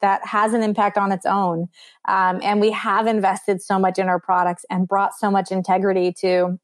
that 0.00 0.24
has 0.24 0.54
an 0.54 0.62
impact 0.62 0.96
on 0.96 1.10
its 1.10 1.26
own. 1.26 1.68
Um, 2.06 2.38
and 2.42 2.60
we 2.60 2.70
have 2.70 3.08
invested 3.08 3.60
so 3.60 3.78
much 3.78 3.98
in 3.98 4.08
our 4.08 4.20
products 4.20 4.64
and 4.70 4.86
brought 4.86 5.14
so 5.14 5.30
much 5.30 5.50
integrity 5.50 6.12
to 6.20 6.60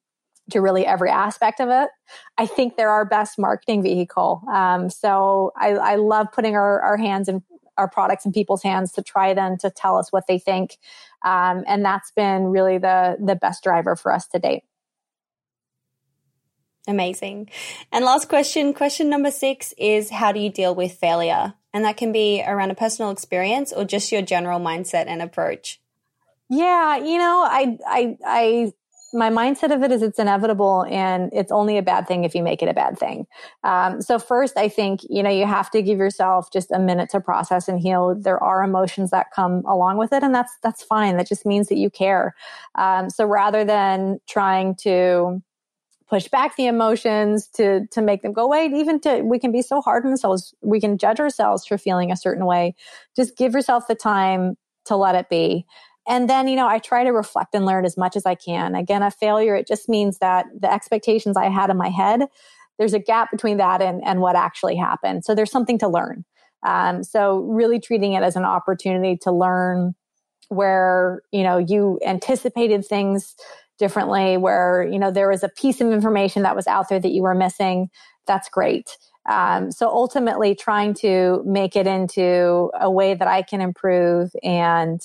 to 0.51 0.61
really 0.61 0.87
every 0.87 1.11
aspect 1.11 1.61
of 1.61 1.69
it. 1.69 1.89
I 2.39 2.47
think 2.47 2.77
they're 2.77 2.91
our 2.91 3.05
best 3.05 3.39
marketing 3.39 3.83
vehicle. 3.83 4.43
Um, 4.53 4.91
so 4.91 5.53
I, 5.57 5.71
I, 5.71 5.95
love 5.95 6.27
putting 6.33 6.57
our, 6.57 6.81
our 6.81 6.97
hands 6.97 7.29
in 7.29 7.43
our 7.83 7.89
products 7.89 8.25
in 8.25 8.33
people's 8.33 8.63
hands 8.63 8.93
to 8.93 9.03
try 9.03 9.35
them 9.35 9.59
to 9.59 9.71
tell 9.71 9.99
us 9.99 10.11
what 10.13 10.27
they 10.27 10.39
think. 10.39 10.79
Um, 11.25 11.65
and 11.67 11.85
that's 11.85 12.13
been 12.13 12.45
really 12.45 12.79
the, 12.79 13.17
the 13.21 13.35
best 13.37 13.63
driver 13.63 13.97
for 13.97 14.13
us 14.13 14.27
to 14.29 14.39
date. 14.39 14.63
Amazing. 16.89 17.51
And 17.93 18.05
last 18.05 18.29
question, 18.29 18.75
question 18.75 19.09
number 19.09 19.31
six 19.31 19.73
is 19.79 20.11
how 20.11 20.33
do 20.33 20.41
you 20.41 20.51
deal 20.51 20.75
with 20.75 20.93
failure? 20.93 21.55
And 21.73 21.85
that 21.85 21.97
can 21.97 22.13
be 22.13 22.43
around 22.47 22.71
a 22.71 22.75
personal 22.75 23.11
experience 23.11 23.73
or 23.73 23.85
just 23.85 24.13
your 24.13 24.23
general 24.23 24.61
mindset 24.61 25.07
and 25.07 25.23
approach. 25.23 25.81
Yeah, 26.49 26.97
you 26.97 27.19
know, 27.19 27.47
I, 27.49 27.79
I, 27.87 28.17
I, 28.27 28.73
my 29.13 29.31
mindset 29.31 29.75
of 29.75 29.83
it 29.83 29.93
is 29.93 30.03
it's 30.03 30.19
inevitable 30.19 30.87
and 30.89 31.31
it's 31.33 31.53
only 31.53 31.79
a 31.79 31.83
bad 31.83 32.09
thing 32.09 32.25
if 32.25 32.35
you 32.35 32.43
make 32.43 32.63
it 32.63 32.69
a 32.69 32.75
bad 32.75 32.99
thing. 32.99 33.27
Um, 33.65 34.01
so 34.01 34.19
first, 34.19 34.57
I 34.57 34.69
think, 34.69 35.01
you 35.09 35.23
know, 35.23 35.31
you 35.31 35.47
have 35.47 35.71
to 35.73 35.83
give 35.83 35.99
yourself 35.99 36.53
just 36.53 36.71
a 36.71 36.79
minute 36.79 37.11
to 37.11 37.21
process 37.21 37.69
and 37.69 37.81
heal. 37.81 38.15
There 38.15 38.43
are 38.43 38.63
emotions 38.63 39.11
that 39.11 39.31
come 39.35 39.65
along 39.67 39.99
with 39.99 40.13
it 40.13 40.23
and 40.23 40.35
that's, 40.35 40.53
that's 40.63 40.83
fine. 40.83 41.17
That 41.17 41.29
just 41.29 41.47
means 41.47 41.69
that 41.69 41.77
you 41.77 41.91
care. 41.91 42.35
Um, 42.75 43.11
so 43.11 43.25
rather 43.25 43.65
than 43.65 44.21
trying 44.27 44.77
to, 44.83 45.43
push 46.09 46.29
back 46.29 46.57
the 46.57 46.67
emotions 46.67 47.47
to 47.47 47.87
to 47.87 48.03
make 48.03 48.21
them 48.21 48.35
go 48.35 48.45
away 48.45 48.67
even 48.67 49.01
to 49.01 49.23
we 49.23 49.39
can 49.39 49.51
be 49.51 49.63
so 49.63 49.81
hard 49.81 50.05
on 50.05 50.11
ourselves 50.11 50.55
we 50.61 50.79
can 50.79 50.99
judge 50.99 51.19
ourselves 51.19 51.65
for 51.65 51.79
feeling 51.79 52.13
a 52.13 52.17
certain 52.19 52.45
way 52.45 52.75
just 53.17 53.35
give 53.35 53.55
yourself 53.55 53.87
the 53.89 53.95
time 53.95 54.55
to 54.85 54.95
let 54.95 55.15
it 55.15 55.31
be 55.31 55.65
and 56.09 56.29
then, 56.29 56.49
you 56.49 56.57
know, 56.57 56.67
I 56.67 56.79
try 56.79 57.05
to 57.05 57.11
reflect 57.11 57.55
and 57.55 57.65
learn 57.65 57.85
as 57.85 57.97
much 57.97 58.17
as 58.17 58.27
I 58.27 58.35
can. 58.35 58.75
Again, 58.75 59.03
a 59.03 59.11
failure, 59.11 59.55
it 59.55 59.69
just 59.69 59.89
means 59.89 60.19
that 60.19 60.47
the 60.59 60.73
expectations 60.73 61.37
I 61.37 61.49
had 61.49 61.71
in 61.71 61.77
my 61.77 61.91
head, 61.91 62.23
there's 62.79 62.95
a 62.95 62.99
gap 62.99 63.31
between 63.31 63.59
that 63.59 63.81
and, 63.81 64.03
and 64.05 64.21
what 64.21 64.35
actually 64.35 64.77
happened. 64.77 65.25
So 65.25 65.35
there's 65.35 65.51
something 65.51 65.79
to 65.79 65.89
learn. 65.89 66.25
Um, 66.65 67.05
so 67.05 67.41
really 67.41 67.79
treating 67.79 68.15
it 68.15 68.23
as 68.23 68.37
an 68.37 68.45
opportunity 68.45 69.17
to 69.19 69.33
learn 69.33 69.95
where, 70.49 71.23
you 71.33 71.43
know, 71.43 71.59
you 71.59 71.99
anticipated 72.05 72.85
things 72.85 73.35
differently, 73.79 74.37
where, 74.37 74.89
you 74.91 74.99
know, 74.99 75.11
there 75.11 75.29
was 75.29 75.43
a 75.43 75.49
piece 75.49 75.81
of 75.81 75.91
information 75.93 76.43
that 76.43 76.57
was 76.57 76.67
out 76.67 76.89
there 76.89 77.01
that 77.01 77.13
you 77.13 77.23
were 77.23 77.35
missing. 77.35 77.91
That's 78.27 78.49
great. 78.49 78.97
Um, 79.29 79.71
so 79.71 79.89
ultimately 79.89 80.55
trying 80.55 80.95
to 80.95 81.43
make 81.47 81.77
it 81.77 81.87
into 81.87 82.71
a 82.81 82.91
way 82.91 83.15
that 83.15 83.29
I 83.29 83.43
can 83.43 83.61
improve 83.61 84.31
and, 84.43 85.01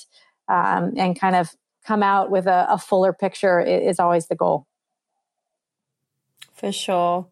um, 0.48 0.94
and 0.98 1.20
kind 1.20 1.36
of 1.36 1.50
come 1.86 2.04
out 2.04 2.30
with 2.30 2.48
a, 2.48 2.68
a 2.70 2.78
fuller 2.78 3.14
picture 3.14 3.60
is 3.60 4.00
always 4.00 4.28
the 4.28 4.36
goal. 4.36 4.68
For 6.54 6.72
sure. 6.72 7.28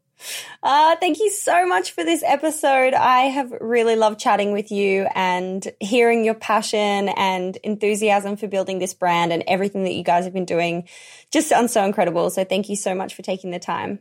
Uh, 0.63 0.95
thank 0.97 1.19
you 1.19 1.29
so 1.29 1.67
much 1.67 1.91
for 1.91 2.03
this 2.03 2.23
episode. 2.25 2.93
I 2.93 3.23
have 3.23 3.51
really 3.59 3.95
loved 3.95 4.19
chatting 4.19 4.53
with 4.53 4.71
you 4.71 5.07
and 5.13 5.67
hearing 5.79 6.23
your 6.23 6.35
passion 6.35 7.09
and 7.09 7.55
enthusiasm 7.57 8.37
for 8.37 8.47
building 8.47 8.79
this 8.79 8.93
brand 8.93 9.33
and 9.33 9.43
everything 9.47 9.83
that 9.83 9.93
you 9.93 10.03
guys 10.03 10.23
have 10.23 10.33
been 10.33 10.45
doing. 10.45 10.87
Just 11.31 11.49
sounds 11.49 11.73
so 11.73 11.83
incredible. 11.83 12.29
So 12.29 12.45
thank 12.45 12.69
you 12.69 12.75
so 12.75 12.95
much 12.95 13.13
for 13.13 13.23
taking 13.23 13.51
the 13.51 13.59
time. 13.59 13.99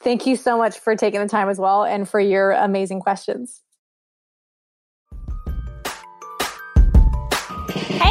Thank 0.00 0.26
you 0.26 0.36
so 0.36 0.56
much 0.58 0.78
for 0.78 0.94
taking 0.94 1.20
the 1.20 1.28
time 1.28 1.48
as 1.48 1.58
well 1.58 1.84
and 1.84 2.08
for 2.08 2.20
your 2.20 2.52
amazing 2.52 3.00
questions. 3.00 3.62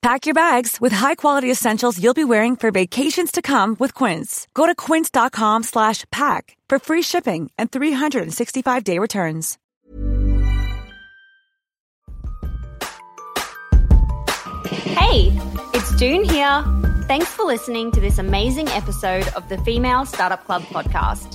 Pack 0.00 0.26
your 0.26 0.34
bags 0.34 0.80
with 0.80 0.92
high-quality 0.92 1.50
essentials 1.50 2.00
you'll 2.00 2.14
be 2.14 2.24
wearing 2.24 2.54
for 2.54 2.70
vacations 2.70 3.32
to 3.32 3.42
come 3.42 3.74
with 3.80 3.94
Quince. 3.94 4.46
Go 4.54 4.64
to 4.64 4.74
quince.com 4.74 5.64
slash 5.64 6.04
pack 6.12 6.56
for 6.68 6.78
free 6.78 7.02
shipping 7.02 7.50
and 7.58 7.70
365-day 7.70 8.98
returns. 9.00 9.58
Hey, 14.68 15.36
it's 15.74 15.96
Doone 15.96 16.22
here. 16.24 16.64
Thanks 17.08 17.28
for 17.28 17.44
listening 17.44 17.90
to 17.92 18.00
this 18.00 18.18
amazing 18.18 18.68
episode 18.68 19.26
of 19.28 19.48
the 19.48 19.58
Female 19.58 20.06
Startup 20.06 20.44
Club 20.44 20.62
podcast. 20.64 21.34